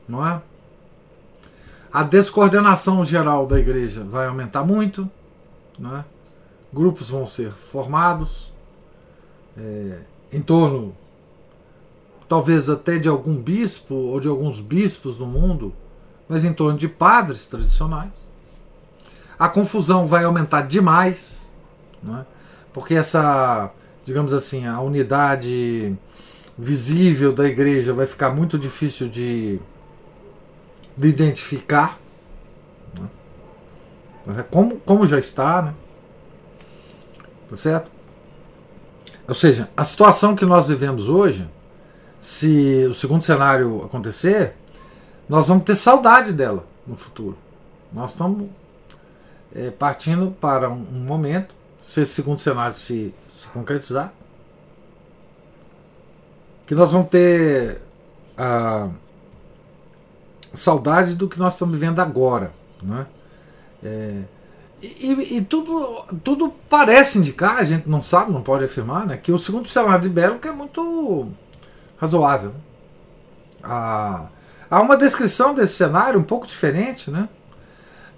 não 0.09 0.27
é? 0.27 0.41
A 1.93 2.03
descoordenação 2.03 3.05
geral 3.05 3.47
da 3.47 3.61
igreja 3.61 4.03
vai 4.03 4.27
aumentar 4.27 4.65
muito, 4.65 5.09
não 5.79 5.99
é? 5.99 6.05
grupos 6.73 7.11
vão 7.11 7.27
ser 7.27 7.53
formados 7.53 8.50
é, 9.57 9.99
em 10.33 10.41
torno, 10.41 10.95
talvez 12.29 12.71
até 12.71 12.99
de 12.99 13.09
algum 13.09 13.37
bispo 13.37 13.95
ou 13.95 14.21
de 14.21 14.29
alguns 14.29 14.61
bispos 14.61 15.19
no 15.19 15.27
mundo, 15.27 15.73
mas 16.29 16.45
em 16.45 16.53
torno 16.53 16.79
de 16.79 16.89
padres 16.89 17.47
tradicionais. 17.47 18.13
A 19.39 19.49
confusão 19.49 20.07
vai 20.07 20.25
aumentar 20.25 20.63
demais, 20.63 21.51
não 22.03 22.19
é? 22.19 22.27
porque 22.73 22.95
essa, 22.95 23.71
digamos 24.05 24.33
assim, 24.33 24.67
a 24.67 24.81
unidade 24.81 25.97
visível 26.57 27.33
da 27.33 27.49
igreja 27.49 27.93
vai 27.93 28.07
ficar 28.07 28.31
muito 28.31 28.59
difícil 28.59 29.09
de, 29.09 29.59
de 30.97 31.09
identificar. 31.09 31.99
Né? 34.27 34.45
Como, 34.51 34.77
como 34.81 35.07
já 35.07 35.19
está, 35.19 35.63
né? 35.63 35.75
Tá 37.49 37.57
certo? 37.57 37.91
Ou 39.31 39.35
seja, 39.37 39.71
a 39.77 39.85
situação 39.85 40.35
que 40.35 40.45
nós 40.45 40.67
vivemos 40.67 41.09
hoje, 41.09 41.49
se 42.19 42.85
o 42.91 42.95
segundo 42.95 43.25
cenário 43.25 43.85
acontecer, 43.85 44.57
nós 45.29 45.47
vamos 45.47 45.63
ter 45.63 45.77
saudade 45.77 46.33
dela 46.33 46.67
no 46.85 46.97
futuro. 46.97 47.39
Nós 47.93 48.11
estamos 48.11 48.49
é, 49.55 49.71
partindo 49.71 50.33
para 50.41 50.69
um, 50.69 50.85
um, 50.93 51.05
momento, 51.05 51.55
se 51.81 52.01
esse 52.01 52.13
segundo 52.13 52.41
cenário 52.41 52.75
se, 52.75 53.15
se 53.29 53.47
concretizar, 53.47 54.13
que 56.67 56.75
nós 56.75 56.91
vamos 56.91 57.09
ter 57.09 57.81
a 58.37 58.89
saudade 60.55 61.15
do 61.15 61.29
que 61.29 61.39
nós 61.39 61.53
estamos 61.53 61.73
vivendo 61.73 62.01
agora. 62.01 62.53
Né? 62.83 63.07
É, 63.81 64.23
e, 64.83 65.37
e, 65.37 65.41
tudo, 65.43 66.05
tudo 66.25 66.53
parece 66.69 67.19
indicar, 67.19 67.59
a 67.59 67.65
gente 67.65 67.89
não 67.89 68.03
sabe, 68.03 68.33
não 68.33 68.43
pode 68.43 68.65
afirmar, 68.65 69.07
né, 69.07 69.17
que 69.17 69.31
o 69.31 69.39
segundo 69.39 69.69
cenário 69.69 70.03
de 70.03 70.09
Belo 70.09 70.39
é 70.43 70.51
muito 70.51 71.29
razoável. 71.99 72.53
Há, 73.63 74.27
há 74.71 74.81
uma 74.81 74.97
descrição 74.97 75.55
desse 75.55 75.75
cenário 75.75 76.19
um 76.19 76.25
pouco 76.25 76.47
diferente, 76.47 77.11
né? 77.11 77.29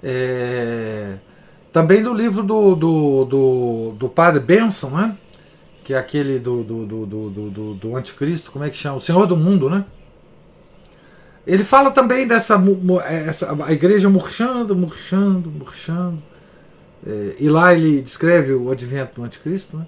É, 0.03 1.15
também 1.73 2.03
do 2.03 2.15
livro 2.15 2.43
do, 2.43 2.75
do, 2.75 3.25
do, 3.25 3.95
do, 3.99 4.09
padre 4.09 4.41
Benson, 4.41 4.91
né? 4.91 5.17
Que 5.85 5.95
é 5.95 5.99
aquele 5.99 6.39
do, 6.39 6.63
do, 6.63 6.87
do, 6.87 7.07
do, 7.07 7.31
do, 7.31 7.75
do 7.75 7.97
anticristo, 7.97 8.53
como 8.53 8.65
é 8.65 8.71
que 8.71 8.77
chama? 8.77 8.97
O 8.97 9.01
Senhor 9.01 9.27
do 9.27 9.37
Mundo, 9.37 9.69
né? 9.69 9.85
Ele 11.45 11.65
fala 11.65 11.91
também 11.91 12.27
dessa 12.27 12.63
essa, 13.05 13.65
a 13.65 13.73
igreja 13.73 14.09
murchando, 14.09 14.77
murchando, 14.77 15.51
murchando. 15.51 16.23
É, 17.07 17.37
e 17.39 17.49
lá 17.49 17.75
ele 17.75 18.01
descreve 18.01 18.53
o 18.53 18.71
advento 18.71 19.17
do 19.17 19.25
anticristo, 19.25 19.77
né? 19.77 19.87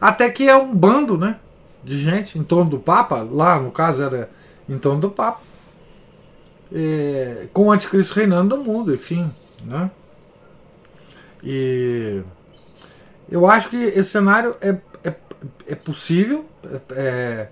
Até 0.00 0.30
que 0.30 0.48
é 0.48 0.56
um 0.56 0.74
bando, 0.74 1.18
né? 1.18 1.38
De 1.84 1.98
gente 1.98 2.38
em 2.38 2.42
torno 2.42 2.70
do 2.70 2.78
Papa, 2.78 3.22
lá 3.22 3.58
no 3.58 3.70
caso 3.70 4.02
era 4.02 4.30
em 4.68 4.78
torno 4.78 5.00
do 5.00 5.10
Papa, 5.10 5.40
é, 6.72 7.46
com 7.52 7.66
o 7.66 7.72
anticristo 7.72 8.14
reinando 8.14 8.56
no 8.56 8.64
mundo, 8.64 8.94
enfim, 8.94 9.30
né? 9.64 9.90
E 11.42 12.22
eu 13.30 13.46
acho 13.46 13.68
que 13.68 13.76
esse 13.76 14.10
cenário 14.10 14.56
é, 14.60 14.76
é, 15.04 15.14
é 15.68 15.74
possível. 15.74 16.44
É, 16.64 16.80
é 16.96 17.48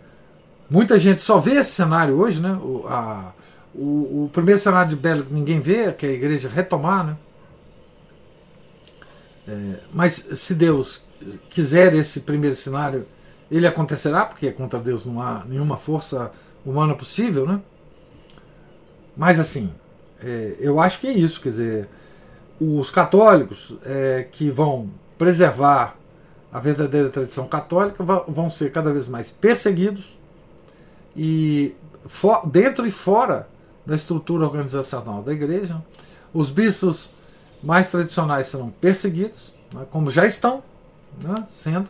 muita 0.68 0.98
gente 0.98 1.22
só 1.22 1.38
vê 1.38 1.52
esse 1.52 1.72
cenário 1.72 2.18
hoje, 2.18 2.40
né? 2.40 2.52
O, 2.52 2.86
a, 2.88 3.32
o, 3.74 4.24
o 4.24 4.30
primeiro 4.32 4.60
cenário 4.60 4.90
de 4.90 4.96
Belo 4.96 5.26
ninguém 5.30 5.60
vê, 5.60 5.92
que 5.92 6.06
é 6.06 6.08
a 6.08 6.12
igreja 6.12 6.48
retomar, 6.48 7.06
né? 7.06 7.16
É, 9.46 9.80
mas 9.92 10.14
se 10.14 10.54
Deus 10.54 11.04
quiser 11.50 11.94
esse 11.94 12.20
primeiro 12.20 12.56
cenário, 12.56 13.06
ele 13.50 13.66
acontecerá, 13.66 14.24
porque 14.24 14.50
contra 14.50 14.78
Deus 14.80 15.04
não 15.04 15.20
há 15.20 15.44
nenhuma 15.44 15.76
força 15.76 16.32
humana 16.64 16.94
possível, 16.94 17.46
né? 17.46 17.60
Mas 19.16 19.38
assim, 19.38 19.72
é, 20.22 20.56
eu 20.58 20.80
acho 20.80 21.00
que 21.00 21.06
é 21.06 21.12
isso, 21.12 21.40
quer 21.40 21.50
dizer, 21.50 21.88
os 22.60 22.90
católicos 22.90 23.74
é, 23.84 24.26
que 24.30 24.50
vão 24.50 24.90
preservar 25.18 25.96
a 26.52 26.60
verdadeira 26.60 27.08
tradição 27.08 27.48
católica 27.48 28.02
vão 28.28 28.48
ser 28.48 28.70
cada 28.70 28.92
vez 28.92 29.08
mais 29.08 29.30
perseguidos 29.30 30.16
e 31.16 31.74
dentro 32.46 32.86
e 32.86 32.90
fora 32.90 33.48
da 33.84 33.94
estrutura 33.94 34.44
organizacional 34.44 35.22
da 35.22 35.32
igreja, 35.32 35.82
os 36.32 36.48
bispos 36.50 37.10
mais 37.64 37.90
tradicionais 37.90 38.46
serão 38.48 38.70
perseguidos, 38.80 39.52
né, 39.72 39.86
como 39.90 40.10
já 40.10 40.26
estão 40.26 40.62
né, 41.22 41.34
sendo. 41.48 41.88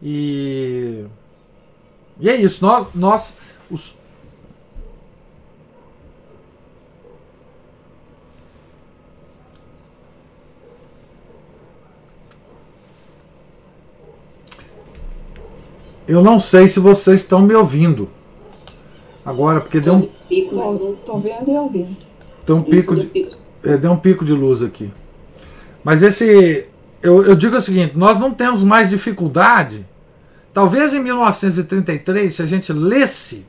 E, 0.00 1.04
e 2.20 2.30
é 2.30 2.36
isso. 2.36 2.64
Nós, 2.64 2.86
nós 2.94 3.36
os, 3.70 3.94
Eu 16.08 16.22
não 16.22 16.38
sei 16.38 16.68
se 16.68 16.78
vocês 16.78 17.22
estão 17.22 17.42
me 17.42 17.52
ouvindo. 17.52 18.08
Agora, 19.24 19.60
porque 19.60 19.80
deu 19.80 19.94
um. 19.94 20.08
Estou 20.30 21.18
vendo 21.20 21.50
e 21.50 21.56
ouvindo. 21.56 22.00
Tem 22.46 22.54
um 22.54 22.62
pico 22.62 22.94
de 22.94 23.06
é, 23.66 23.76
deu 23.76 23.92
um 23.92 23.98
pico 23.98 24.24
de 24.24 24.32
luz 24.32 24.62
aqui. 24.62 24.90
Mas 25.82 26.02
esse. 26.02 26.66
Eu, 27.02 27.24
eu 27.24 27.34
digo 27.34 27.56
o 27.56 27.60
seguinte: 27.60 27.96
nós 27.96 28.18
não 28.18 28.32
temos 28.32 28.62
mais 28.62 28.88
dificuldade. 28.88 29.84
Talvez 30.54 30.94
em 30.94 31.00
1933, 31.00 32.34
se 32.34 32.42
a 32.42 32.46
gente 32.46 32.72
lesse 32.72 33.44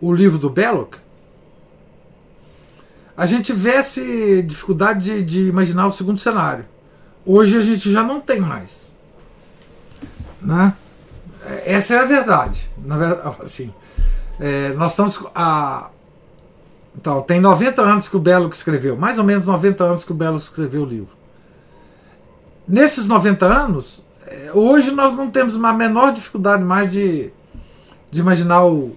o 0.00 0.12
livro 0.12 0.38
do 0.38 0.48
Belloc, 0.48 0.94
a 3.16 3.26
gente 3.26 3.46
tivesse 3.46 4.42
dificuldade 4.42 5.04
de, 5.04 5.22
de, 5.22 5.48
imaginar 5.48 5.88
o 5.88 5.92
segundo 5.92 6.20
cenário. 6.20 6.64
Hoje 7.26 7.58
a 7.58 7.62
gente 7.62 7.90
já 7.90 8.02
não 8.02 8.20
tem 8.20 8.40
mais. 8.40 8.94
Né? 10.40 10.72
Essa 11.66 11.94
é 11.94 11.98
a 11.98 12.04
verdade. 12.04 12.70
Na 12.78 12.96
verdade 12.96 13.36
assim, 13.42 13.74
é, 14.38 14.72
nós 14.74 14.92
estamos. 14.92 15.18
A, 15.34 15.90
então, 17.00 17.22
tem 17.22 17.40
90 17.40 17.80
anos 17.80 18.08
que 18.10 18.16
o 18.16 18.20
Belo 18.20 18.50
escreveu, 18.50 18.94
mais 18.94 19.16
ou 19.16 19.24
menos 19.24 19.46
90 19.46 19.82
anos 19.82 20.04
que 20.04 20.12
o 20.12 20.14
Belo 20.14 20.36
escreveu 20.36 20.82
o 20.82 20.84
livro. 20.84 21.16
Nesses 22.68 23.06
90 23.06 23.46
anos, 23.46 24.04
é, 24.26 24.50
hoje 24.52 24.90
nós 24.90 25.14
não 25.14 25.30
temos 25.30 25.56
a 25.56 25.72
menor 25.72 26.12
dificuldade 26.12 26.62
mais 26.62 26.92
de, 26.92 27.30
de 28.10 28.20
imaginar 28.20 28.66
o, 28.66 28.94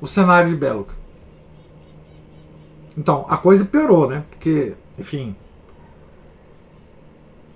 o 0.00 0.08
cenário 0.08 0.50
de 0.50 0.56
Belo. 0.56 0.88
Então, 2.96 3.24
a 3.28 3.36
coisa 3.36 3.64
piorou, 3.64 4.08
né? 4.08 4.24
Porque, 4.30 4.74
enfim. 4.98 5.36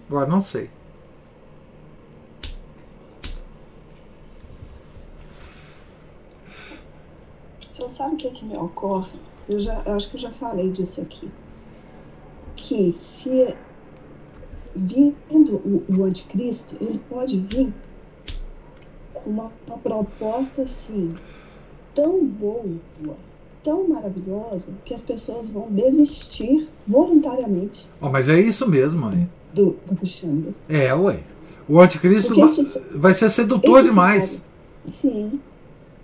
Agora 0.08 0.28
não 0.28 0.40
sei. 0.40 0.70
Você 7.82 7.88
sabe 7.88 8.14
o 8.14 8.16
que, 8.16 8.28
é 8.28 8.30
que 8.30 8.44
me 8.44 8.56
ocorre? 8.56 9.10
Eu, 9.48 9.58
já, 9.58 9.82
eu 9.84 9.94
acho 9.94 10.08
que 10.10 10.16
eu 10.16 10.20
já 10.20 10.30
falei 10.30 10.70
disso 10.70 11.00
aqui. 11.00 11.28
Que 12.54 12.92
se 12.92 13.56
vindo 14.74 15.56
o, 15.56 15.84
o 15.88 16.04
anticristo, 16.04 16.76
ele 16.80 17.00
pode 17.10 17.40
vir 17.40 17.74
com 19.12 19.30
uma, 19.30 19.52
uma 19.66 19.78
proposta 19.78 20.62
assim, 20.62 21.12
tão 21.92 22.24
boa, 22.24 22.64
tão 23.64 23.88
maravilhosa, 23.88 24.72
que 24.84 24.94
as 24.94 25.02
pessoas 25.02 25.48
vão 25.48 25.68
desistir 25.68 26.68
voluntariamente. 26.86 27.88
Oh, 28.00 28.10
mas 28.10 28.28
é 28.28 28.40
isso 28.40 28.68
mesmo, 28.68 29.00
mãe. 29.00 29.28
Do, 29.52 29.76
do 29.88 29.96
cristianismo. 29.96 30.62
É, 30.68 30.94
ué. 30.94 31.24
O 31.68 31.80
anticristo 31.80 32.32
vai, 32.32 32.98
vai 33.00 33.14
ser 33.14 33.28
sedutor 33.28 33.82
demais. 33.82 34.40
Cenário, 34.86 35.30
sim. 35.32 35.40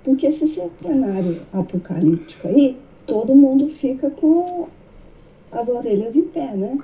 Porque 0.08 0.28
esse 0.28 0.48
cenário 0.48 1.42
apocalíptico 1.52 2.48
aí, 2.48 2.78
todo 3.06 3.34
mundo 3.34 3.68
fica 3.68 4.08
com 4.08 4.66
as 5.52 5.68
orelhas 5.68 6.16
em 6.16 6.22
pé, 6.22 6.56
né? 6.56 6.78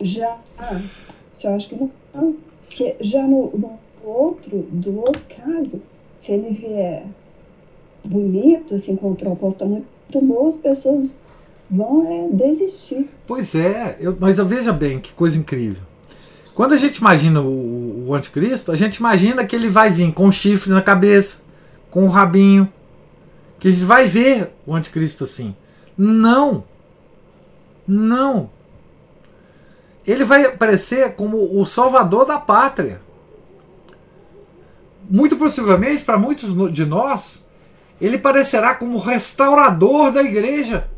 Já, 0.00 0.38
se 1.32 1.48
eu 1.48 1.54
acho 1.54 1.70
que 1.70 1.74
não, 2.14 2.36
porque 2.64 2.94
já 3.00 3.26
no, 3.26 3.50
no 3.58 3.76
outro, 4.04 4.64
do 4.70 5.00
outro 5.00 5.20
caso, 5.36 5.82
se 6.20 6.30
ele 6.30 6.50
vier 6.50 7.06
bonito, 8.04 8.76
assim, 8.76 8.94
com 8.94 9.08
uma 9.08 9.16
proposta 9.16 9.64
muito 9.64 9.84
boa, 10.20 10.48
as 10.48 10.58
pessoas 10.58 11.18
vão 11.68 12.06
é, 12.06 12.28
desistir. 12.28 13.10
Pois 13.26 13.52
é, 13.56 13.96
eu, 13.98 14.16
mas 14.20 14.38
veja 14.38 14.72
bem 14.72 15.00
que 15.00 15.12
coisa 15.12 15.36
incrível. 15.36 15.82
Quando 16.54 16.74
a 16.74 16.76
gente 16.76 16.98
imagina 16.98 17.40
o, 17.40 18.06
o 18.06 18.14
anticristo, 18.14 18.70
a 18.70 18.76
gente 18.76 18.96
imagina 18.96 19.44
que 19.44 19.56
ele 19.56 19.68
vai 19.68 19.90
vir 19.90 20.12
com 20.12 20.26
um 20.26 20.32
chifre 20.32 20.70
na 20.70 20.82
cabeça, 20.82 21.41
com 21.92 22.04
um 22.04 22.08
rabinho, 22.08 22.72
que 23.60 23.68
a 23.68 23.70
gente 23.70 23.84
vai 23.84 24.06
ver 24.06 24.50
o 24.66 24.74
anticristo 24.74 25.24
assim. 25.24 25.54
Não! 25.96 26.64
Não! 27.86 28.50
Ele 30.06 30.24
vai 30.24 30.46
aparecer 30.46 31.14
como 31.14 31.60
o 31.60 31.66
salvador 31.66 32.24
da 32.24 32.38
pátria. 32.38 33.00
Muito 35.08 35.36
possivelmente, 35.36 36.02
para 36.02 36.16
muitos 36.16 36.72
de 36.72 36.86
nós, 36.86 37.46
ele 38.00 38.16
parecerá 38.16 38.74
como 38.74 38.96
o 38.96 39.00
restaurador 39.00 40.10
da 40.10 40.22
igreja. 40.22 40.88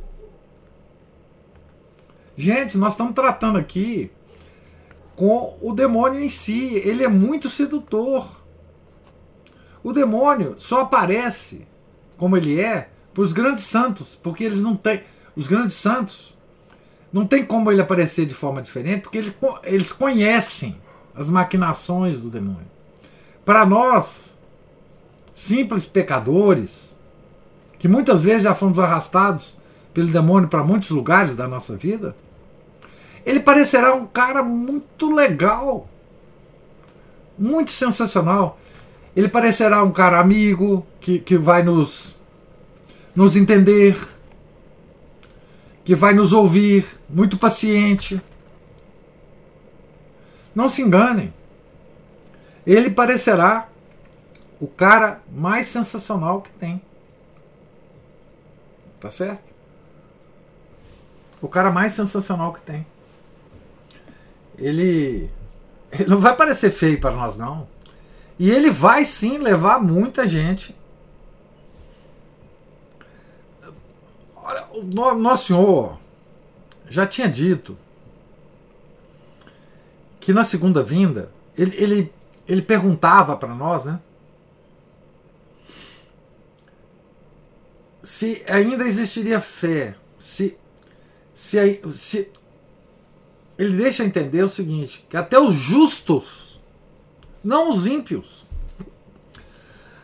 Gente, 2.36 2.78
nós 2.78 2.92
estamos 2.92 3.14
tratando 3.14 3.58
aqui 3.58 4.12
com 5.16 5.58
o 5.60 5.72
demônio 5.72 6.22
em 6.22 6.28
si. 6.28 6.76
Ele 6.84 7.02
é 7.02 7.08
muito 7.08 7.50
sedutor. 7.50 8.43
O 9.84 9.92
demônio 9.92 10.56
só 10.58 10.80
aparece 10.80 11.66
como 12.16 12.36
ele 12.36 12.58
é 12.58 12.88
para 13.12 13.22
os 13.22 13.34
grandes 13.34 13.64
santos, 13.64 14.18
porque 14.20 14.42
eles 14.42 14.60
não 14.60 14.74
têm. 14.74 15.04
Os 15.36 15.46
grandes 15.46 15.76
santos 15.76 16.34
não 17.12 17.26
tem 17.26 17.44
como 17.44 17.70
ele 17.70 17.82
aparecer 17.82 18.24
de 18.24 18.34
forma 18.34 18.62
diferente, 18.62 19.02
porque 19.02 19.18
ele, 19.18 19.36
eles 19.62 19.92
conhecem 19.92 20.76
as 21.14 21.28
maquinações 21.28 22.18
do 22.18 22.30
demônio. 22.30 22.66
Para 23.44 23.66
nós, 23.66 24.34
simples 25.34 25.86
pecadores, 25.86 26.96
que 27.78 27.86
muitas 27.86 28.22
vezes 28.22 28.44
já 28.44 28.54
fomos 28.54 28.78
arrastados 28.78 29.58
pelo 29.92 30.08
demônio 30.08 30.48
para 30.48 30.64
muitos 30.64 30.90
lugares 30.90 31.36
da 31.36 31.46
nossa 31.46 31.76
vida, 31.76 32.16
ele 33.24 33.40
parecerá 33.40 33.94
um 33.94 34.06
cara 34.06 34.42
muito 34.42 35.14
legal, 35.14 35.88
muito 37.38 37.70
sensacional. 37.70 38.58
Ele 39.16 39.28
parecerá 39.28 39.82
um 39.82 39.92
cara 39.92 40.20
amigo, 40.20 40.86
que, 41.00 41.18
que 41.18 41.38
vai 41.38 41.62
nos, 41.62 42.20
nos 43.14 43.36
entender, 43.36 43.96
que 45.84 45.94
vai 45.94 46.12
nos 46.12 46.32
ouvir, 46.32 46.86
muito 47.08 47.38
paciente. 47.38 48.20
Não 50.54 50.68
se 50.68 50.82
enganem. 50.82 51.32
Ele 52.66 52.90
parecerá 52.90 53.68
o 54.60 54.66
cara 54.66 55.22
mais 55.30 55.68
sensacional 55.68 56.40
que 56.40 56.50
tem. 56.50 56.80
Tá 58.98 59.10
certo? 59.10 59.42
O 61.40 61.48
cara 61.48 61.70
mais 61.70 61.92
sensacional 61.92 62.52
que 62.52 62.62
tem 62.62 62.86
ele, 64.58 65.30
ele 65.92 66.08
não 66.08 66.18
vai 66.18 66.36
parecer 66.36 66.70
feio 66.70 67.00
para 67.00 67.14
nós, 67.14 67.36
não. 67.36 67.66
E 68.38 68.50
ele 68.50 68.70
vai 68.70 69.04
sim 69.04 69.38
levar 69.38 69.80
muita 69.80 70.26
gente. 70.26 70.74
Olha, 74.36 74.66
o 74.72 74.82
nosso 75.14 75.46
Senhor 75.46 75.98
já 76.88 77.06
tinha 77.06 77.28
dito 77.28 77.78
que 80.20 80.32
na 80.32 80.44
segunda 80.44 80.82
vinda 80.82 81.30
ele, 81.56 81.76
ele, 81.76 82.12
ele 82.48 82.62
perguntava 82.62 83.36
para 83.36 83.54
nós, 83.54 83.84
né? 83.84 84.00
Se 88.02 88.44
ainda 88.46 88.84
existiria 88.84 89.40
fé, 89.40 89.96
se, 90.18 90.58
se, 91.32 91.80
se 91.92 92.30
ele 93.56 93.76
deixa 93.76 94.04
entender 94.04 94.42
o 94.42 94.48
seguinte: 94.48 95.04
que 95.08 95.16
até 95.16 95.38
os 95.38 95.54
justos, 95.54 96.43
não 97.44 97.70
os 97.70 97.86
ímpios, 97.86 98.46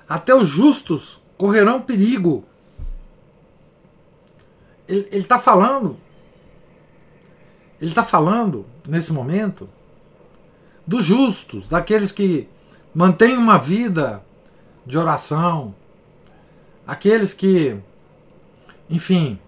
até 0.09 0.35
os 0.35 0.49
justos 0.49 1.21
correrão 1.39 1.81
perigo. 1.81 2.45
Ele 4.87 5.09
está 5.13 5.39
falando, 5.39 5.97
ele 7.81 7.91
está 7.91 8.05
falando 8.05 8.67
nesse 8.87 9.13
momento 9.13 9.69
dos 10.87 11.05
justos, 11.05 11.67
daqueles 11.69 12.13
que 12.13 12.49
mantêm 12.95 13.39
uma 13.39 13.57
vida 13.57 14.23
de 14.85 14.99
oração, 14.99 15.75
aqueles 16.85 17.33
que, 17.33 17.77
enfim, 18.89 19.39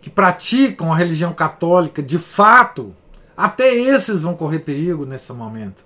que 0.00 0.08
praticam 0.08 0.90
a 0.90 0.96
religião 0.96 1.34
católica 1.34 2.02
de 2.02 2.18
fato 2.18 2.94
até 3.36 3.74
esses 3.74 4.22
vão 4.22 4.34
correr 4.34 4.60
perigo 4.60 5.04
nesse 5.04 5.30
momento. 5.32 5.85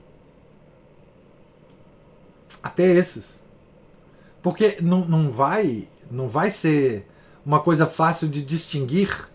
Até 2.63 2.87
esses. 2.87 3.43
Porque 4.43 4.79
não, 4.81 5.05
não 5.05 5.31
vai 5.31 5.89
não 6.11 6.29
vai 6.29 6.51
ser 6.51 7.07
uma 7.45 7.61
coisa 7.61 7.87
fácil 7.87 8.29
de 8.29 8.43
distinguir. 8.43 9.29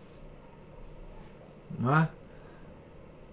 Não 1.79 1.95
é? 1.95 2.09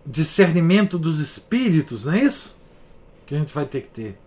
Discernimento 0.04 0.98
dos 0.98 1.20
espíritos, 1.20 2.04
não 2.04 2.12
é 2.12 2.20
isso? 2.20 2.56
Que 3.26 3.34
a 3.34 3.38
gente 3.38 3.54
vai 3.54 3.64
ter 3.64 3.82
que 3.82 3.88
ter. 3.88 4.18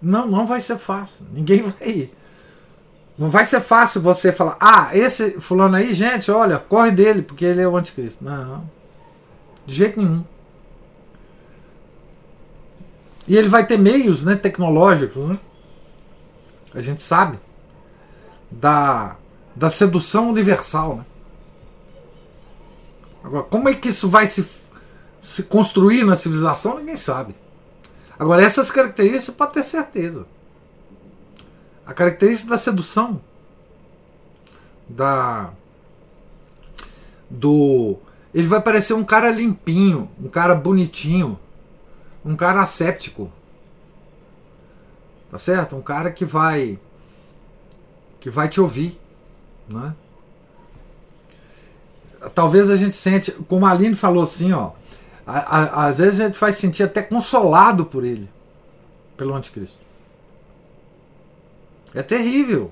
Não, 0.00 0.26
não 0.26 0.46
vai 0.46 0.60
ser 0.60 0.78
fácil. 0.78 1.26
Ninguém 1.32 1.62
vai 1.78 2.10
não 3.16 3.30
vai 3.30 3.44
ser 3.44 3.60
fácil 3.60 4.00
você 4.00 4.32
falar, 4.32 4.56
ah, 4.58 4.90
esse 4.94 5.32
fulano 5.32 5.76
aí, 5.76 5.92
gente, 5.92 6.30
olha, 6.30 6.58
corre 6.58 6.90
dele, 6.90 7.22
porque 7.22 7.44
ele 7.44 7.60
é 7.60 7.68
o 7.68 7.76
anticristo. 7.76 8.24
Não. 8.24 8.68
De 9.66 9.74
jeito 9.74 10.00
nenhum. 10.00 10.24
E 13.26 13.36
ele 13.36 13.48
vai 13.48 13.66
ter 13.66 13.78
meios 13.78 14.24
né, 14.24 14.34
tecnológicos, 14.34 15.28
né? 15.28 15.38
A 16.74 16.80
gente 16.80 17.02
sabe. 17.02 17.38
Da, 18.50 19.16
da 19.54 19.70
sedução 19.70 20.28
universal. 20.30 20.96
Né? 20.96 21.04
Agora, 23.24 23.44
como 23.44 23.68
é 23.68 23.74
que 23.74 23.88
isso 23.88 24.08
vai 24.08 24.26
se, 24.26 24.46
se 25.20 25.44
construir 25.44 26.04
na 26.04 26.16
civilização? 26.16 26.78
Ninguém 26.78 26.96
sabe. 26.96 27.34
Agora, 28.18 28.42
essas 28.42 28.70
características 28.70 29.34
pode 29.34 29.52
ter 29.52 29.62
certeza. 29.62 30.26
A 31.86 31.94
característica 31.94 32.50
da 32.50 32.58
sedução, 32.58 33.20
da 34.88 35.50
do 37.28 37.98
ele 38.34 38.46
vai 38.46 38.60
parecer 38.60 38.94
um 38.94 39.04
cara 39.04 39.30
limpinho, 39.30 40.08
um 40.22 40.28
cara 40.28 40.54
bonitinho, 40.54 41.38
um 42.24 42.36
cara 42.36 42.62
asséptico. 42.62 43.30
Tá 45.30 45.38
certo? 45.38 45.76
Um 45.76 45.82
cara 45.82 46.10
que 46.10 46.24
vai 46.24 46.78
que 48.20 48.30
vai 48.30 48.48
te 48.48 48.60
ouvir, 48.60 49.00
né? 49.68 49.94
Talvez 52.34 52.70
a 52.70 52.76
gente 52.76 52.94
sente, 52.94 53.32
como 53.32 53.66
a 53.66 53.70
Aline 53.72 53.96
falou 53.96 54.22
assim, 54.22 54.52
ó, 54.52 54.70
a, 55.26 55.38
a, 55.38 55.86
às 55.86 55.98
vezes 55.98 56.20
a 56.20 56.26
gente 56.26 56.38
vai 56.38 56.52
sentir 56.52 56.84
até 56.84 57.02
consolado 57.02 57.84
por 57.84 58.04
ele, 58.04 58.30
pelo 59.16 59.34
anticristo. 59.34 59.80
É 61.92 62.00
terrível. 62.00 62.70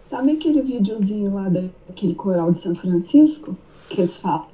Sabe 0.00 0.32
aquele 0.32 0.60
videozinho 0.60 1.32
lá 1.32 1.48
daquele 1.48 2.14
coral 2.14 2.50
de 2.50 2.58
São 2.58 2.74
Francisco? 2.74 3.56
Que 3.88 4.00
eles 4.00 4.18
falam, 4.18 4.48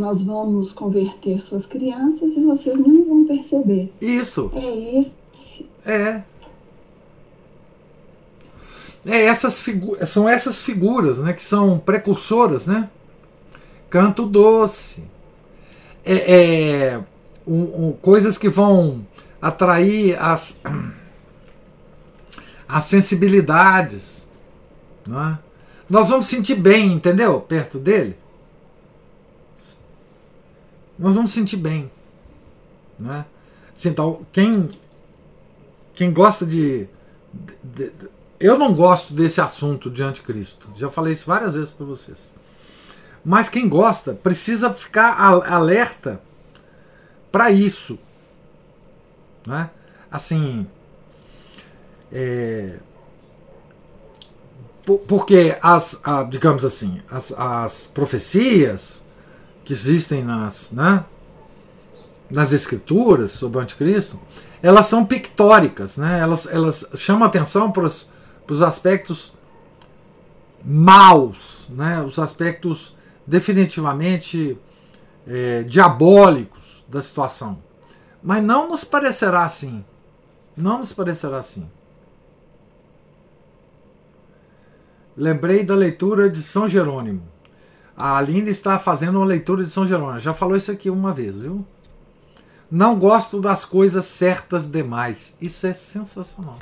nós 0.00 0.22
vamos 0.22 0.72
converter 0.72 1.40
suas 1.42 1.66
crianças 1.66 2.36
e 2.36 2.44
vocês 2.44 2.80
não 2.80 3.04
vão 3.04 3.24
perceber. 3.26 3.92
Isso. 4.00 4.50
É 4.54 4.98
esse. 4.98 5.68
É. 5.84 6.22
É 9.04 9.24
essas 9.24 9.62
são 10.06 10.28
essas 10.28 10.62
figuras, 10.62 11.18
né, 11.18 11.32
que 11.32 11.44
são 11.44 11.78
precursoras, 11.78 12.66
né? 12.66 12.88
Canto 13.88 14.26
doce. 14.26 15.04
É, 16.04 16.94
é 16.94 17.00
um, 17.46 17.88
um, 17.88 17.92
coisas 18.00 18.38
que 18.38 18.48
vão 18.48 19.06
atrair 19.40 20.18
as, 20.18 20.58
as 22.66 22.84
sensibilidades. 22.84 24.28
Não 25.06 25.22
é? 25.22 25.38
Nós 25.88 26.08
vamos 26.08 26.26
sentir 26.26 26.54
bem, 26.54 26.92
entendeu? 26.92 27.40
Perto 27.40 27.78
dele. 27.78 28.16
Nós 31.00 31.16
vamos 31.16 31.32
sentir 31.32 31.56
bem. 31.56 31.90
Não 32.98 33.14
é? 33.14 33.24
Assim, 33.74 33.88
então, 33.88 34.20
quem, 34.30 34.68
quem 35.94 36.12
gosta 36.12 36.44
de, 36.44 36.86
de, 37.32 37.90
de, 37.90 37.92
Eu 38.38 38.58
não 38.58 38.74
gosto 38.74 39.14
desse 39.14 39.40
assunto 39.40 39.90
de 39.90 40.02
anticristo. 40.02 40.68
Já 40.76 40.90
falei 40.90 41.14
isso 41.14 41.24
várias 41.24 41.54
vezes 41.54 41.70
para 41.70 41.86
vocês. 41.86 42.30
Mas 43.24 43.48
quem 43.48 43.66
gosta 43.66 44.12
precisa 44.12 44.74
ficar 44.74 45.18
alerta 45.18 46.20
para 47.32 47.50
isso. 47.50 47.98
Né? 49.46 49.70
Assim, 50.10 50.66
é, 52.12 52.78
porque 55.08 55.56
as, 55.62 56.02
digamos 56.28 56.62
assim, 56.62 57.00
as, 57.10 57.32
as 57.32 57.86
profecias 57.86 59.02
que 59.70 59.74
existem 59.74 60.24
nas, 60.24 60.72
né, 60.72 61.04
nas 62.28 62.52
escrituras 62.52 63.30
sobre 63.30 63.58
o 63.58 63.60
anticristo, 63.60 64.18
elas 64.60 64.86
são 64.86 65.06
pictóricas, 65.06 65.96
né? 65.96 66.18
elas, 66.18 66.44
elas 66.46 66.90
chamam 66.96 67.28
atenção 67.28 67.70
para 67.70 67.84
os 67.84 68.62
aspectos 68.62 69.32
maus, 70.64 71.68
né? 71.68 72.02
os 72.02 72.18
aspectos 72.18 72.96
definitivamente 73.24 74.58
é, 75.24 75.62
diabólicos 75.62 76.84
da 76.88 77.00
situação. 77.00 77.56
Mas 78.20 78.42
não 78.42 78.70
nos 78.70 78.82
parecerá 78.82 79.44
assim. 79.44 79.84
Não 80.56 80.80
nos 80.80 80.92
parecerá 80.92 81.38
assim. 81.38 81.70
Lembrei 85.16 85.62
da 85.62 85.76
leitura 85.76 86.28
de 86.28 86.42
São 86.42 86.66
Jerônimo. 86.66 87.29
A 88.00 88.16
Aline 88.16 88.48
está 88.50 88.78
fazendo 88.78 89.16
uma 89.16 89.26
leitura 89.26 89.62
de 89.62 89.70
São 89.70 89.86
Jerônimo. 89.86 90.20
Já 90.20 90.32
falou 90.32 90.56
isso 90.56 90.72
aqui 90.72 90.88
uma 90.88 91.12
vez, 91.12 91.38
viu? 91.38 91.66
Não 92.70 92.98
gosto 92.98 93.40
das 93.42 93.62
coisas 93.66 94.06
certas 94.06 94.70
demais. 94.70 95.36
Isso 95.38 95.66
é 95.66 95.74
sensacional. 95.74 96.58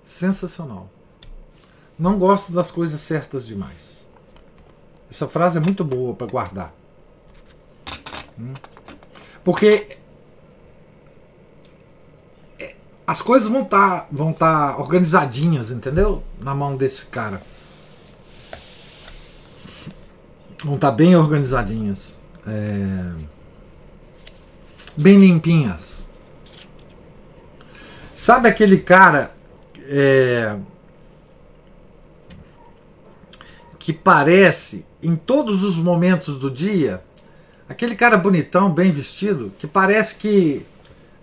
Sensacional. 0.00 0.88
Não 1.98 2.16
gosto 2.16 2.52
das 2.52 2.70
coisas 2.70 3.00
certas 3.00 3.44
demais. 3.44 4.06
Essa 5.10 5.26
frase 5.26 5.58
é 5.58 5.60
muito 5.60 5.82
boa 5.82 6.14
para 6.14 6.28
guardar. 6.28 6.72
Hum? 8.38 8.54
Porque 9.42 9.96
é, 12.56 12.76
as 13.04 13.20
coisas 13.20 13.48
vão 13.50 13.62
estar 13.62 14.02
tá, 14.02 14.08
vão 14.12 14.32
tá 14.32 14.76
organizadinhas, 14.76 15.72
entendeu? 15.72 16.22
Na 16.40 16.54
mão 16.54 16.76
desse 16.76 17.06
cara. 17.06 17.42
Vão 20.64 20.74
estar 20.74 20.90
tá 20.90 20.96
bem 20.96 21.16
organizadinhas. 21.16 22.18
É 22.46 23.38
bem 24.98 25.20
limpinhas. 25.20 26.04
Sabe 28.16 28.48
aquele 28.48 28.78
cara 28.78 29.32
é, 29.86 30.56
que 33.78 33.92
parece 33.92 34.84
em 35.00 35.14
todos 35.14 35.62
os 35.62 35.76
momentos 35.76 36.36
do 36.36 36.50
dia, 36.50 37.00
aquele 37.68 37.94
cara 37.94 38.16
bonitão, 38.16 38.72
bem 38.72 38.90
vestido, 38.90 39.52
que 39.56 39.68
parece 39.68 40.16
que 40.16 40.66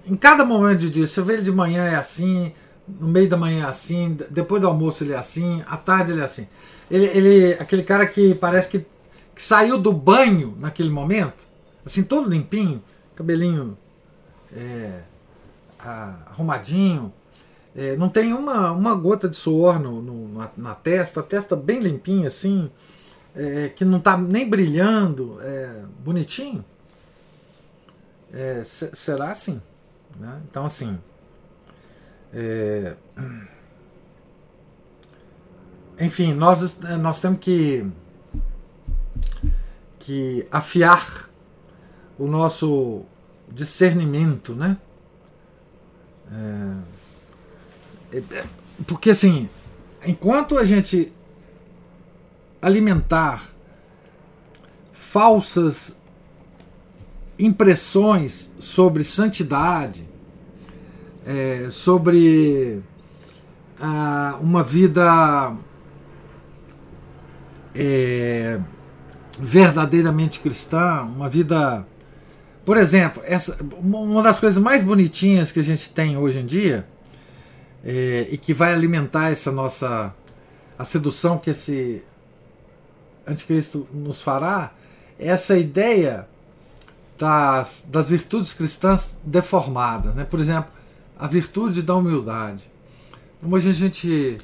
em 0.07 0.15
cada 0.15 0.45
momento 0.45 0.81
do 0.81 0.89
dia, 0.89 1.05
se 1.05 1.19
eu 1.19 1.25
ver 1.25 1.33
ele 1.33 1.41
de 1.41 1.51
manhã 1.51 1.83
é 1.83 1.95
assim, 1.95 2.53
no 2.87 3.09
meio 3.09 3.27
da 3.27 3.35
manhã 3.35 3.65
é 3.65 3.67
assim, 3.67 4.17
depois 4.29 4.61
do 4.61 4.67
almoço 4.67 5.03
ele 5.03 5.11
é 5.11 5.17
assim, 5.17 5.61
à 5.67 5.75
tarde 5.75 6.13
ele 6.13 6.21
é 6.21 6.23
assim. 6.23 6.47
Ele, 6.89 7.05
ele 7.07 7.53
aquele 7.59 7.83
cara 7.83 8.05
que 8.05 8.33
parece 8.35 8.69
que, 8.69 8.85
que 9.35 9.43
saiu 9.43 9.77
do 9.77 9.91
banho 9.91 10.55
naquele 10.59 10.89
momento, 10.89 11.45
assim, 11.85 12.03
todo 12.03 12.29
limpinho, 12.29 12.81
cabelinho 13.15 13.77
é, 14.53 15.01
arrumadinho, 15.77 17.13
é, 17.75 17.97
não 17.97 18.07
tem 18.07 18.33
uma, 18.33 18.71
uma 18.71 18.95
gota 18.95 19.27
de 19.27 19.35
suor 19.35 19.79
no, 19.79 20.01
no 20.01 20.39
na, 20.39 20.49
na, 20.55 20.75
testa, 20.75 21.19
a 21.19 21.23
testa 21.23 21.55
bem 21.55 21.79
limpinha 21.79 22.27
assim, 22.27 22.71
é, 23.35 23.69
que 23.69 23.83
não 23.83 23.97
está 23.97 24.17
nem 24.17 24.49
brilhando, 24.49 25.37
é, 25.41 25.81
bonitinho. 25.99 26.63
É, 28.33 28.63
será 28.63 29.31
assim? 29.31 29.61
Né? 30.17 30.41
Então, 30.49 30.65
assim. 30.65 30.97
É, 32.33 32.95
enfim, 35.99 36.33
nós, 36.33 36.79
nós 36.99 37.21
temos 37.21 37.39
que, 37.39 37.85
que 39.99 40.47
afiar 40.51 41.29
o 42.17 42.27
nosso 42.27 43.03
discernimento, 43.51 44.53
né? 44.53 44.77
É, 48.11 48.17
é, 48.17 48.43
porque 48.85 49.09
assim, 49.11 49.49
enquanto 50.05 50.57
a 50.57 50.63
gente 50.63 51.11
alimentar 52.61 53.49
falsas 54.93 55.95
impressões 57.37 58.51
sobre 58.59 59.03
santidade, 59.03 60.07
é, 61.25 61.69
sobre 61.69 62.81
ah, 63.79 64.37
uma 64.41 64.63
vida 64.63 65.55
é, 67.73 68.59
verdadeiramente 69.39 70.39
cristã, 70.39 71.01
uma 71.03 71.29
vida 71.29 71.85
por 72.65 72.77
exemplo, 72.77 73.21
essa, 73.23 73.55
uma 73.79 74.23
das 74.23 74.39
coisas 74.39 74.61
mais 74.61 74.81
bonitinhas 74.81 75.51
que 75.51 75.59
a 75.59 75.63
gente 75.63 75.91
tem 75.91 76.17
hoje 76.17 76.39
em 76.39 76.45
dia 76.47 76.87
é, 77.83 78.27
e 78.31 78.37
que 78.39 78.55
vai 78.55 78.73
alimentar 78.73 79.29
essa 79.29 79.51
nossa 79.51 80.11
a 80.77 80.83
sedução 80.83 81.37
que 81.37 81.51
esse 81.51 82.03
anticristo 83.25 83.87
nos 83.93 84.19
fará 84.19 84.71
é 85.19 85.27
essa 85.27 85.55
ideia 85.55 86.27
das, 87.19 87.85
das 87.87 88.09
virtudes 88.09 88.51
cristãs 88.51 89.15
deformadas. 89.23 90.15
Né? 90.15 90.25
Por 90.25 90.39
exemplo, 90.39 90.71
a 91.17 91.27
virtude 91.27 91.83
da 91.83 91.95
humildade. 91.95 92.63
Hoje 93.43 93.69
a 93.69 93.73
gente 93.73 94.37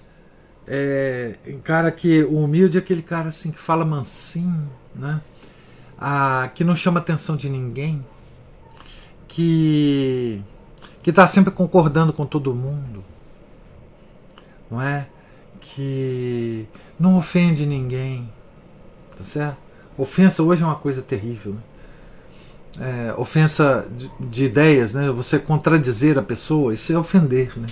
é, 0.74 1.36
encara 1.46 1.92
que 1.92 2.24
o 2.24 2.38
humilde 2.46 2.78
é 2.78 2.80
aquele 2.82 3.02
cara 3.02 3.28
assim 3.28 3.52
que 3.52 3.60
fala 3.60 3.84
mansinho, 3.84 4.70
né? 4.96 5.20
ah, 6.00 6.50
que 6.56 6.64
não 6.64 6.78
chama 6.78 7.02
atenção 7.02 7.36
de 7.36 7.50
ninguém, 7.50 8.04
que 9.28 10.42
que 11.04 11.10
está 11.10 11.28
sempre 11.28 11.52
concordando 11.52 12.14
com 12.14 12.26
todo 12.26 12.54
mundo, 12.54 13.04
não 14.70 14.82
é? 14.82 15.08
Que 15.60 16.66
não 16.98 17.18
ofende 17.18 17.66
ninguém, 17.66 18.32
tá 19.18 19.26
certo? 19.26 19.58
Ofensa 19.98 20.42
hoje 20.42 20.64
é 20.64 20.66
uma 20.66 20.76
coisa 20.76 21.02
terrível. 21.02 21.54
Né? 21.54 23.10
É, 23.10 23.14
ofensa 23.18 23.86
de, 23.92 24.10
de, 24.20 24.46
ideias, 24.46 24.94
né? 24.94 25.10
Você 25.12 25.38
contradizer 25.38 26.18
a 26.18 26.22
pessoa, 26.22 26.74
isso 26.74 26.94
é 26.94 26.98
ofender, 26.98 27.60
né? 27.60 27.66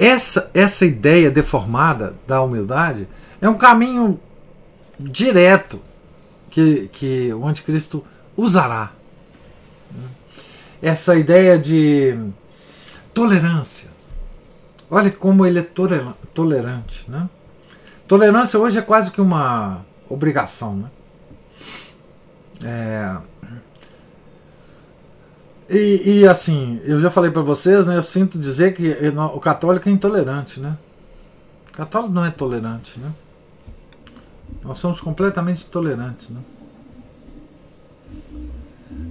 Essa 0.00 0.50
essa 0.54 0.86
ideia 0.86 1.30
deformada 1.30 2.14
da 2.26 2.40
humildade 2.40 3.06
é 3.38 3.46
um 3.46 3.58
caminho 3.58 4.18
direto 4.98 5.78
que, 6.48 6.88
que 6.90 7.30
o 7.34 7.46
anticristo 7.46 8.02
usará 8.34 8.92
essa 10.80 11.14
ideia 11.16 11.58
de 11.58 12.18
tolerância. 13.12 13.90
Olha 14.90 15.10
como 15.10 15.44
ele 15.44 15.58
é 15.58 15.66
tolerante. 16.34 17.04
Né? 17.06 17.28
Tolerância 18.08 18.58
hoje 18.58 18.78
é 18.78 18.82
quase 18.82 19.10
que 19.10 19.20
uma 19.20 19.84
obrigação. 20.08 20.76
Né? 20.76 20.90
É... 22.64 23.16
E, 25.72 26.22
e, 26.22 26.26
assim, 26.26 26.80
eu 26.82 26.98
já 26.98 27.08
falei 27.10 27.30
para 27.30 27.42
vocês, 27.42 27.86
né, 27.86 27.96
eu 27.96 28.02
sinto 28.02 28.36
dizer 28.36 28.74
que 28.74 28.92
o 29.32 29.38
católico 29.38 29.88
é 29.88 29.92
intolerante. 29.92 30.58
Né? 30.58 30.76
O 31.68 31.76
católico 31.76 32.12
não 32.12 32.24
é 32.24 32.30
tolerante. 32.32 32.98
Né? 32.98 33.12
Nós 34.64 34.78
somos 34.78 35.00
completamente 35.00 35.64
intolerantes. 35.64 36.30
Né? 36.30 36.40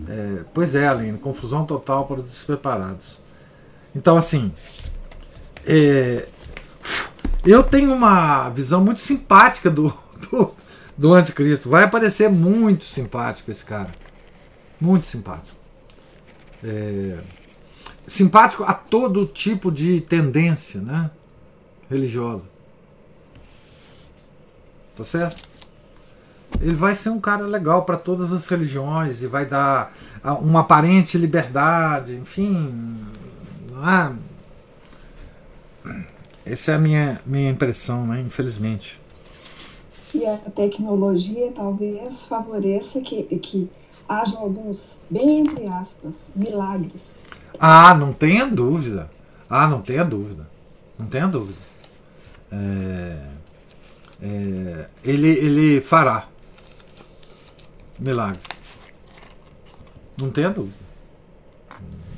É, 0.09 0.43
pois 0.53 0.75
é, 0.75 0.85
Aline, 0.85 1.17
confusão 1.17 1.65
total 1.65 2.05
para 2.05 2.19
os 2.19 2.25
despreparados. 2.25 3.21
Então, 3.95 4.17
assim, 4.17 4.51
é, 5.65 6.27
eu 7.45 7.63
tenho 7.63 7.93
uma 7.93 8.49
visão 8.49 8.83
muito 8.83 8.99
simpática 8.99 9.69
do, 9.69 9.93
do, 10.29 10.51
do 10.97 11.13
anticristo. 11.13 11.69
Vai 11.69 11.85
aparecer 11.85 12.29
muito 12.29 12.83
simpático 12.83 13.49
esse 13.49 13.63
cara. 13.63 13.91
Muito 14.81 15.07
simpático. 15.07 15.58
É, 16.63 17.19
simpático 18.07 18.63
a 18.63 18.73
todo 18.73 19.25
tipo 19.25 19.71
de 19.71 20.01
tendência 20.01 20.81
né, 20.81 21.09
religiosa. 21.89 22.49
Tá 24.95 25.03
certo? 25.03 25.49
ele 26.61 26.75
vai 26.75 26.95
ser 26.95 27.09
um 27.09 27.19
cara 27.19 27.45
legal 27.45 27.83
para 27.83 27.97
todas 27.97 28.33
as 28.33 28.47
religiões 28.47 29.21
e 29.21 29.27
vai 29.27 29.45
dar 29.45 29.93
ah, 30.23 30.33
uma 30.33 30.61
aparente 30.61 31.17
liberdade, 31.17 32.15
enfim. 32.15 32.97
Ah, 33.75 34.13
essa 36.45 36.71
é 36.71 36.75
a 36.75 36.79
minha, 36.79 37.21
minha 37.25 37.49
impressão, 37.49 38.05
né? 38.05 38.21
infelizmente. 38.21 38.99
E 40.13 40.25
a 40.25 40.37
tecnologia 40.37 41.51
talvez 41.51 42.23
favoreça 42.23 42.99
que, 43.01 43.23
que 43.23 43.69
haja 44.09 44.39
alguns, 44.39 44.97
bem 45.09 45.41
entre 45.41 45.69
aspas, 45.69 46.31
milagres. 46.35 47.23
Ah, 47.59 47.93
não 47.93 48.11
tenha 48.11 48.47
dúvida. 48.47 49.09
Ah, 49.47 49.67
não 49.67 49.81
tenha 49.81 50.03
dúvida. 50.03 50.49
Não 50.97 51.05
tenha 51.05 51.27
dúvida. 51.27 51.59
é, 52.51 53.29
é, 54.21 54.89
ele, 55.03 55.29
ele 55.29 55.81
fará 55.81 56.27
milagres. 57.99 58.45
Não 60.17 60.31
tenha 60.31 60.49
dúvida. 60.49 60.75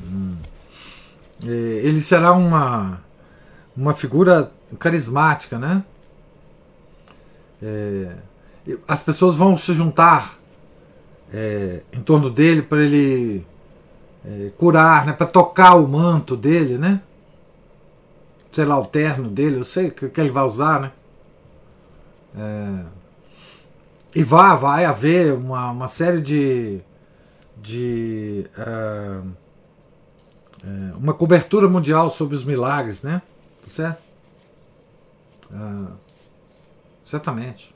Hum. 0.05 0.37
É, 1.43 1.47
ele 1.47 2.01
será 2.01 2.31
uma, 2.31 3.01
uma 3.75 3.93
figura 3.93 4.51
carismática, 4.79 5.59
né? 5.59 5.83
É, 7.61 8.15
as 8.87 9.03
pessoas 9.03 9.35
vão 9.35 9.57
se 9.57 9.73
juntar 9.73 10.40
é, 11.33 11.81
em 11.93 12.01
torno 12.01 12.29
dele 12.29 12.61
para 12.61 12.83
ele 12.83 13.45
é, 14.25 14.51
curar, 14.57 15.05
né? 15.05 15.13
Para 15.13 15.27
tocar 15.27 15.75
o 15.75 15.87
manto 15.87 16.35
dele, 16.35 16.77
né? 16.77 17.01
Sei 18.51 18.65
lá, 18.65 18.77
o 18.77 18.85
terno 18.85 19.29
dele, 19.29 19.57
eu 19.57 19.63
sei 19.63 19.87
o 19.87 19.91
que, 19.91 20.09
que 20.09 20.21
ele 20.21 20.31
vai 20.31 20.43
usar, 20.43 20.81
né? 20.81 20.91
É, 22.37 23.01
e 24.13 24.23
vai, 24.23 24.57
vai 24.57 24.85
haver 24.85 25.33
uma, 25.33 25.71
uma 25.71 25.87
série 25.87 26.21
de. 26.21 26.81
de 27.57 28.45
uh, 28.57 29.27
uh, 30.63 30.97
uma 30.97 31.13
cobertura 31.13 31.69
mundial 31.69 32.09
sobre 32.09 32.35
os 32.35 32.43
milagres, 32.43 33.01
né? 33.01 33.21
Tá 33.61 33.69
certo? 33.69 34.01
Uh, 35.49 35.93
certamente. 37.03 37.73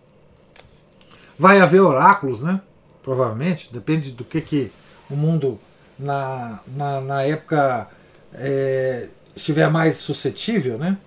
Vai 1.40 1.61
haver 1.61 1.82
oráculos, 1.82 2.44
né? 2.44 2.61
Provavelmente, 3.06 3.69
depende 3.72 4.11
do 4.11 4.23
que, 4.23 4.41
que 4.41 4.72
o 5.07 5.15
mundo 5.15 5.60
na, 5.98 6.60
na, 6.65 6.99
na 6.99 7.22
época 7.22 7.88
é, 8.34 9.10
estiver 9.36 9.69
mais 9.69 9.98
suscetível, 9.98 10.80
né? 10.80 10.98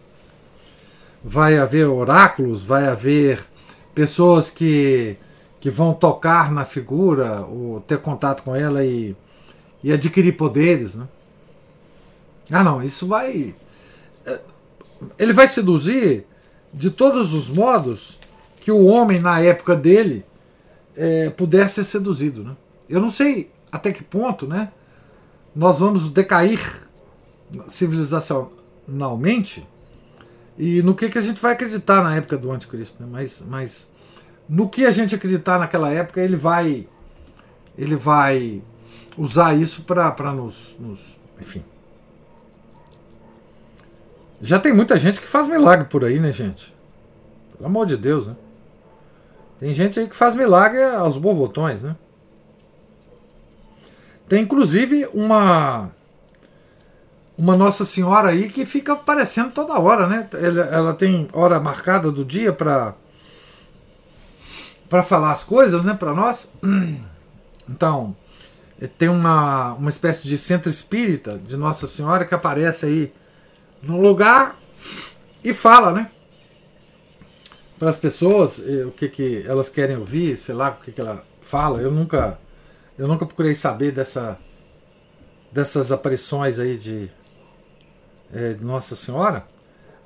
Vai 1.25 1.59
haver 1.59 1.89
oráculos, 1.89 2.62
vai 2.62 2.87
haver 2.87 3.45
pessoas 3.93 4.49
que, 4.49 5.16
que 5.59 5.69
vão 5.69 5.93
tocar 5.93 6.53
na 6.53 6.65
figura, 6.65 7.41
ou 7.41 7.81
ter 7.81 7.99
contato 7.99 8.45
com 8.45 8.55
ela 8.55 8.85
e, 8.85 9.16
e 9.83 9.93
adquirir 9.93 10.37
poderes, 10.37 10.95
né? 10.95 11.09
Ah, 12.49 12.62
não, 12.62 12.81
isso 12.81 13.09
vai. 13.09 13.57
É, 14.25 14.39
ele 15.19 15.33
vai 15.33 15.49
seduzir 15.49 16.25
de 16.73 16.93
todos 16.93 17.35
os 17.35 17.51
modos 17.51 18.16
que 18.61 18.70
o 18.70 18.85
homem, 18.85 19.19
na 19.19 19.41
época 19.41 19.75
dele, 19.75 20.25
é, 20.99 21.31
pudesse 21.31 21.77
ser 21.77 21.85
seduzido. 21.85 22.43
Né? 22.43 22.57
Eu 22.89 23.01
não 23.01 23.11
sei 23.11 23.51
até 23.70 23.93
que 23.93 24.03
ponto 24.03 24.47
né, 24.47 24.73
nós 25.55 25.79
vamos 25.79 26.11
decair 26.11 26.61
civilizacionalmente 27.69 29.66
e 30.59 30.83
no 30.83 30.95
que, 30.95 31.09
que 31.09 31.16
a 31.16 31.20
gente 31.23 31.41
vai 31.41 31.53
acreditar 31.53 32.03
na 32.03 32.16
época 32.16 32.37
do 32.37 32.51
anticristo. 32.51 33.01
Né? 33.01 33.09
Mas, 33.11 33.45
mas 33.47 33.91
no 34.49 34.69
que 34.69 34.85
a 34.85 34.91
gente 34.91 35.15
acreditar 35.15 35.59
naquela 35.59 35.89
época, 35.89 36.20
ele 36.20 36.37
vai 36.37 36.89
ele 37.77 37.95
vai 37.95 38.61
usar 39.16 39.55
isso 39.55 39.83
para 39.83 40.33
nos, 40.33 40.77
nos. 40.81 41.16
Enfim. 41.41 41.62
Já 44.43 44.59
tem 44.59 44.73
muita 44.73 44.99
gente 44.99 45.20
que 45.20 45.29
faz 45.29 45.47
milagre 45.47 45.87
por 45.87 46.05
aí, 46.05 46.19
né, 46.19 46.33
gente? 46.33 46.75
Pelo 47.57 47.66
amor 47.66 47.87
de 47.87 47.97
Deus, 47.97 48.27
né? 48.27 48.37
Tem 49.59 49.74
gente 49.74 49.98
aí 49.98 50.09
que 50.09 50.16
faz 50.16 50.35
milagre 50.35 50.82
aos 50.82 51.16
borbotões, 51.16 51.82
né? 51.82 51.97
Tem 54.28 54.43
inclusive 54.43 55.09
uma 55.12 55.90
uma 57.36 57.56
Nossa 57.56 57.85
Senhora 57.85 58.30
aí 58.30 58.48
que 58.48 58.66
fica 58.66 58.93
aparecendo 58.94 59.52
toda 59.52 59.78
hora, 59.78 60.06
né? 60.06 60.28
Ela, 60.35 60.60
ela 60.66 60.94
tem 60.94 61.28
hora 61.32 61.60
marcada 61.60 62.10
do 62.10 62.24
dia 62.24 62.52
para 62.52 62.94
para 64.89 65.02
falar 65.02 65.32
as 65.32 65.44
coisas, 65.44 65.85
né, 65.85 65.94
para 65.94 66.14
nós. 66.14 66.48
Então, 67.70 68.16
tem 68.97 69.10
uma, 69.10 69.74
uma 69.74 69.90
espécie 69.90 70.26
de 70.26 70.39
centro 70.39 70.70
espírita 70.70 71.36
de 71.36 71.55
Nossa 71.55 71.86
Senhora 71.86 72.24
que 72.24 72.35
aparece 72.35 72.86
aí 72.86 73.12
no 73.82 74.01
lugar 74.01 74.56
e 75.44 75.52
fala, 75.52 75.93
né? 75.93 76.10
Para 77.78 77.90
as 77.90 77.96
pessoas 77.96 78.60
eh, 78.60 78.84
o 78.84 78.90
que, 78.90 79.09
que 79.09 79.44
elas 79.46 79.68
querem 79.68 79.96
ouvir, 79.96 80.36
sei 80.36 80.55
lá 80.55 80.70
o 80.70 80.84
que, 80.84 80.92
que 80.92 81.00
ela 81.00 81.24
fala. 81.40 81.80
Eu 81.80 81.90
nunca 81.90 82.38
eu 82.98 83.06
nunca 83.06 83.24
procurei 83.24 83.55
saber 83.55 83.92
dessa 83.92 84.38
dessas 85.52 85.90
aparições 85.92 86.59
aí 86.59 86.76
de, 86.76 87.10
é, 88.32 88.55
Nossa 88.60 88.94
Senhora, 88.94 89.46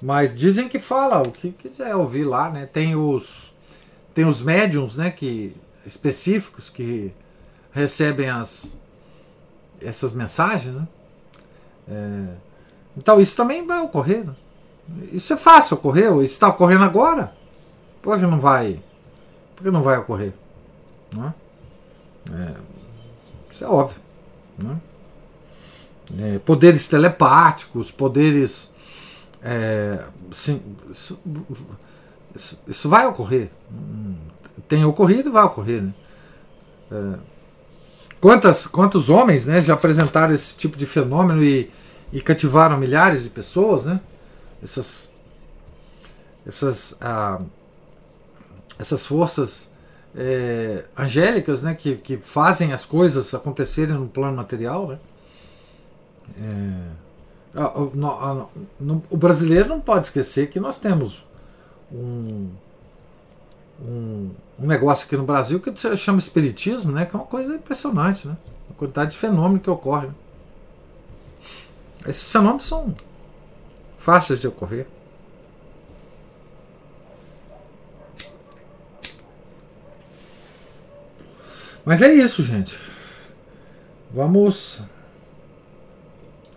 mas 0.01 0.35
dizem 0.35 0.69
que 0.69 0.79
fala 0.79 1.21
o 1.21 1.31
que 1.31 1.51
quiser 1.53 1.95
ouvir 1.97 2.25
lá, 2.25 2.51
né? 2.51 2.67
Tem 2.67 2.95
os 2.95 3.53
tem 4.15 4.25
os 4.25 4.41
médiums, 4.41 4.97
né? 4.97 5.11
Que 5.11 5.57
específicos 5.87 6.69
que 6.71 7.13
recebem 7.73 8.29
as 8.29 8.79
essas 9.81 10.13
mensagens, 10.13 10.75
né? 10.75 10.89
É, 11.89 12.25
então 12.97 13.21
isso 13.21 13.37
também 13.37 13.67
vai 13.67 13.81
ocorrer. 13.81 14.25
Né? 14.25 14.35
Isso 15.13 15.33
é 15.33 15.37
fácil 15.37 15.77
ocorrer, 15.77 16.13
isso 16.17 16.35
está 16.35 16.49
ocorrendo 16.49 16.85
agora. 16.85 17.33
Por 18.03 18.19
que 18.19 18.27
não 18.27 18.41
vai? 18.41 18.83
Por 19.55 19.63
que 19.63 19.71
não 19.71 19.83
vai 19.83 19.97
ocorrer? 19.97 20.33
Não 21.15 21.29
é? 21.29 21.35
Isso 23.51 23.65
é 23.65 23.69
óbvio. 23.69 24.01
Né? 24.59 24.81
É, 26.19 26.39
poderes 26.39 26.87
telepáticos, 26.87 27.91
poderes. 27.91 28.73
É, 29.43 30.05
sim, 30.31 30.61
isso, 30.91 31.19
isso, 32.35 32.59
isso, 32.67 32.89
vai 32.89 33.07
ocorrer. 33.07 33.51
Tem 34.69 34.85
ocorrido 34.85 35.29
e 35.29 35.33
vai 35.33 35.45
ocorrer. 35.45 35.83
Né? 35.83 35.95
É, 36.91 37.19
quantas, 38.21 38.67
quantos 38.67 39.09
homens 39.09 39.47
né, 39.47 39.61
já 39.61 39.75
apresentaram 39.75 40.35
esse 40.35 40.57
tipo 40.57 40.77
de 40.77 40.87
fenômeno 40.87 41.43
e, 41.43 41.71
e 42.13 42.21
cativaram 42.21 42.79
milhares 42.79 43.23
de 43.23 43.31
pessoas? 43.31 43.87
Né? 43.87 44.01
Essas, 44.63 45.13
essas, 46.47 46.97
ah, 47.01 47.41
essas 48.79 49.07
forças 49.07 49.71
é, 50.17 50.85
angélicas 50.97 51.63
né, 51.63 51.75
que, 51.75 51.97
que 51.97 52.17
fazem 52.17 52.73
as 52.73 52.85
coisas 52.85 53.33
acontecerem 53.35 53.95
no 53.95 54.09
plano 54.09 54.37
material. 54.37 54.89
Né? 54.89 54.99
É, 56.41 57.63
o 59.11 59.17
brasileiro 59.17 59.69
não 59.69 59.81
pode 59.81 60.07
esquecer 60.07 60.49
que 60.49 60.59
nós 60.59 60.79
temos 60.79 61.25
um, 61.93 62.49
um, 63.81 64.31
um, 64.59 64.67
negócio 64.67 65.07
aqui 65.07 65.17
no 65.17 65.25
Brasil 65.25 65.61
que 65.61 65.79
se 65.79 65.97
chama 65.97 66.19
espiritismo, 66.19 66.93
né, 66.93 67.05
que 67.05 67.15
é 67.15 67.19
uma 67.19 67.27
coisa 67.27 67.55
impressionante, 67.55 68.27
né? 68.27 68.37
a 68.71 68.75
quantidade 68.75 69.11
de 69.13 69.19
fenômenos 69.19 69.63
que 69.63 69.71
ocorre. 69.71 70.07
Né? 70.07 70.15
Esses 72.07 72.31
fenômenos 72.31 72.65
são 72.67 72.95
fáceis 73.99 74.41
de 74.41 74.49
ocorrer. 74.49 74.87
Mas 81.85 82.03
é 82.03 82.13
isso, 82.13 82.43
gente. 82.43 82.79
Vamos 84.13 84.83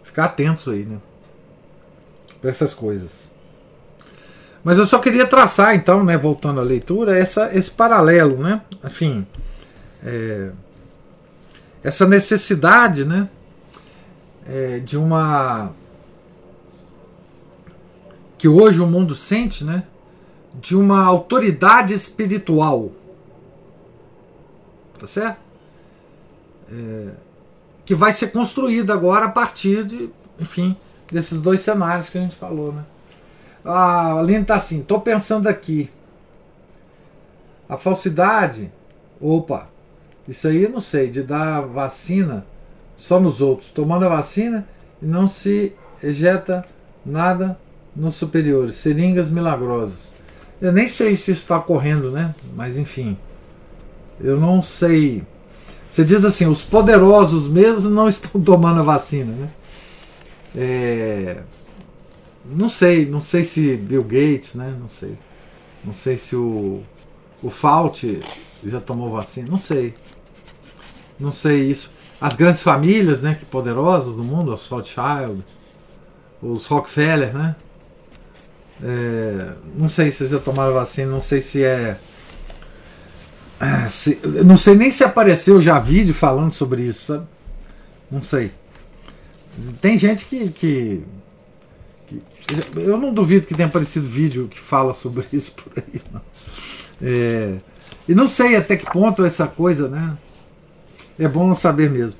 ficar 0.03 0.25
atentos 0.25 0.67
aí, 0.67 0.85
né? 0.85 0.97
Para 2.39 2.49
essas 2.49 2.73
coisas. 2.73 3.31
Mas 4.63 4.77
eu 4.77 4.87
só 4.87 4.99
queria 4.99 5.27
traçar, 5.27 5.75
então, 5.75 6.03
né, 6.03 6.17
voltando 6.17 6.59
à 6.59 6.63
leitura, 6.63 7.17
essa, 7.17 7.55
esse 7.55 7.69
paralelo, 7.69 8.37
né? 8.37 8.61
Enfim, 8.83 9.25
é, 10.03 10.49
essa 11.83 12.07
necessidade, 12.07 13.05
né, 13.05 13.29
é, 14.47 14.79
de 14.79 14.97
uma 14.97 15.71
que 18.37 18.47
hoje 18.47 18.81
o 18.81 18.87
mundo 18.87 19.15
sente, 19.15 19.63
né, 19.63 19.83
de 20.55 20.75
uma 20.75 21.03
autoridade 21.03 21.93
espiritual 21.93 22.91
tá 25.05 25.07
certo? 25.07 25.39
É, 26.71 27.09
que 27.85 27.93
vai 27.93 28.11
ser 28.11 28.31
construída 28.31 28.93
agora 28.93 29.25
a 29.25 29.29
partir 29.29 29.85
de, 29.85 30.09
enfim, 30.39 30.75
desses 31.11 31.39
dois 31.39 31.61
cenários 31.61 32.09
que 32.09 32.17
a 32.17 32.21
gente 32.21 32.35
falou, 32.35 32.73
né? 32.73 32.83
A 33.63 34.19
Aline 34.19 34.43
tá 34.43 34.55
assim, 34.55 34.81
tô 34.81 34.99
pensando 34.99 35.47
aqui. 35.47 35.89
A 37.69 37.77
falsidade, 37.77 38.71
opa, 39.21 39.69
isso 40.27 40.47
aí 40.47 40.67
não 40.67 40.81
sei, 40.81 41.09
de 41.09 41.21
dar 41.21 41.61
vacina 41.61 42.45
só 42.95 43.19
nos 43.19 43.41
outros, 43.41 43.71
tomando 43.71 44.05
a 44.05 44.09
vacina 44.09 44.67
e 45.01 45.05
não 45.05 45.27
se 45.27 45.73
ejeta 46.01 46.65
nada 47.05 47.57
nos 47.95 48.15
superiores, 48.15 48.75
seringas 48.75 49.29
milagrosas. 49.29 50.13
Eu 50.59 50.71
nem 50.71 50.87
sei 50.87 51.15
se 51.15 51.31
está 51.31 51.57
ocorrendo, 51.57 52.11
né? 52.11 52.33
Mas 52.55 52.77
enfim. 52.77 53.17
Eu 54.19 54.39
não 54.39 54.61
sei. 54.61 55.23
Você 55.89 56.03
diz 56.03 56.25
assim, 56.25 56.47
os 56.47 56.63
poderosos 56.63 57.47
mesmo 57.47 57.89
não 57.89 58.07
estão 58.09 58.41
tomando 58.41 58.79
a 58.79 58.83
vacina, 58.83 59.31
né? 59.33 59.49
É... 60.57 61.43
não 62.45 62.69
sei, 62.69 63.05
não 63.05 63.19
sei 63.19 63.43
se 63.43 63.75
Bill 63.75 64.03
Gates, 64.03 64.55
né? 64.55 64.75
Não 64.79 64.87
sei. 64.87 65.17
Não 65.83 65.93
sei 65.93 66.17
se 66.17 66.35
o, 66.35 66.81
o 67.43 67.49
Fauci 67.49 68.19
já 68.63 68.79
tomou 68.79 69.11
vacina, 69.11 69.47
não 69.49 69.59
sei. 69.59 69.93
Não 71.19 71.31
sei 71.31 71.69
isso. 71.69 71.91
As 72.19 72.35
grandes 72.35 72.61
famílias, 72.61 73.21
né, 73.21 73.35
que 73.35 73.45
poderosas 73.45 74.15
do 74.15 74.23
mundo, 74.23 74.53
os 74.53 74.65
Rothschild, 74.67 75.43
os 76.41 76.65
Rockefeller, 76.65 77.33
né? 77.33 77.55
É, 78.83 79.53
não 79.75 79.87
sei 79.87 80.11
se 80.11 80.27
já 80.27 80.39
tomaram 80.39 80.73
vacina, 80.73 81.11
não 81.11 81.21
sei 81.21 81.41
se 81.41 81.63
é. 81.63 81.97
É 83.59 83.87
se, 83.87 84.19
não 84.43 84.57
sei 84.57 84.75
nem 84.75 84.91
se 84.91 85.03
apareceu 85.03 85.61
já 85.61 85.79
vídeo 85.79 86.13
falando 86.13 86.51
sobre 86.51 86.81
isso, 86.83 87.05
sabe? 87.05 87.25
Não 88.11 88.21
sei. 88.21 88.51
Tem 89.81 89.97
gente 89.97 90.25
que, 90.25 90.49
que, 90.49 91.03
que, 92.07 92.21
Eu 92.79 92.97
não 92.97 93.13
duvido 93.13 93.47
que 93.47 93.55
tenha 93.55 93.67
aparecido 93.67 94.07
vídeo 94.07 94.47
que 94.47 94.59
fala 94.59 94.93
sobre 94.93 95.25
isso 95.31 95.53
por 95.53 95.71
aí. 95.77 96.01
Não. 96.11 96.21
É, 97.01 97.57
e 98.07 98.13
não 98.13 98.27
sei 98.27 98.55
até 98.55 98.75
que 98.75 98.85
ponto 98.85 99.23
essa 99.23 99.47
coisa, 99.47 99.87
né? 99.87 100.17
É 101.17 101.27
bom 101.27 101.53
saber 101.53 101.89
mesmo. 101.89 102.19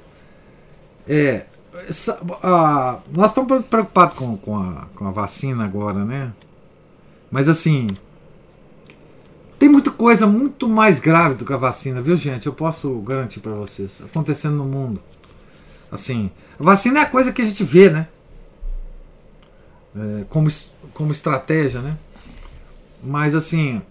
É, 1.08 1.46
essa, 1.88 2.20
a, 2.42 3.00
nós 3.12 3.32
estamos 3.32 3.66
preocupados 3.66 4.18
com, 4.18 4.38
com, 4.38 4.58
a, 4.58 4.88
com 4.96 5.08
a 5.08 5.12
vacina 5.12 5.66
agora, 5.66 6.04
né? 6.06 6.34
Mas 7.30 7.50
assim. 7.50 7.88
Tem 9.58 9.70
muita 9.70 9.92
coisa 9.92 10.28
muito 10.28 10.68
mais 10.68 11.00
grave 11.00 11.36
do 11.36 11.46
que 11.46 11.54
a 11.54 11.58
vacina, 11.58 12.02
viu, 12.02 12.18
gente? 12.18 12.48
Eu 12.48 12.54
posso 12.54 12.94
garantir 13.00 13.40
para 13.40 13.54
vocês. 13.54 14.02
Acontecendo 14.04 14.56
no 14.56 14.66
mundo. 14.66 15.02
Assim, 15.92 16.30
a 16.60 16.64
vacina 16.64 17.00
é 17.00 17.04
a 17.04 17.10
coisa 17.10 17.32
que 17.32 17.42
a 17.42 17.46
gente 17.46 17.64
vê, 17.64 17.90
né? 17.90 18.08
É, 19.96 20.26
como, 20.30 20.50
como 20.94 21.12
estratégia, 21.12 21.80
né? 21.80 21.98
Mas 23.02 23.34
assim, 23.34 23.82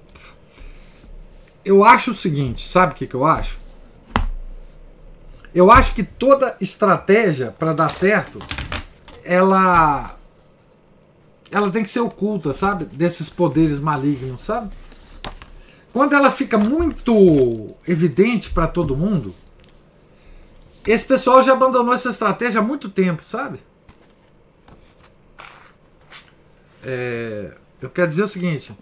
eu 1.64 1.82
acho 1.82 2.10
o 2.10 2.14
seguinte, 2.14 2.68
sabe 2.68 2.92
o 2.92 2.96
que, 2.96 3.06
que 3.06 3.14
eu 3.14 3.24
acho? 3.24 3.58
Eu 5.54 5.70
acho 5.70 5.94
que 5.94 6.02
toda 6.02 6.56
estratégia 6.60 7.54
para 7.58 7.72
dar 7.72 7.88
certo, 7.88 8.38
ela 9.24 10.18
ela 11.50 11.70
tem 11.70 11.84
que 11.84 11.90
ser 11.90 12.00
oculta, 12.00 12.52
sabe? 12.52 12.84
Desses 12.84 13.30
poderes 13.30 13.78
malignos, 13.78 14.42
sabe? 14.42 14.70
Quando 15.94 16.12
ela 16.12 16.28
fica 16.28 16.58
muito 16.58 17.72
evidente 17.86 18.50
para 18.50 18.66
todo 18.66 18.96
mundo, 18.96 19.32
esse 20.84 21.06
pessoal 21.06 21.40
já 21.40 21.52
abandonou 21.52 21.94
essa 21.94 22.10
estratégia 22.10 22.60
há 22.60 22.64
muito 22.64 22.90
tempo, 22.90 23.22
sabe? 23.22 23.60
É, 26.82 27.56
eu 27.80 27.88
quero 27.88 28.08
dizer 28.08 28.24
o 28.24 28.28
seguinte: 28.28 28.76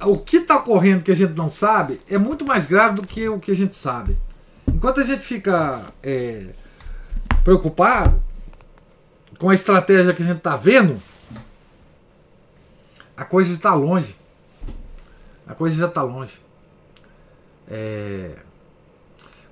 o 0.00 0.16
que 0.16 0.38
está 0.38 0.56
ocorrendo 0.56 1.04
que 1.04 1.12
a 1.12 1.14
gente 1.14 1.34
não 1.34 1.50
sabe 1.50 2.00
é 2.08 2.16
muito 2.16 2.42
mais 2.42 2.64
grave 2.64 2.94
do 2.94 3.06
que 3.06 3.28
o 3.28 3.38
que 3.38 3.50
a 3.50 3.56
gente 3.56 3.76
sabe. 3.76 4.16
Enquanto 4.66 5.00
a 5.00 5.04
gente 5.04 5.22
fica 5.22 5.84
é, 6.02 6.54
preocupado 7.44 8.18
com 9.38 9.50
a 9.50 9.54
estratégia 9.54 10.14
que 10.14 10.22
a 10.22 10.26
gente 10.26 10.38
está 10.38 10.56
vendo, 10.56 10.98
a 13.14 13.26
coisa 13.26 13.52
está 13.52 13.74
longe. 13.74 14.23
A 15.46 15.54
coisa 15.54 15.76
já 15.76 15.86
está 15.86 16.02
longe. 16.02 16.40
É... 17.68 18.42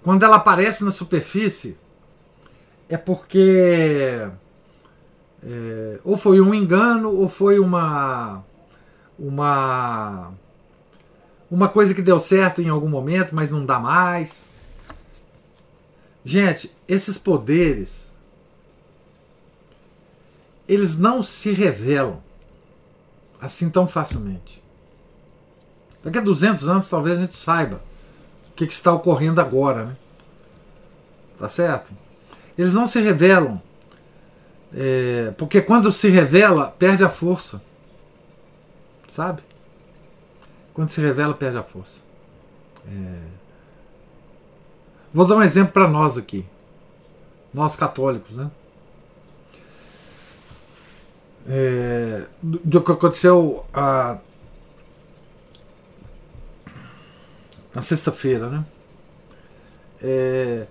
Quando 0.02 0.24
ela 0.24 0.36
aparece 0.36 0.84
na 0.84 0.90
superfície, 0.90 1.76
é 2.88 2.96
porque 2.96 4.28
é, 5.44 5.98
ou 6.04 6.16
foi 6.16 6.40
um 6.40 6.54
engano 6.54 7.10
ou 7.12 7.28
foi 7.28 7.58
uma 7.58 8.44
uma 9.18 10.32
uma 11.50 11.68
coisa 11.68 11.94
que 11.94 12.00
deu 12.00 12.18
certo 12.20 12.62
em 12.62 12.68
algum 12.68 12.88
momento, 12.88 13.34
mas 13.34 13.50
não 13.50 13.64
dá 13.64 13.78
mais. 13.78 14.50
Gente, 16.24 16.74
esses 16.86 17.18
poderes 17.18 18.12
eles 20.68 20.96
não 20.96 21.22
se 21.22 21.52
revelam 21.52 22.22
assim 23.40 23.68
tão 23.68 23.86
facilmente. 23.86 24.61
Daqui 26.04 26.18
a 26.18 26.22
200 26.22 26.68
anos 26.68 26.88
talvez 26.88 27.18
a 27.18 27.22
gente 27.22 27.36
saiba 27.36 27.80
o 28.50 28.54
que, 28.54 28.66
que 28.66 28.72
está 28.72 28.92
ocorrendo 28.92 29.40
agora, 29.40 29.86
né? 29.86 29.96
Tá 31.38 31.48
certo? 31.48 31.92
Eles 32.56 32.74
não 32.74 32.86
se 32.86 33.00
revelam, 33.00 33.60
é, 34.74 35.32
porque 35.36 35.60
quando 35.60 35.90
se 35.92 36.08
revela, 36.08 36.74
perde 36.78 37.04
a 37.04 37.08
força. 37.08 37.62
Sabe? 39.08 39.42
Quando 40.72 40.88
se 40.88 41.00
revela, 41.00 41.34
perde 41.34 41.58
a 41.58 41.62
força. 41.62 42.00
É... 42.86 43.18
Vou 45.12 45.26
dar 45.26 45.36
um 45.36 45.42
exemplo 45.42 45.72
para 45.72 45.86
nós 45.86 46.16
aqui, 46.16 46.46
nós 47.52 47.76
católicos, 47.76 48.36
né? 48.36 48.50
É, 51.46 52.24
do 52.40 52.80
que 52.80 52.92
aconteceu 52.92 53.66
a, 53.74 54.16
na 57.74 57.82
sexta-feira, 57.82 58.48
né? 58.48 58.64
É, 60.02 60.66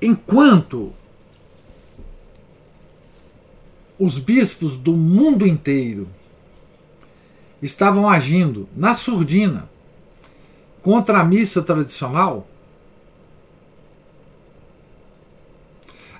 enquanto 0.00 0.92
os 3.98 4.18
bispos 4.18 4.76
do 4.76 4.92
mundo 4.92 5.46
inteiro 5.46 6.08
estavam 7.60 8.08
agindo 8.08 8.68
na 8.74 8.94
surdina 8.94 9.68
contra 10.82 11.20
a 11.20 11.24
missa 11.24 11.60
tradicional, 11.60 12.48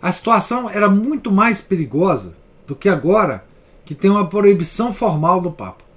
a 0.03 0.13
situação 0.13 0.69
era 0.69 0.89
muito 0.89 1.31
mais 1.31 1.61
perigosa 1.61 2.35
do 2.67 2.77
que 2.77 2.89
agora, 2.89 3.45
que 3.85 3.95
tem 3.95 4.11
uma 4.11 4.29
proibição 4.29 4.93
formal 4.93 5.41
do 5.41 5.51
Papa. 5.51 5.90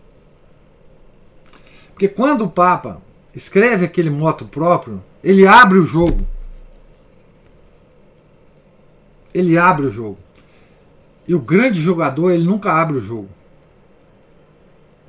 Porque 2.04 2.16
quando 2.16 2.44
o 2.44 2.50
Papa 2.50 3.02
escreve 3.34 3.86
aquele 3.86 4.10
moto 4.10 4.44
próprio, 4.44 5.02
ele 5.24 5.48
abre 5.48 5.80
o 5.80 5.86
jogo. 5.86 6.28
Ele 9.34 9.58
abre 9.58 9.86
o 9.86 9.90
jogo. 9.90 10.18
E 11.26 11.34
o 11.34 11.40
grande 11.40 11.80
jogador, 11.80 12.32
ele 12.32 12.44
nunca 12.44 12.74
abre 12.74 12.98
o 12.98 13.02
jogo. 13.02 13.30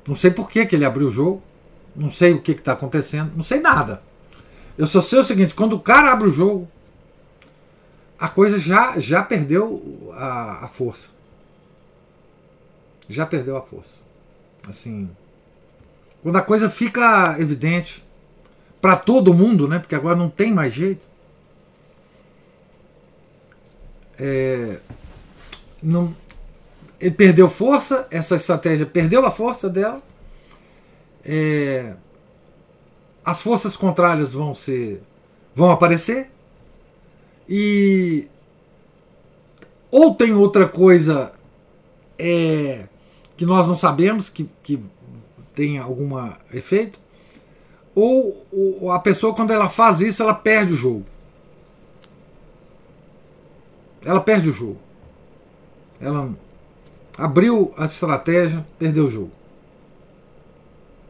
Não 0.07 0.15
sei 0.15 0.31
por 0.31 0.49
que, 0.49 0.65
que 0.65 0.73
ele 0.73 0.85
abriu 0.85 1.09
o 1.09 1.11
jogo. 1.11 1.43
Não 1.93 2.09
sei 2.09 2.31
o 2.31 2.41
que 2.41 2.53
está 2.53 2.71
acontecendo. 2.71 3.33
Não 3.35 3.43
sei 3.43 3.59
nada. 3.59 4.01
Eu 4.77 4.87
só 4.87 5.01
sei 5.01 5.19
o 5.19 5.23
seguinte: 5.25 5.53
quando 5.53 5.73
o 5.73 5.81
cara 5.81 6.13
abre 6.13 6.29
o 6.29 6.31
jogo, 6.31 6.65
a 8.17 8.29
coisa 8.29 8.57
já, 8.57 8.97
já 9.01 9.21
perdeu 9.21 10.13
a, 10.13 10.63
a 10.63 10.67
força. 10.69 11.09
Já 13.09 13.25
perdeu 13.25 13.57
a 13.57 13.61
força. 13.61 13.99
Assim. 14.65 15.09
Quando 16.25 16.37
a 16.37 16.41
coisa 16.41 16.71
fica 16.71 17.35
evidente 17.37 18.03
para 18.81 18.95
todo 18.95 19.31
mundo, 19.31 19.67
né? 19.67 19.77
Porque 19.77 19.93
agora 19.93 20.15
não 20.15 20.27
tem 20.27 20.51
mais 20.51 20.73
jeito. 20.73 21.05
É, 24.17 24.79
não, 25.83 26.15
ele 26.99 27.13
perdeu 27.13 27.47
força, 27.47 28.07
essa 28.09 28.35
estratégia 28.37 28.87
perdeu 28.87 29.23
a 29.23 29.29
força 29.29 29.69
dela. 29.69 30.01
É, 31.23 31.93
as 33.23 33.39
forças 33.39 33.77
contrárias 33.77 34.33
vão 34.33 34.55
ser 34.55 35.03
vão 35.53 35.69
aparecer 35.69 36.31
e 37.47 38.27
ou 39.91 40.15
tem 40.15 40.33
outra 40.33 40.67
coisa 40.67 41.31
é, 42.17 42.87
que 43.37 43.45
nós 43.45 43.67
não 43.67 43.75
sabemos 43.75 44.27
que, 44.27 44.49
que 44.63 44.79
tem 45.55 45.77
algum 45.77 46.11
efeito 46.53 46.99
ou, 47.93 48.45
ou 48.51 48.91
a 48.91 48.99
pessoa 48.99 49.33
quando 49.33 49.51
ela 49.51 49.69
faz 49.69 50.01
isso 50.01 50.21
ela 50.21 50.33
perde 50.33 50.73
o 50.73 50.77
jogo 50.77 51.05
ela 54.03 54.19
perde 54.19 54.49
o 54.49 54.53
jogo 54.53 54.77
ela 55.99 56.29
abriu 57.17 57.73
a 57.77 57.85
estratégia, 57.85 58.65
perdeu 58.77 59.05
o 59.05 59.11
jogo. 59.11 59.31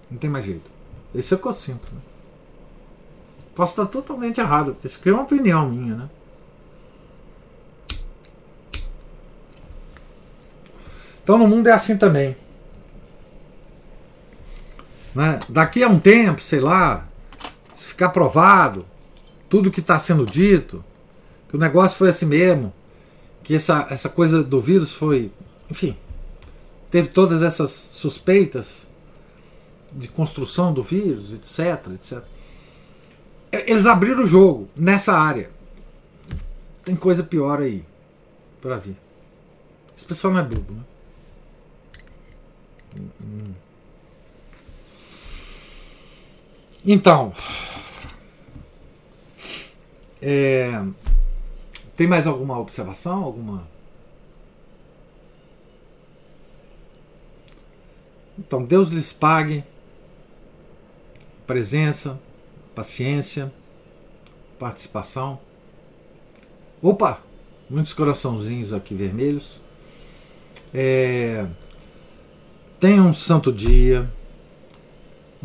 Não 0.09 0.17
tem 0.17 0.29
mais 0.29 0.45
jeito. 0.45 0.69
Esse 1.13 1.33
é 1.33 1.37
o 1.37 1.39
que 1.39 1.47
eu 1.47 1.53
sinto. 1.53 1.93
Né? 1.93 2.01
Posso 3.55 3.73
estar 3.73 3.85
totalmente 3.91 4.39
errado, 4.39 4.73
porque 4.73 4.87
isso 4.87 4.99
aqui 4.99 5.09
é 5.09 5.13
uma 5.13 5.23
opinião 5.23 5.69
minha, 5.69 5.95
né? 5.95 6.09
Então 11.23 11.39
no 11.39 11.47
mundo 11.47 11.67
é 11.67 11.71
assim 11.71 11.97
também. 11.97 12.35
Né? 15.15 15.39
Daqui 15.47 15.81
a 15.81 15.87
um 15.87 15.97
tempo, 15.97 16.41
sei 16.41 16.59
lá, 16.59 17.07
se 17.73 17.85
ficar 17.85 18.09
provado 18.09 18.85
tudo 19.47 19.71
que 19.71 19.79
está 19.79 19.97
sendo 19.97 20.25
dito, 20.25 20.83
que 21.47 21.55
o 21.55 21.59
negócio 21.59 21.97
foi 21.97 22.09
assim 22.09 22.25
mesmo, 22.25 22.73
que 23.41 23.55
essa, 23.55 23.87
essa 23.89 24.09
coisa 24.09 24.43
do 24.43 24.59
vírus 24.59 24.91
foi. 24.91 25.31
Enfim, 25.71 25.95
teve 26.91 27.07
todas 27.07 27.41
essas 27.41 27.71
suspeitas 27.71 28.85
de 29.93 30.09
construção 30.09 30.73
do 30.73 30.83
vírus, 30.83 31.31
etc, 31.31 31.93
etc. 31.93 32.23
Eles 33.51 33.85
abriram 33.85 34.23
o 34.23 34.27
jogo 34.27 34.67
nessa 34.75 35.13
área. 35.13 35.49
Tem 36.83 36.95
coisa 36.95 37.23
pior 37.23 37.61
aí 37.61 37.85
para 38.61 38.77
vir. 38.77 38.97
Esse 39.95 40.05
pessoal 40.05 40.33
não 40.33 40.41
é 40.41 40.43
bobo, 40.43 40.73
né? 40.73 40.81
Então, 46.87 47.33
é, 50.21 50.83
tem 51.95 52.05
mais 52.05 52.27
alguma 52.27 52.59
observação? 52.59 53.23
Alguma? 53.23 53.67
Então, 58.37 58.63
Deus 58.63 58.89
lhes 58.89 59.11
pague 59.11 59.63
presença, 61.47 62.19
paciência, 62.75 63.51
participação. 64.59 65.39
Opa! 66.81 67.19
Muitos 67.67 67.93
coraçãozinhos 67.93 68.73
aqui 68.73 68.93
vermelhos. 68.93 69.59
É, 70.71 71.47
tenha 72.79 73.01
um 73.01 73.13
santo 73.13 73.51
dia, 73.51 74.07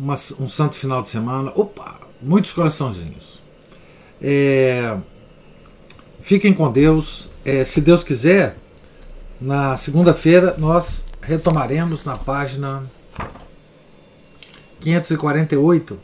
uma, 0.01 0.15
um 0.39 0.47
santo 0.47 0.75
final 0.75 1.03
de 1.03 1.09
semana. 1.09 1.51
Opa! 1.55 1.99
Muitos 2.19 2.51
coraçãozinhos. 2.53 3.41
É, 4.19 4.97
fiquem 6.21 6.53
com 6.53 6.71
Deus. 6.71 7.29
É, 7.45 7.63
se 7.63 7.79
Deus 7.79 8.03
quiser, 8.03 8.57
na 9.39 9.75
segunda-feira 9.75 10.55
nós 10.57 11.05
retomaremos 11.21 12.03
na 12.03 12.17
página 12.17 12.83
548 14.79 15.99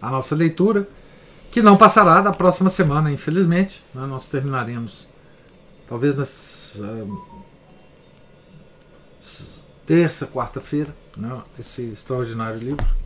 a 0.00 0.10
nossa 0.10 0.34
leitura, 0.34 0.88
que 1.50 1.60
não 1.62 1.76
passará 1.76 2.20
da 2.20 2.32
próxima 2.32 2.70
semana, 2.70 3.10
infelizmente. 3.10 3.82
Né? 3.94 4.06
Nós 4.06 4.28
terminaremos 4.28 5.08
talvez 5.86 6.14
uh, 6.78 7.22
terça, 9.84 10.26
quarta-feira, 10.26 10.94
né? 11.16 11.40
esse 11.58 11.82
extraordinário 11.82 12.60
livro. 12.60 13.05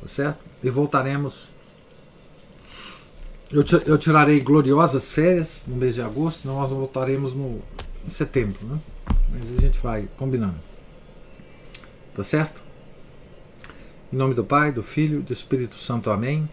Tá 0.00 0.08
certo? 0.08 0.38
E 0.62 0.70
voltaremos. 0.70 1.48
Eu, 3.50 3.64
eu 3.86 3.96
tirarei 3.96 4.40
gloriosas 4.40 5.10
férias 5.10 5.64
no 5.66 5.76
mês 5.76 5.94
de 5.94 6.02
agosto, 6.02 6.46
nós 6.46 6.70
voltaremos 6.70 7.34
no, 7.34 7.58
em 8.04 8.10
setembro, 8.10 8.66
né? 8.66 8.78
Mas 9.30 9.58
a 9.58 9.60
gente 9.60 9.78
vai 9.78 10.08
combinando. 10.16 10.56
Tá 12.14 12.22
certo? 12.22 12.62
Em 14.12 14.16
nome 14.16 14.34
do 14.34 14.44
Pai, 14.44 14.72
do 14.72 14.82
Filho 14.82 15.20
e 15.20 15.22
do 15.22 15.32
Espírito 15.32 15.78
Santo. 15.78 16.10
Amém. 16.10 16.48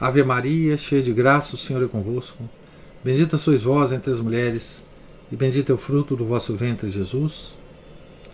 Ave 0.00 0.22
Maria, 0.24 0.76
cheia 0.76 1.02
de 1.02 1.12
graça, 1.12 1.54
o 1.54 1.58
Senhor 1.58 1.82
é 1.82 1.86
convosco. 1.86 2.48
Bendita 3.02 3.36
sois 3.38 3.62
vós 3.62 3.92
entre 3.92 4.10
as 4.10 4.18
mulheres, 4.18 4.82
e 5.30 5.36
bendito 5.36 5.70
é 5.70 5.74
o 5.74 5.78
fruto 5.78 6.16
do 6.16 6.24
vosso 6.24 6.56
ventre, 6.56 6.90
Jesus. 6.90 7.54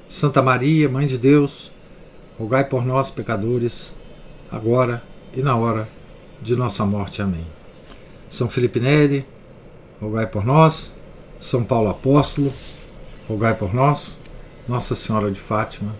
Santa 0.08 0.40
Maria, 0.40 0.88
Mãe 0.88 1.06
de 1.06 1.18
Deus, 1.18 1.70
rogai 2.38 2.64
por 2.64 2.84
nós, 2.84 3.10
pecadores, 3.10 3.94
agora 4.50 5.02
e 5.34 5.42
na 5.42 5.56
hora 5.56 5.88
de 6.42 6.56
nossa 6.56 6.84
morte. 6.84 7.22
Amém. 7.22 7.46
São 8.28 8.48
Felipe 8.48 8.80
Neri, 8.80 9.26
rogai 10.00 10.26
por 10.26 10.44
nós. 10.44 10.94
São 11.38 11.64
Paulo 11.64 11.88
Apóstolo, 11.88 12.52
rogai 13.28 13.54
por 13.54 13.74
nós. 13.74 14.20
Nossa 14.68 14.94
Senhora 14.94 15.30
de 15.30 15.40
Fátima, 15.40 15.94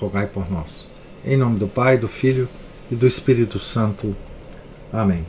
rogai 0.00 0.26
por 0.26 0.50
nós. 0.50 0.88
Em 1.24 1.36
nome 1.36 1.58
do 1.58 1.66
Pai, 1.66 1.98
do 1.98 2.08
Filho 2.08 2.48
e 2.90 2.94
do 2.94 3.06
Espírito 3.06 3.58
Santo. 3.58 4.14
Amém. 4.92 5.24